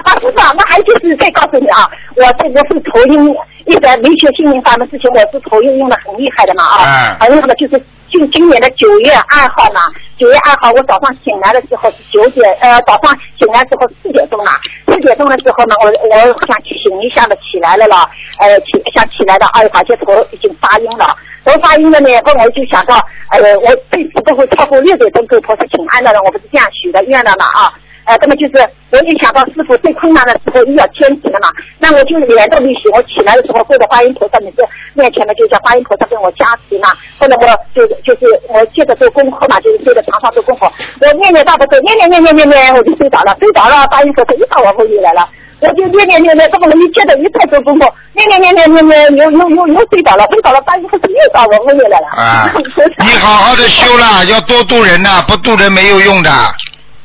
[0.03, 3.29] 啊，不是啊，那还就是再告诉你啊，我这个是头晕，
[3.67, 6.77] 一直没学心灵法的事情，我是头晕晕的很厉害的嘛啊。
[6.83, 7.17] 嗯。
[7.19, 7.83] 还有那个就是
[8.15, 9.81] 今今年的九月二号嘛，
[10.17, 14.51] 九月二号我早上醒来的时候是九点，呃，早上醒来之后四点钟了，
[14.87, 16.15] 四点钟的时候呢，我我
[16.47, 18.09] 想醒一下子起来了了，
[18.39, 21.13] 呃，起想起来的，哎，发现头已经发晕了，
[21.43, 22.95] 头发晕了呢，后我就想到，
[23.31, 27.73] 呃，我这次不会超过六点钟给菩萨请安的了，我不是这样许的愿的嘛啊。
[28.05, 28.61] 呃，那么就是，
[28.91, 31.49] 我一想到师傅最困难的时候又要坚持了嘛，
[31.79, 34.63] 那我就脸都没洗，我起来的时候跪在观音菩萨面前
[34.93, 36.89] 面前呢，就叫观音菩萨跟我加持嘛。
[37.17, 40.71] 后来我就就是我接着做功课嘛，就是坐在床上做功课，
[41.01, 45.27] 我念念大不走，念念念念念念，我就睡着了，睡着了，观音菩萨又到我后面来了，
[45.61, 52.07] 我就念念念念，这么一接着一再做功课，念念念念念念，又又又又睡着了，睡着了，观音菩萨又到我后面来了。
[52.13, 52.53] 啊，
[52.99, 56.29] 你好好的修了，要多度人呐、不度人没有用的，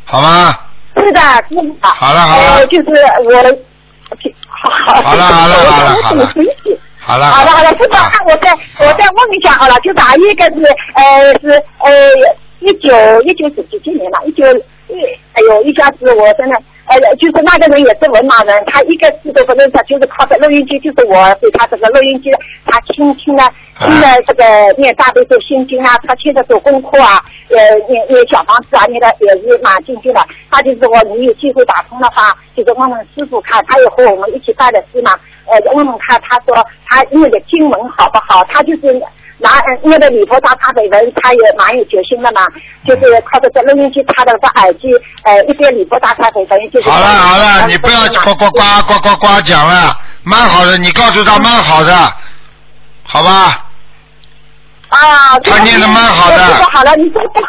[0.04, 0.54] 好吗？
[1.00, 1.62] 是的，是的。
[1.82, 2.88] 好了好了呃，就是
[3.24, 3.32] 我，
[4.48, 6.78] 好好好了好了好了我我怎么回去？
[6.98, 10.62] 好了好了好了，师傅，啊那我再我再问一下好了，就是还有一个是
[10.94, 11.90] 呃是呃
[12.60, 14.20] 一九一九是几几年了？
[14.26, 14.44] 一九
[14.88, 22.30] 一哎呦一下子我真的呃就是那个人也是文盲人，他一个字都不认识，就是靠着录音机，就是我给他这个录音机，
[22.66, 23.44] 他听听了
[23.78, 24.44] 听了这个
[24.76, 27.56] 念大悲咒心经啊，他听着做功课啊，呃
[27.88, 30.20] 念念小房子啊，念的也是蛮精进的。
[30.50, 35.12] 他就是说你有机会打通的话，就是问问师傅看，他也和我们一起办的师嘛，
[35.46, 36.54] 呃问问看，他说
[36.86, 38.44] 他念的经文好不好？
[38.48, 39.00] 他就是。
[39.40, 42.46] 拿呃念的礼佛大忏悔文，他也蛮有决心的嘛，
[42.86, 44.92] 就是靠着在录音机插的个耳机，
[45.24, 46.88] 呃，一边礼佛大忏悔文就是。
[46.88, 51.92] 好了好了，你不要呱呱呱呱呱呱讲了，蛮好的，你告诉他蛮好的，
[53.04, 53.66] 好吧？
[54.90, 57.40] 啊，他念的蛮好的说好了，你说不，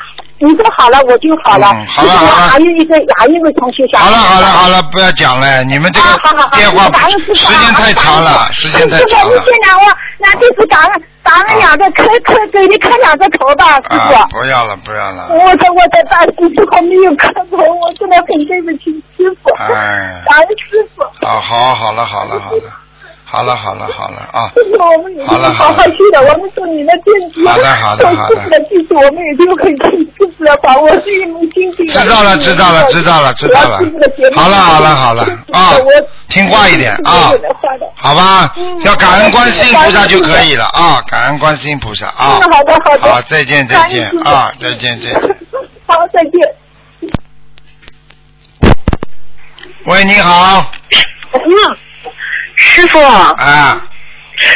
[0.41, 1.71] 你说好了我就好了。
[1.73, 4.01] 嗯好了好了还有一个还有一位同学想。
[4.01, 6.07] 好了好了好了，不要讲了，你们这个
[6.55, 9.51] 电话啊时间太长了，时间太长了师傅，你。
[9.51, 9.81] 现在我
[10.17, 14.13] 那这次感恩感恩两个磕磕给你磕两个头吧，师傅。
[14.13, 18.85] 啊，不要了不要了，我在我在大师之后没有磕头，我真的很对不起
[19.15, 19.49] 师傅。
[19.59, 21.03] 哎感恩师傅。
[21.25, 22.61] 啊好好了好了好了，好了
[23.31, 23.85] 好了好了
[24.33, 27.47] 啊，师傅，我们也好了好好修的，我们做你的电子。
[27.47, 31.93] 好的好的好的师傅的弟子，我们也就很听师傅的话，我是一门精进的。
[31.93, 33.79] 知道了知道了知道了知道了
[34.35, 35.85] 好了好了好了啊我
[36.27, 37.31] 听话一点啊
[37.95, 42.37] 好吧嗯，要感恩观世音菩萨就可以了啊，感恩观世音菩萨啊。
[42.41, 45.37] 嗯好的好的好，再见再见啊，再见再见。
[45.87, 46.33] 好，再见。
[49.85, 50.69] 喂，你好，
[51.33, 51.41] 嗯，
[52.55, 53.81] 师傅，啊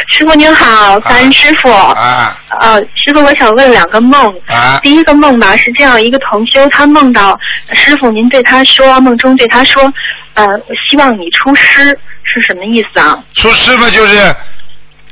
[0.08, 1.70] 师傅您好，感恩师傅。
[1.70, 4.34] 啊呃，师傅，我想问两个梦。
[4.48, 7.38] 啊第一个梦吧是这样，一个同修他梦到
[7.72, 9.92] 师傅您对他说，梦中对他说，
[10.34, 11.84] 呃，我希望你出师
[12.24, 13.16] 是什么意思啊？
[13.34, 14.34] 出师傅就是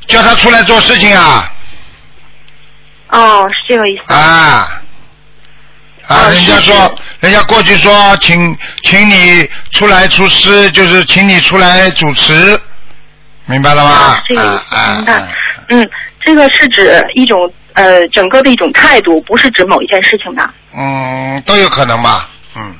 [0.06, 1.48] 叫他出来做事情啊
[3.10, 4.12] 哦，是这个意思。
[4.12, 4.80] 啊啊！
[6.08, 12.60] 哦人家是说，人家过去说，请请你出来出师，就是请你出来主持，
[13.46, 14.22] 明白了吗啊？
[14.26, 14.42] 这个，
[14.96, 15.28] 明白啊。
[15.68, 15.90] 嗯，
[16.20, 20.48] 这个是指一种呃整个的一种态度，不是指某一件事情的。
[20.76, 22.74] 嗯，都有可能吧，嗯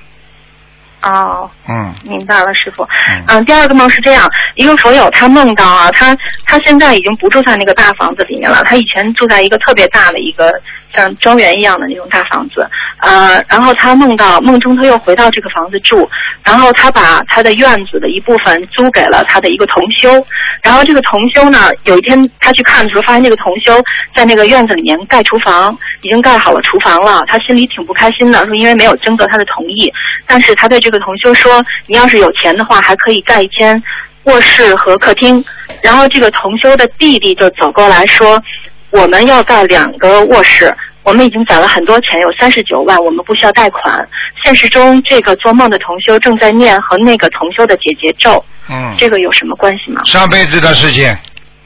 [1.03, 2.83] 哦，嗯明白了，师傅。
[3.11, 6.17] 嗯嗯，第二个梦是这样，一个佛友他梦到啊，他
[6.47, 10.51] 他现在已经不住在那个大房子里面了，他以前住在一个特别大的一个
[10.95, 12.69] 像庄园一样的那种大房子，
[12.99, 16.09] 呃，然后他梦到梦中他又回到这个房子住，
[16.45, 20.25] 然后他把他的院子的一部分租给了他的一个同修，
[20.63, 23.83] 然后这个同修呢，有一天他去看的时候，发现这个同修
[24.15, 29.93] 在那个院子里面盖厨房，已经盖好了厨房了，他心里挺不开心的，说因为没有征得他的同意，
[30.27, 33.83] 但是他对这个同修说，你要是有钱的话，还可以盖一间
[34.25, 35.45] 卧室和客厅。
[35.83, 38.43] 然后这个同修的弟弟就走过来说，
[38.91, 40.75] 我们要盖两个卧室。
[41.05, 44.09] 我们已经攒了很多钱，有三十九万，我们不需要贷款。
[44.43, 50.03] 现实中，这个做梦的同修正在念和那个同修的姐姐咒，嗯，这个有什么关系吗？
[50.05, 51.07] 上辈子的事情，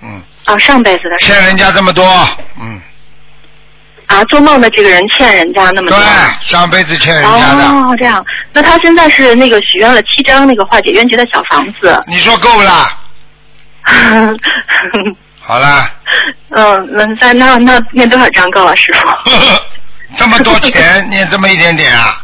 [0.03, 2.05] 嗯，啊，上辈子的事欠人家这么多，
[2.61, 2.81] 嗯，
[4.07, 6.05] 啊，做梦的这个人欠人家那么多对。，
[6.41, 12.03] 上辈子欠人家的，哦，这样，那他现在是那个许愿了七张那个化解冤结的小房子。
[12.09, 12.87] 你说够了，
[15.49, 15.91] 好了。
[16.55, 18.95] 嗯，那在那那念多少张够了，师
[20.15, 22.23] 这么多钱念这么一点点啊，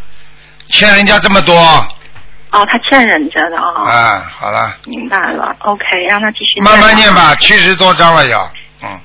[0.69, 1.57] 欠人家这么多
[2.51, 5.57] 哦，他欠人家的啊、啊，好了，明白了。
[5.61, 6.61] OK，让他继续。
[6.61, 7.13] 慢慢念。
[7.15, 8.51] 吧，七十多张了要，
[8.83, 9.01] 嗯，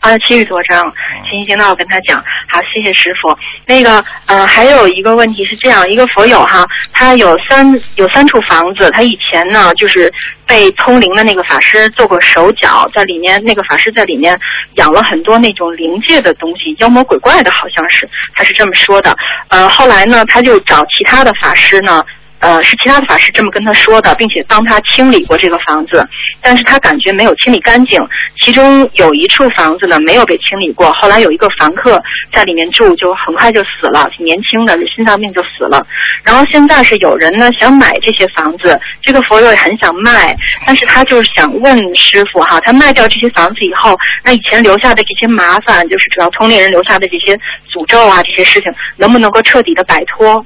[0.00, 0.80] 啊，七十多张，
[1.28, 2.18] 行行，那我跟他讲，
[2.48, 3.36] 好，谢谢师傅。
[3.66, 10.12] 那个，呃，还有一个问题是这样，一个佛友哈，他有三有三处房子，他以前呢就是
[10.46, 14.38] 被通灵的那个法师做过手脚，在里面那个法师在里面
[14.74, 19.16] 养了很多那种灵界的东西，妖魔鬼怪的，好像是他是这么说的。
[19.48, 22.04] 呃，后来呢，他就找其他的法师呢。
[22.40, 26.06] 呃，是其他的法师这么跟他说的，并且帮他清理过这个房子，
[26.40, 28.00] 但是他感觉没有清理干净。
[28.40, 32.00] 其中有一处房子呢没有被清理过，后来有一个房客
[32.32, 35.84] 在里面住，就很快就死了，挺年轻的，心脏病就死了。
[36.22, 47.36] 然后现在是有人呢想买这些房子，这个佛友也很想卖，但是他就是想问师傅哈，他卖掉这些房子以后，那以前留下的这些麻烦，就是主要通灵人留下的这些
[47.72, 50.44] 诅咒啊这些事情，能不能够彻底的摆脱？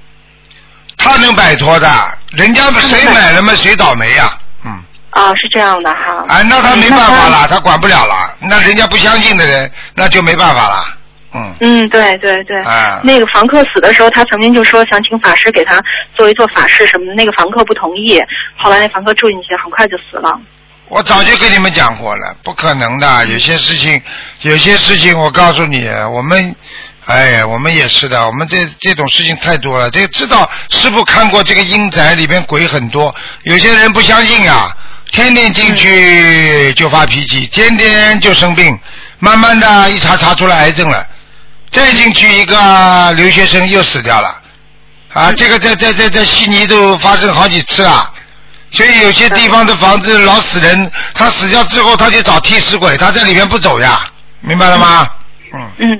[1.03, 1.89] 他能摆脱的，
[2.31, 4.31] 人家谁买了嘛，谁倒霉呀？
[4.65, 4.83] 嗯。
[5.11, 6.24] 啊，是这样的哈。
[6.29, 8.35] 哎，那他没办法了，他管不了了。
[8.41, 10.85] 那人家不相信的人，那就没办法了。
[11.35, 11.55] 嗯。
[11.61, 12.62] 嗯，对对对。
[12.62, 13.01] 啊。
[13.03, 15.81] 那个房客死的时候，他曾经就说想请法师给他
[16.15, 18.19] 做一做法事什么的，那个房客不同意。
[18.57, 20.41] 后来那房客住进去，很快就死了。
[20.89, 23.27] 我早就跟你们讲过了，不可能的。
[23.27, 24.03] 有些事情，
[24.43, 26.55] 有些事情，我告诉你，我们。
[27.07, 29.91] 哎呀，我们也是的，我们这这种事情太多了。
[29.91, 33.12] 这个知道师傅看过这个阴宅里边鬼很多，
[33.43, 34.74] 有些人不相信啊，
[35.11, 38.79] 天天进去就发脾气，天天就生病，
[39.19, 41.05] 慢慢的一查查出来癌症了，
[41.73, 44.41] 再进去一个留学生又死掉了，
[45.12, 48.12] 啊，这个在在在在悉尼都发生好几次了，
[48.70, 54.07] 所以有些地方的房子老死人，他死掉之后他就找替死鬼，他在里面不走呀，
[54.41, 55.05] 明白了吗？
[55.05, 55.11] 嗯，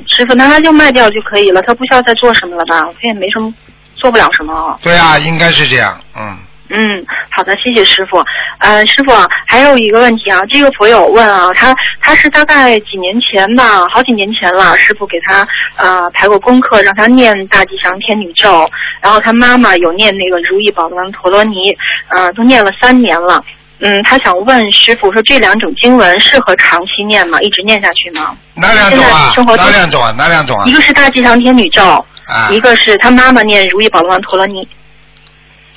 [0.09, 2.83] 师傅，那他就卖掉就可以了，他不需要再做什么了吧？
[3.01, 3.53] 他也没什么，
[3.95, 4.79] 做不了什么。
[4.83, 6.39] 对啊，应该是这样，嗯。
[6.75, 8.17] 嗯，好的，谢谢师傅。
[8.61, 9.13] 呃，师傅
[9.47, 15.47] 还有一个问题啊，这个朋友问啊，他他是大概几年前吧，好几年前了，师傅给他
[15.77, 18.67] 呃排过功课，让他念大吉祥天女咒，
[19.03, 21.77] 然后他妈妈有念那个如意宝轮陀罗尼，
[22.09, 23.45] 呃，都念了三年了。
[23.85, 27.41] 嗯，他想问师傅说这两种经文适合长期念吗？
[27.41, 28.37] 一直念下去吗？
[28.55, 29.33] 哪两种啊？
[29.57, 30.15] 哪两种啊？
[30.17, 30.65] 哪两种啊？
[30.67, 31.83] 一个是大吉祥天女咒，
[32.27, 34.67] 啊，一个是他妈妈念如意宝轮王陀罗尼。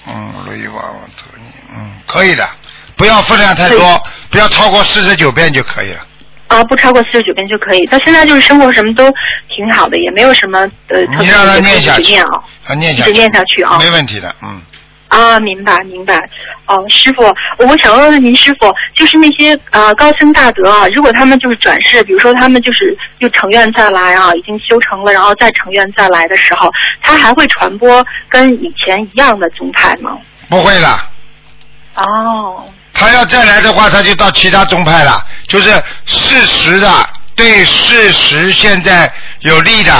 [0.08, 2.48] 嗯，如意宝王陀罗尼，嗯，可以的，
[2.96, 4.00] 不要分量太多，
[4.30, 6.06] 不要超过四十九遍就可以了。
[6.48, 7.88] 啊，不超过四十九遍就可以。
[7.88, 9.12] 他现在就是生活什么都
[9.50, 10.60] 挺好的，也没有什么
[10.90, 12.24] 呃特别的念下去啊，
[12.70, 14.62] 一直念下去啊，没问题的，嗯。
[15.08, 16.30] 啊，明白明白。
[16.66, 17.24] 哦，师傅，
[17.60, 26.72] 我想问问您，师傅，就是那些啊高僧大德啊，如果他们就是转世，比如说他们就是又成愿再来啊，已经修成了，然后再成愿再来的时候，
[27.02, 30.18] 他还会传播跟以前一样的宗派吗？
[30.50, 31.10] 不会了。
[31.96, 32.66] 哦。
[32.98, 35.70] 他要再来的话，他就到其他宗派了，就是
[36.06, 36.90] 事实的，
[37.36, 39.12] 对事实现在
[39.42, 39.92] 有利的。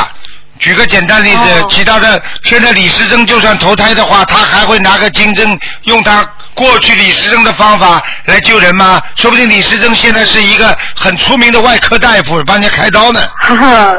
[0.60, 9.02] 举个简单例子，其他的现在李时珍就算投胎的话，他还会拿个金针，用他过去李时珍的方法来救人吗？
[9.16, 13.22] 说不定李时珍现在是一个很出名的外科大夫，帮人家开刀呢。
[13.42, 13.96] 哈哈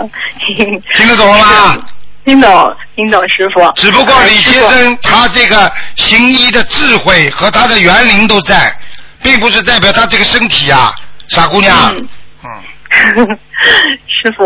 [0.94, 1.76] 听得懂了吗？
[2.24, 3.70] 听懂，听懂，师傅。
[3.76, 8.74] 只不过李先生他这个行医的智慧和他的园林都在，
[9.22, 10.92] 并不是代表他这个身体啊，
[11.28, 11.94] 傻姑娘。
[11.96, 12.08] 嗯。
[14.08, 14.44] 师傅。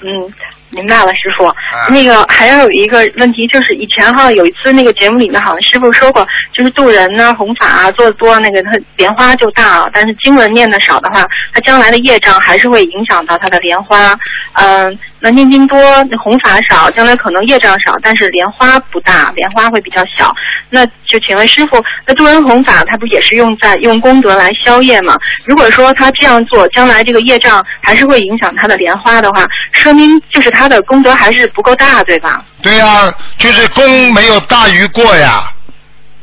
[0.00, 0.32] 嗯。
[0.70, 1.52] 明白了，师傅。
[1.88, 14.16] 那个还要有一个问题，就是以前哈有一次那个节目里面好像师傅说过，就是渡人呢弘法啊做的多，那个他莲花就大；但是经文念的少的话，他将来的业障还是会影响到他的莲花。
[14.54, 15.78] 嗯，那念经多，
[16.22, 20.32] 弘法少，将来可能业障少，但是莲花不大，莲花会比较小。
[20.68, 25.16] 那就请问师傅，那渡人弘法他不也是用在用功德来消业吗？
[25.44, 30.60] 如果说他这样做，将来这个业障还是会影响他的莲花的话，说明就是他。
[30.60, 32.44] 他的功德还是不够大，对吧？
[32.60, 35.42] 对呀，就是功没有大于过呀。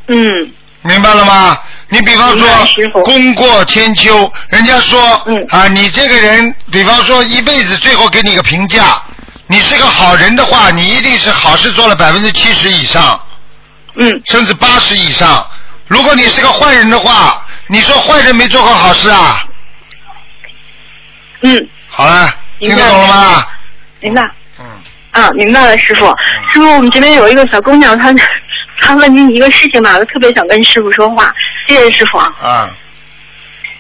[0.10, 0.53] 嗯。
[0.84, 1.57] 明白了吗？
[1.89, 5.01] 你比方说功过千秋，人家说
[5.49, 9.01] 啊，你这个人，比方说一辈子最后给你个评价，
[9.47, 13.19] 你是个好人的话，你一定是好事做了百分之七十以上。
[13.95, 14.22] 嗯。
[14.26, 15.47] 甚至八十以上。
[15.88, 19.45] 如果你是个坏人的话，你说坏人没做过好事啊？
[21.43, 21.69] 嗯。
[21.88, 23.47] 好了，听得懂了吗？
[24.01, 24.22] 明白。
[24.59, 24.65] 嗯。
[25.11, 26.05] 啊，明白了，师傅。
[26.51, 28.11] 师傅，我们这边有一个小姑娘，她
[28.79, 31.33] 她问您一个事情嘛，我特别想跟师傅说话。
[31.67, 32.17] 谢谢师傅。
[32.17, 32.69] 啊。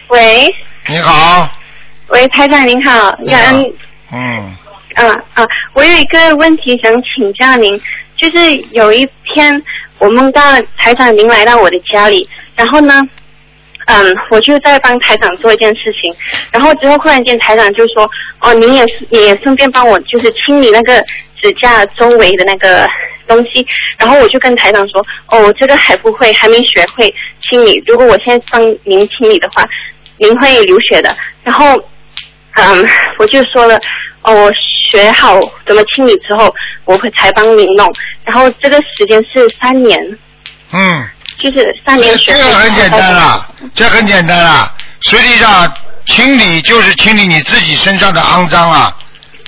[0.07, 0.53] 喂。
[0.87, 1.49] 你好。
[2.07, 3.11] 喂，台长您好。
[3.29, 3.73] 感恩。
[4.11, 4.57] 嗯。
[4.95, 5.05] 啊
[5.35, 7.79] 啊，我有一个问题想请教您，
[8.15, 9.61] 就是有一天
[9.99, 10.41] 我梦到
[10.75, 12.99] 台长您来到我的家里，然后呢，
[13.85, 16.11] 嗯，我就在帮台长做一件事情，
[16.51, 18.09] 然后之后忽然间台长就说，
[18.39, 20.99] 哦，您也是你也顺便帮我就是清理那个
[21.39, 22.89] 指甲周围的那个
[23.27, 23.65] 东西，
[23.97, 29.63] 然后我就跟台长说，哦，我这个还不会，还没学会清理，如果我现在帮您清理的话，
[30.17, 31.75] 您会流血的，然后，
[32.55, 32.87] 嗯，
[33.19, 33.79] 我就说了，
[34.23, 34.53] 哦，我
[34.89, 36.53] 学好怎么清理之后，
[36.85, 37.93] 我会才帮您弄，
[38.23, 39.99] 然后这个时间是三年，
[40.71, 44.73] 嗯，就是三年学这个很简单了，这很简单了。
[45.01, 45.71] 实际上，
[46.07, 48.95] 清理就是清理你自己身上的肮脏啊，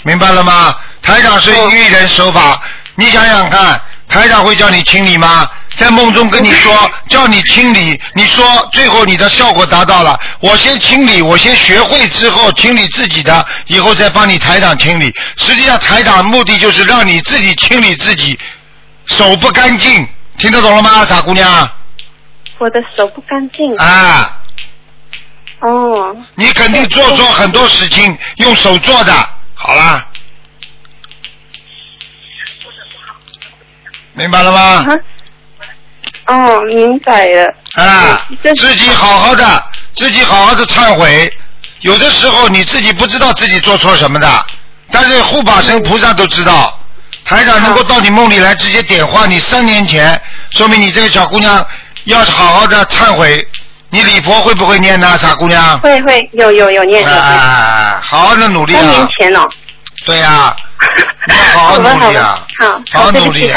[0.04, 0.76] 明白了吗？
[1.02, 1.70] 台长是哦。
[1.72, 2.62] 遇人手法，
[3.00, 5.50] 你想想看，台长会叫你清理吗？
[5.78, 15.16] 在梦中跟你说叫你清理，你说最后你的效果达到了，我先清理，我先学会之后清理自己的，以后再帮你台长清理。
[15.38, 18.38] 实际上台长目的就是让你自己清理自己，
[19.06, 20.06] 手不干净，
[20.38, 21.72] 听得懂了吗，傻姑娘？
[22.58, 23.74] 我的手不干净。
[23.78, 24.38] 啊，
[25.62, 29.14] 哦，你肯定做错很多事情，用手做的。
[29.54, 30.06] 好啦，
[34.20, 34.60] 明白了吗？
[34.60, 34.92] 啊
[36.26, 37.54] 哦，明白了。
[37.76, 39.64] 啊，自己好好的，
[39.94, 41.32] 自己好好的忏悔。
[41.82, 44.46] 有的时候你自己不知道自己做错什么的，
[44.92, 46.78] 但是护法神菩萨都知道。
[47.24, 50.22] 台长能够到你梦里来直接点化你，三年前，
[50.52, 51.66] 说明你这个小姑娘
[52.04, 53.48] 要好好的忏悔。
[53.90, 55.80] 你礼佛会不会念呢，傻姑娘？
[55.80, 57.18] 会会有有有念有念。
[57.18, 59.10] 啊，好好的努力啊三年啊！
[59.18, 59.48] 前哦。
[60.06, 60.56] 对呀、
[61.54, 62.48] 好好努力啊！
[62.60, 63.52] 好好努力！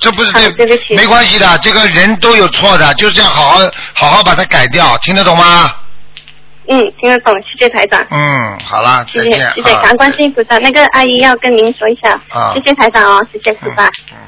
[0.00, 3.58] 这不是对对不起没关系的，这个人都有错的，就这样好好
[3.94, 5.72] 好好把它改掉，听得懂吗？
[6.68, 8.04] 嗯，听得懂，谢谢台长。
[8.10, 9.30] 嗯，好啦，谢谢。
[9.30, 10.58] 谢谢，啊感恩观世音菩萨。
[10.58, 13.86] 那个阿姨要跟您说一下，啊谢谢台长哦，谢谢菩萨。
[14.12, 14.18] 嗯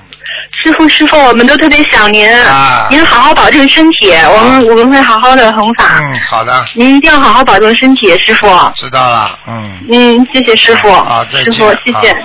[0.52, 8.46] 师傅，师傅，我们都特别想您，啊您好好保重身体，我们我们会好好的弘法，嗯，好的，您一定要好好保重身体，师傅。
[8.74, 10.90] 知道了，嗯嗯，谢谢师傅。
[10.90, 12.16] 啊师傅，谢谢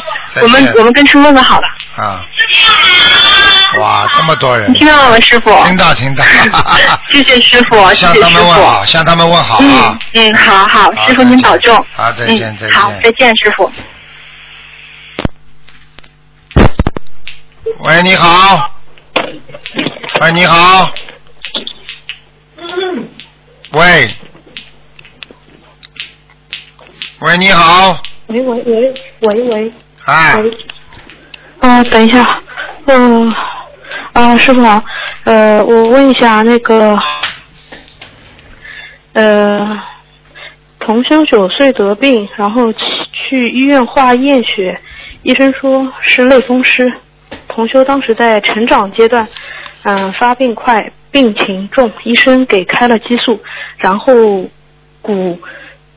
[0.41, 2.25] 我们我们跟师傅问个好了，啊，
[3.79, 5.63] 哇，这么多人你，听到了吗，师傅？
[5.65, 6.23] 听到听到，
[7.13, 8.43] 谢谢师傅，谢向他谢师傅。
[8.43, 9.97] 们问好，向他们问好嗯啊。
[10.13, 11.73] 嗯，好好，好师傅您保重。
[11.93, 13.71] 好再见嗯再见好，再见，师傅。
[17.65, 18.69] 喂，你好。
[20.21, 20.91] 喂，你好。
[23.71, 24.15] 喂。
[27.21, 27.97] 喂，你好。
[28.27, 29.73] 喂喂喂喂喂，
[30.05, 30.39] 哎，啊，
[31.61, 32.41] 呃，等一下，
[32.85, 33.33] 嗯、
[34.13, 34.83] 啊，师傅好，
[35.23, 36.95] 呃，我问一下那个，
[39.13, 39.81] 呃，
[40.79, 42.79] 同修九岁得病，然后去
[43.11, 44.79] 去医院化验血，
[45.23, 46.93] 医生说是类风湿。
[47.55, 49.25] 同修当时在成长阶段，
[49.83, 53.41] 嗯、发病快，病情重，医生给开了激素，
[53.77, 54.13] 然后
[55.01, 55.39] 骨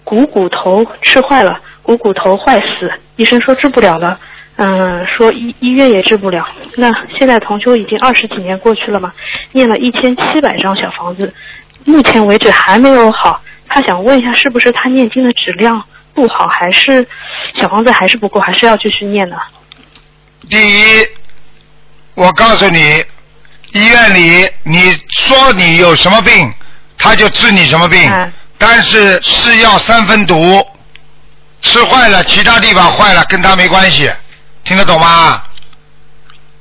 [0.04, 4.16] 股骨头吃坏了，股骨头坏死，医生说治不了了，
[4.54, 6.46] 嗯，说医医院也治不了。
[6.76, 9.12] 那现在同修已经二十几年过去了嘛，
[9.50, 11.34] 念了一千七百张小房子，
[11.84, 13.42] 目前为止还没有好。
[13.66, 15.82] 他想问一下，是不是他念经的质量
[16.14, 17.04] 不好，还是
[17.56, 19.36] 小房子还是不够，还是要继续念呢？
[20.48, 21.04] 第一，
[22.18, 23.04] 我告诉你，
[23.70, 26.52] 医院里你说你有什么病，
[26.98, 30.66] 他就治你什么病，嗯但是是药三分毒，
[31.62, 34.10] 吃坏了，其他地方坏了跟他没关系，
[34.64, 35.40] 听得懂吗？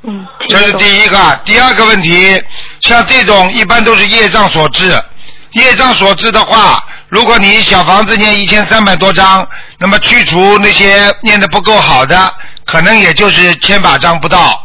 [0.03, 1.39] 嗯，这是第一个。
[1.43, 2.39] 第二个问题，
[2.81, 4.95] 像这种一般都是业障所致。
[5.53, 9.47] 业障所致的话，如果你小房子念一千三百多章，
[9.79, 12.31] 那么去除那些念的不够好的，
[12.63, 14.63] 可能也就是千把张不到。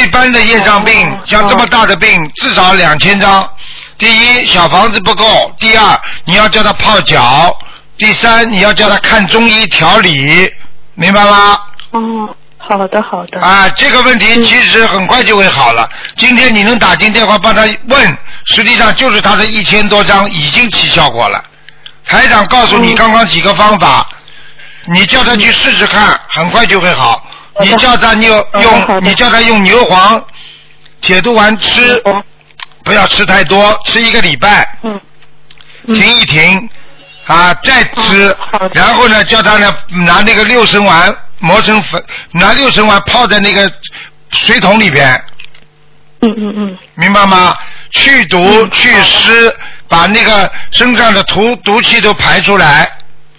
[0.00, 3.48] 一般的业障病，哦像这么大的病，至少两千张。
[3.98, 5.24] 第一，小房子不够；
[5.58, 7.54] 第二，你要叫他泡脚；
[7.96, 10.50] 第三，你要叫他看中医调理，
[10.94, 11.58] 明白吗？
[11.90, 12.00] 哦，
[12.58, 13.40] 好的好的。
[13.40, 15.88] 啊，这个问题其实很快就会好了。
[16.16, 21.44] 今天你能打进电话帮他问，实际上就是他的一千多张已经起效果了。
[22.04, 24.08] 台长告诉你嗯刚刚几个方法，
[24.86, 27.24] 你叫他去试试看，很快就会好。
[27.60, 30.24] 你叫他牛好的好用，你叫他用牛黄
[31.00, 32.22] 解毒丸吃，哦
[32.84, 34.68] 不要吃太多，吃一个礼拜，
[35.86, 36.68] 停一停，
[37.26, 38.36] 啊，再吃
[38.72, 39.74] 然后呢，叫他呢
[40.06, 42.02] 拿那个六神丸磨成粉，
[42.32, 43.70] 拿六神丸泡在那个
[44.30, 45.14] 水桶里边，
[46.22, 47.56] 嗯嗯嗯，明白吗？
[47.92, 49.54] 去毒嗯去湿，
[49.86, 52.90] 把那个身上的毒毒气都排出来，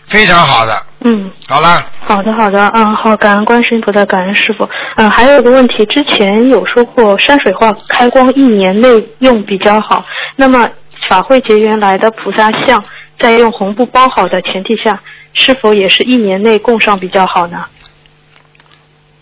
[0.07, 0.85] 非常好的。
[1.03, 1.31] 嗯。
[1.47, 4.67] 好啦，好的，好的，嗯，好，感恩观世音菩萨，感恩师傅。
[4.95, 10.05] 嗯，还有一个问题，之前有说过山水画开光一年内用比较好，
[10.35, 10.69] 那么
[11.09, 12.83] 法会结缘来的菩萨像，
[13.19, 15.01] 在用红布包好的前提下，
[15.33, 17.65] 是否也是一年内供上比较好呢？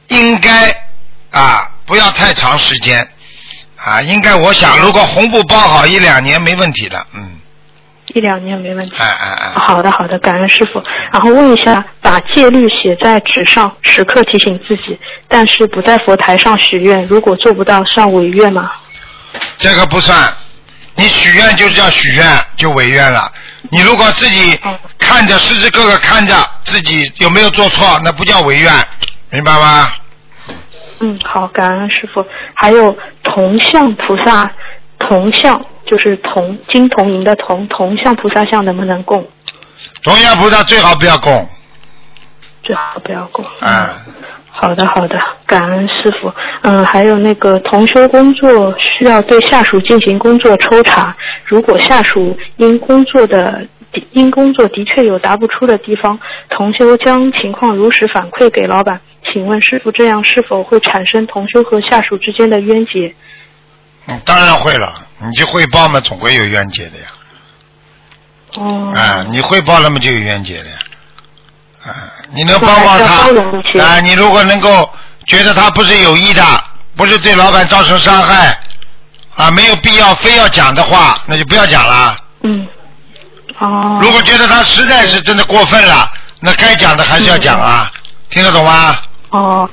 [0.09, 0.69] 应该
[1.31, 3.07] 啊，不要太长时间
[3.77, 7.39] 啊，应该我想，如果红布包好一两年没问题的，嗯，
[8.13, 8.95] 一两年没问题。
[8.97, 10.81] 哎哎哎，好的，好的，感恩师傅。
[11.11, 18.69] 然后问一下，把戒律写在纸上，时刻提醒自己，但是不在佛台上许愿，如果做不到，算违愿吗？
[19.57, 20.27] 这个不算，
[20.95, 22.25] 你许愿就是要许愿，
[22.55, 23.31] 就违愿了。
[23.69, 24.59] 你如果自己
[24.97, 26.33] 看着时时刻刻看着
[26.63, 28.73] 自己有没有做错，那不叫违愿，
[29.31, 29.89] 明白吗？
[30.99, 32.25] 嗯，好，感恩师傅。
[32.55, 34.51] 还有铜像菩萨，
[34.99, 35.59] 铜像
[35.91, 39.27] 就是铜金铜银的铜，铜像菩萨像能不能供？
[40.03, 41.45] 同样菩萨最好不要供，
[42.63, 43.43] 最好不要供。
[43.59, 43.89] 嗯、
[44.49, 46.31] 好的，好的，感恩师傅。
[46.61, 51.13] 嗯，还有那个同修工作需要对下属进行工作抽查，
[51.43, 53.67] 如果下属因工作的
[54.13, 59.01] 因工作的确有答不出的地方，同修将情况如实反馈给老板。
[59.33, 63.13] 请问师傅，这样是否会产生同修和下属之间的冤结？
[64.07, 67.05] 嗯，当然会了，你去汇报嘛，总归有冤结的呀。
[68.57, 68.93] 哦。
[68.95, 70.77] 啊，你汇报了嘛，就有冤结的呀。
[71.83, 73.99] 啊，你能帮帮他啊？
[74.01, 74.89] 你如果能够
[75.25, 76.43] 觉得他不是有意的，
[76.95, 78.59] 不是对老板造成伤害，
[79.35, 82.15] 啊，没有必要非要讲的话，那就不要讲了。
[82.43, 82.67] 嗯。
[83.59, 83.97] 哦。
[84.01, 87.91] 如果觉得他实在是真的过分了，那该讲的还是要讲啊，
[88.29, 88.97] 听得懂吗？
[89.29, 89.69] 哦，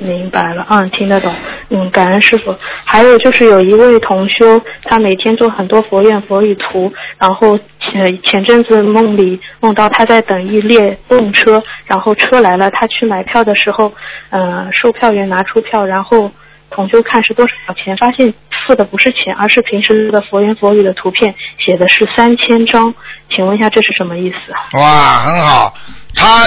[0.00, 1.32] 明白了，嗯，听得懂，
[1.68, 2.56] 嗯，感恩师傅。
[2.84, 13.92] 还有就是有一位同修，他每天做很多佛愿佛语图，然后前前阵子梦里梦到他在等一列动车，然后车来了，他去买票的时候，
[14.30, 16.30] 呃，售票员拿出票，然后
[16.70, 18.32] 同修看是多少钱，发现
[18.66, 22.94] 付的不是钱，而是平时的佛言佛语的图片，写的是三千张，
[23.28, 24.78] 请问一下这是什么意思？
[24.78, 25.74] 哇，很好。
[26.14, 26.46] 他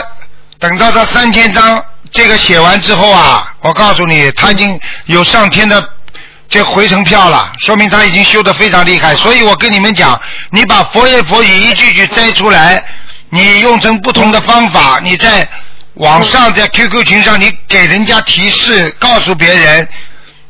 [0.60, 1.84] 等到他三千张
[2.14, 5.90] 这个写完之后啊，我告诉你，他已经有上天的
[6.48, 9.16] 这回程票了，说明他已经修得非常厉害。
[9.16, 10.22] 所以我跟你们讲，
[10.52, 12.86] 你把佛言佛语一句句摘出来，
[13.30, 15.48] 你用成不同的方法，你在
[15.96, 19.88] 网上在 QQ 群上，你给人家提示，告诉别人。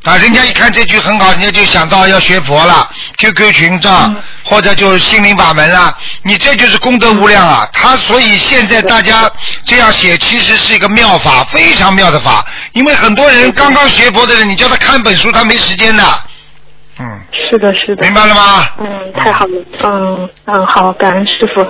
[0.03, 4.13] 啊，人家一看这句很好，人家就想到要学佛了，QQ 群上、
[4.43, 7.65] 或者就心灵法门啦，你这就是功德无量啊！
[7.71, 9.31] 他所以现在大家
[9.65, 12.45] 这样写，其实是一个妙法，非常妙的法。
[12.73, 16.03] 因为很多人刚刚学佛的人，你叫他看本书，他没时间的。
[16.99, 18.03] 嗯，是的，是的。
[18.03, 18.67] 明白了吗？
[18.79, 19.51] 嗯，太好了。
[19.83, 21.65] 嗯嗯，好，感恩师傅。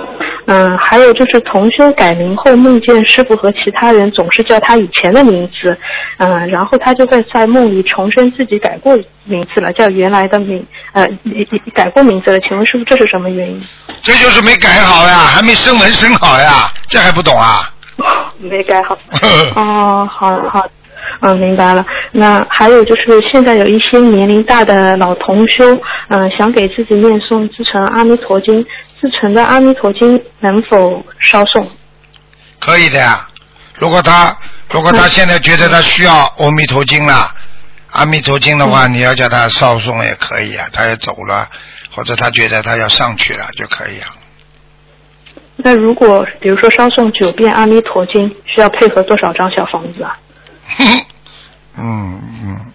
[0.46, 5.76] 嗯，还有就是同修改名后梦见师傅和其他人总是叫他以前的名字，
[6.18, 11.08] 嗯，然后他就会在梦里重申自己改过名字了，叫原来的名，呃，
[11.74, 12.38] 改过名字了。
[12.40, 13.60] 请问师傅这是什么原因？
[14.02, 17.70] 这就是没改好呀，还没生门生好呀，这还不懂啊？
[18.38, 18.98] 没改好。
[19.56, 20.66] 哦，好好，
[21.20, 21.84] 嗯，明白了。
[22.12, 28.64] 那还有就是，现在有一些年龄大的老同修，嗯、想给自己念诵自成阿弥陀经，
[29.04, 31.70] 自成的阿弥陀经能否烧送？
[32.58, 33.28] 可以的呀。
[33.74, 34.34] 如果他
[34.70, 37.34] 如果他现在觉得他需要阿弥陀经了，
[37.90, 40.66] 阿弥陀经的话，你要叫他烧送也可以啊。
[40.72, 41.46] 他也走了，
[41.94, 44.08] 或者他觉得他要上去了就可以啊。
[45.56, 50.16] 那如果比如说烧送九遍阿弥陀经，需要配合多少张小房子啊？
[51.76, 52.72] 嗯嗯，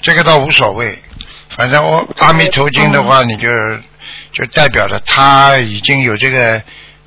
[0.00, 0.98] 这个倒无所谓，
[1.50, 3.48] 反正我阿弥陀经的话，你就
[4.32, 6.62] 就代表着他已经有这个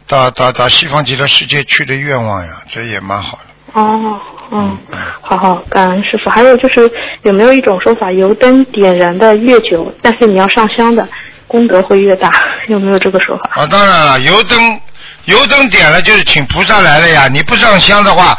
[0.08, 3.80] 到到到西方极乐世界去的愿望呀，这也蛮好的。
[3.82, 4.22] 哦，
[4.52, 4.78] 嗯，
[5.22, 6.30] 好好，感恩师傅。
[6.30, 6.90] 还有就是
[7.24, 11.08] 有没有一种说法，油灯点燃的越久，但是你要上香的
[11.48, 12.32] 功德会越大，
[12.70, 13.62] 有没有这个说法？
[13.62, 14.80] 啊，当然了，油灯
[15.26, 17.28] 油灯点了就是请菩萨来了呀。
[17.28, 18.38] 你不上香的话，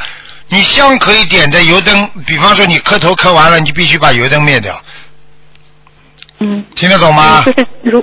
[0.49, 4.75] 你香可以点着，油灯，比方说你磕头磕完了，你必须把油灯灭掉。
[6.39, 7.43] 嗯，听得懂吗？
[7.45, 8.03] 就是如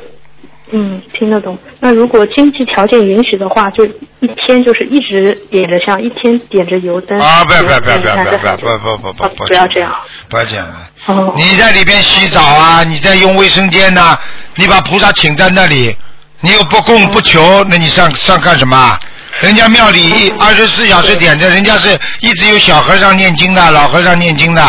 [0.76, 1.56] 嗯听得懂。
[1.80, 7.20] 那如果经济条件允许的话，就一天就是一直点着香，一天点着油灯。
[7.20, 9.96] 啊，不要不要不要不要不要不要不不不不不要这样。
[10.30, 10.68] 不要这样。
[11.06, 14.18] 哦，你在里边洗澡啊，你在用卫生间呐、
[14.56, 15.96] 你把菩萨请在那里，
[16.42, 19.00] 你又不供不求，那你上上干什么啊？
[19.42, 24.64] 人家庙里二十四小时点着，人家是一直有小和尚念经的，老和尚念经的，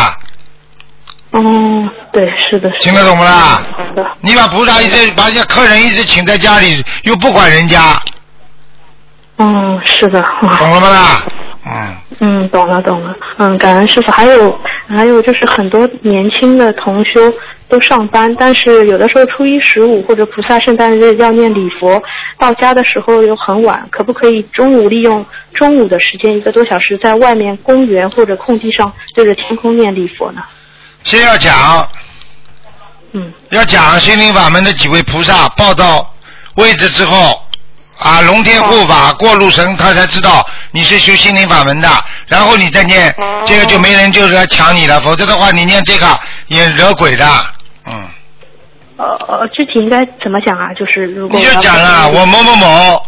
[1.31, 2.79] 哦，对，是的，是的。
[2.79, 3.61] 听得懂不啦？
[3.75, 4.09] 好的。
[4.21, 8.01] 你把菩萨一直把人家客人一直请在家里，又不管人家，
[9.37, 10.23] 嗯，是的。
[10.57, 11.23] 懂了吗啦？
[11.67, 14.11] 嗯，嗯，懂了懂了，嗯，感恩师傅。
[14.13, 17.19] 还有还有就是很多年轻的同修
[17.67, 22.01] 都上班，但是有的时候初一十五或者菩萨圣诞日要念礼佛，
[22.37, 30.41] 到家的时候又很晚，可不可以中午利用中午的时间一个多小时，在外面公园或者空地上对着天空念礼佛呢？
[31.03, 31.53] 先要讲，
[33.17, 36.13] 嗯，要讲心灵法门的几位菩萨报到
[36.55, 37.41] 位置之后，
[37.97, 41.89] 啊，龙天护法、过路神，他才知道你是修心灵法门的，
[42.27, 43.15] 然后你再念，
[43.45, 47.25] 这个就没人就是来抢你了，否则的话，你念这个也惹鬼的，
[47.85, 48.09] 嗯。
[48.97, 50.73] 呃呃，具体应该怎么讲啊？
[50.73, 53.01] 就是如果你就讲了，我某某某，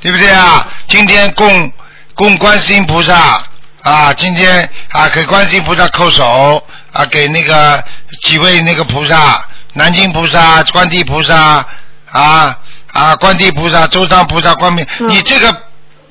[0.00, 0.66] 对不对啊？
[0.88, 1.72] 今天供
[2.14, 3.42] 供观世音菩萨
[3.82, 6.60] 啊，今天啊给观世音菩萨叩首
[6.92, 7.80] 啊，给那个
[8.22, 11.64] 几位那个菩萨，南京菩萨、观地菩萨
[12.10, 12.56] 啊
[12.92, 15.54] 啊，观地菩萨、周章菩萨、光明，你这个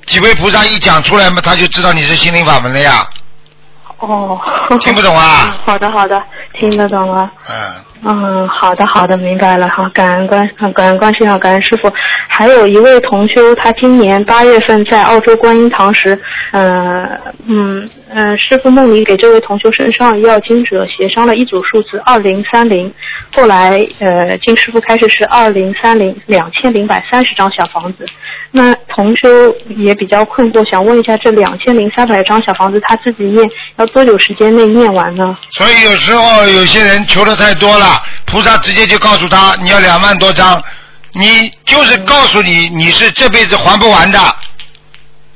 [0.05, 3.07] 几位菩萨一讲出来嘛，他就知道你是心灵法门了呀。
[3.99, 4.39] 哦，
[4.79, 5.57] 听不懂啊？
[5.65, 6.23] 好的好的，
[6.53, 7.29] 听得懂了。
[7.49, 7.73] 嗯。
[8.03, 9.67] 嗯，好的好的，明白了。
[9.69, 11.91] 好，感恩关感恩关心啊，感恩师傅。
[12.27, 16.19] 还有一位同修，他今年八月份在澳洲观音堂时，
[16.51, 17.07] 呃
[17.47, 22.93] 嗯呃，师傅梦里给这位同修身上要经者协商了一组数字二零三零，
[23.33, 28.05] 后来呃经师傅开始是二零三零两千零百三十张小房子。
[28.51, 29.27] 那同修
[29.75, 33.45] 也比较困惑，想问一下，这两千零三百张小房子他自己念
[33.77, 35.37] 要多久时间内念完呢？
[35.49, 37.86] 所以有时候有些人求的太多了，
[38.25, 40.61] 菩萨直接就告诉他你要两万多张，
[41.13, 44.19] 你就是告诉你你是这辈子还不完的。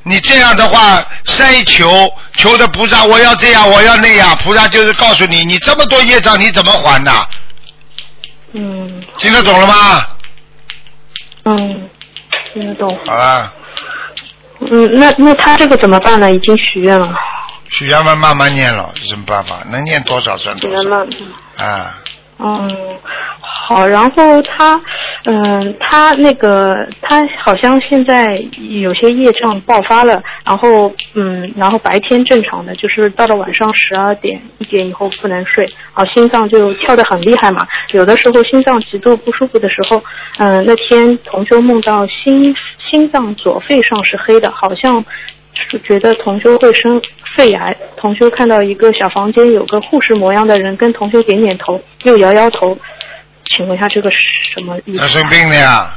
[0.03, 7.11] 你这样的话筛求求的菩萨，我要这样，我要那样，菩萨就是告诉你，你这么多业障你怎么还的？
[8.53, 9.03] 嗯。
[9.17, 10.07] 听得懂了吗？
[11.45, 11.89] 嗯，
[12.53, 12.99] 听得懂。
[13.05, 13.53] 好了，
[14.61, 16.31] 嗯，那那他这个怎么办呢？
[16.33, 17.13] 已经许愿了。
[17.69, 19.59] 许愿嘛，慢慢念了，有什么办法？
[19.69, 21.07] 能念多少算多少许愿了。
[21.57, 21.99] 啊。
[22.43, 22.97] 嗯，
[23.39, 24.81] 好，然后他，
[25.25, 28.43] 嗯，他那个他好像现在
[28.79, 35.63] 有些业障爆发了，然后嗯，然后白天正常的，就是到了晚上十二点一点以后不能睡，
[35.93, 40.01] 啊，心脏就跳得很厉害嘛，有的时候心脏极度不舒服的时候，
[40.39, 42.55] 嗯，那天同修梦到心
[42.89, 45.05] 心脏左肺上是黑的，好像。
[45.53, 47.01] 是觉得同修会生
[47.35, 52.77] 肺癌，同修看到一个小房间有个护士模样的人跟同修点点头，又摇摇头，
[53.45, 54.17] 请问一下这个是
[54.53, 55.01] 什么意思？
[55.01, 55.95] 要生病了呀。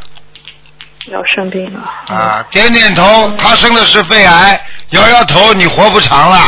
[1.12, 1.80] 要生病了。
[2.08, 3.02] 啊，点点头，
[3.36, 4.60] 他生的是肺癌，
[4.90, 6.38] 摇摇头，你活不长了，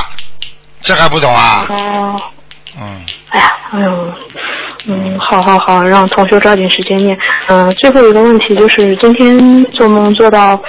[0.80, 1.66] 这还不懂啊？
[1.68, 2.22] 哦。
[2.78, 3.04] 嗯。
[3.30, 4.12] 哎呀，哎呦，
[4.86, 7.16] 嗯，好好好，让同修抓紧时间念。
[7.48, 10.60] 嗯，最后一个问题就是今天做梦做到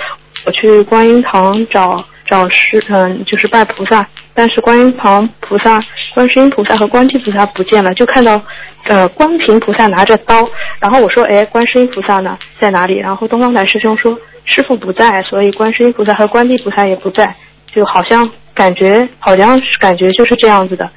[0.46, 2.04] 我去观音堂找。
[2.30, 5.80] 找师嗯，就是拜菩萨，但是观音旁菩萨、
[6.14, 8.42] 观世音菩萨和观地菩萨不见了，就看到
[8.84, 10.48] 呃观平菩萨拿着刀，
[10.80, 12.98] 然后我说哎，观世音菩萨呢在哪里？
[12.98, 17.36] 然后东方台师兄说师傅不在，所以观世音菩萨和观地菩萨也不在，
[17.74, 20.90] 就好像感觉好像是感觉就是这样子的，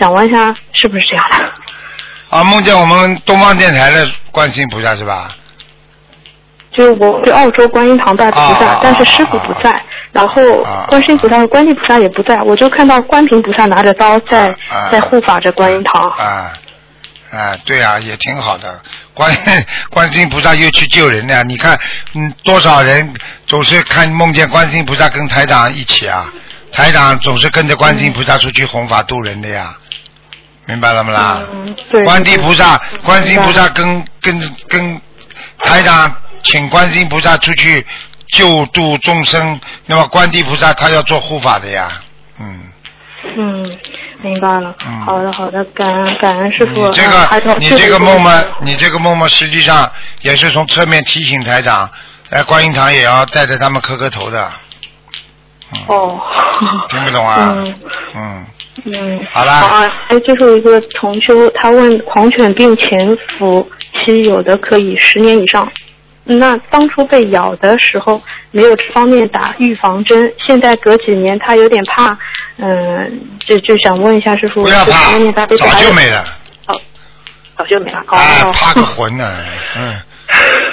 [0.00, 1.36] 想问一下是不是这样的？
[2.36, 5.36] 啊，梦见我们东方电台的观世音菩萨是吧？
[6.80, 10.42] 就是我去澳洲观音堂拜菩萨，但是师傅不在，然后
[10.88, 14.50] 观世音菩萨和观地菩萨也不在，我就看到观平菩萨拿着刀在
[14.90, 16.08] 在护法着观音堂。
[16.12, 16.52] 啊，
[17.30, 18.80] 啊，对啊，也挺好的。
[19.12, 19.30] 观
[19.92, 21.78] 观世音菩萨又去救人了，你看，
[22.14, 23.12] 嗯，多少人
[23.44, 26.32] 总是看梦见观世音菩萨跟台长一起啊，
[26.72, 29.76] 台长总是跟着观世音菩萨出去弘法度人的呀，
[30.64, 31.42] 明白了没啦？
[31.52, 32.02] 嗯，对。
[32.06, 34.98] 观地菩萨、观世音菩萨跟跟跟
[35.64, 36.10] 台长。
[36.42, 37.84] 请观世音菩萨出去
[38.28, 41.90] 救度众生，那么观地菩萨他要做护法的呀，
[42.40, 42.60] 嗯。
[43.36, 43.70] 嗯，
[44.22, 44.74] 明白了。
[44.86, 45.00] 嗯。
[45.06, 46.86] 好的，好的，感恩感恩师傅。
[46.86, 49.90] 你这个你这个梦梦，你这个梦梦，实际上
[50.22, 51.88] 也是从侧面提醒台长，
[52.30, 54.50] 来观音堂也要带着他们磕磕头的。
[55.86, 56.18] 哦。
[56.88, 57.54] 听不懂啊？
[57.56, 57.74] 嗯。
[58.14, 58.46] 嗯。
[58.86, 59.26] 嗯。
[59.30, 59.60] 好啦。
[59.60, 63.68] 好啊，还有最后一个同修，他问狂犬病潜伏
[64.04, 65.70] 期有的可以十年以上。
[66.24, 72.16] 那当初被咬的时候没有这方面打预防针，现在隔几年他有点怕，
[72.58, 75.12] 嗯，就就想问一下师傅，不要怕，
[75.58, 76.24] 早就没了。
[76.66, 76.80] 哦，
[77.56, 77.98] 早就没了。
[78.06, 79.28] 啊，怕个魂呢，
[79.76, 79.96] 嗯，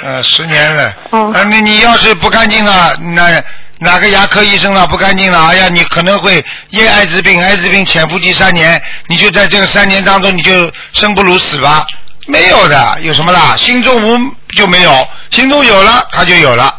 [0.04, 0.94] 呃，十年了。
[1.12, 1.32] 哦。
[1.34, 3.42] 啊，你你要是不干净了，那
[3.80, 5.48] 哪个牙科医生了不干净了？
[5.48, 11.86] 哎呀，你可能会验艾滋病，艾滋病潜伏期三年，你就在这个三年当中你就生不如死吧。
[12.28, 13.56] 没有的，有什么啦？
[13.56, 16.74] 心中无就没有，心中有了，他就有了，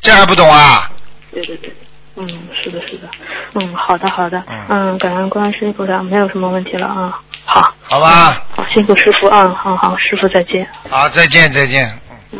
[0.00, 0.88] 这还不懂啊？
[1.32, 1.74] 对对对。
[2.18, 2.26] 嗯，
[2.64, 3.08] 是的，是的。
[3.56, 4.42] 嗯，好的，好的。
[4.48, 7.20] 嗯嗯，感恩观世音菩萨，没有什么问题了啊。
[7.44, 8.42] 好，好吧？
[8.56, 10.66] 好，辛苦师傅啊，好好，师傅再见。
[10.88, 12.00] 好，再见，再见。
[12.32, 12.38] 嗯。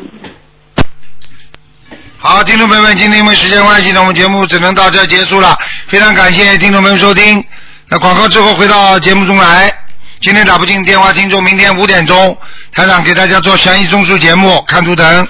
[2.17, 5.55] 好，听众朋友们，今天因为时间关系呢，我们节目只能到这儿结束了。
[5.89, 7.45] 非常感谢听众朋友们收听。
[7.89, 9.86] 那广告之后回到节目中来。
[10.20, 12.36] 今天打不进电话，听众明天五点钟，
[12.72, 15.28] 台长给大家做悬疑综述节目，看图腾。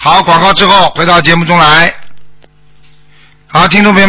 [0.00, 1.94] 好，广告之后回到节目中来。
[3.46, 4.04] 好，听众朋友们。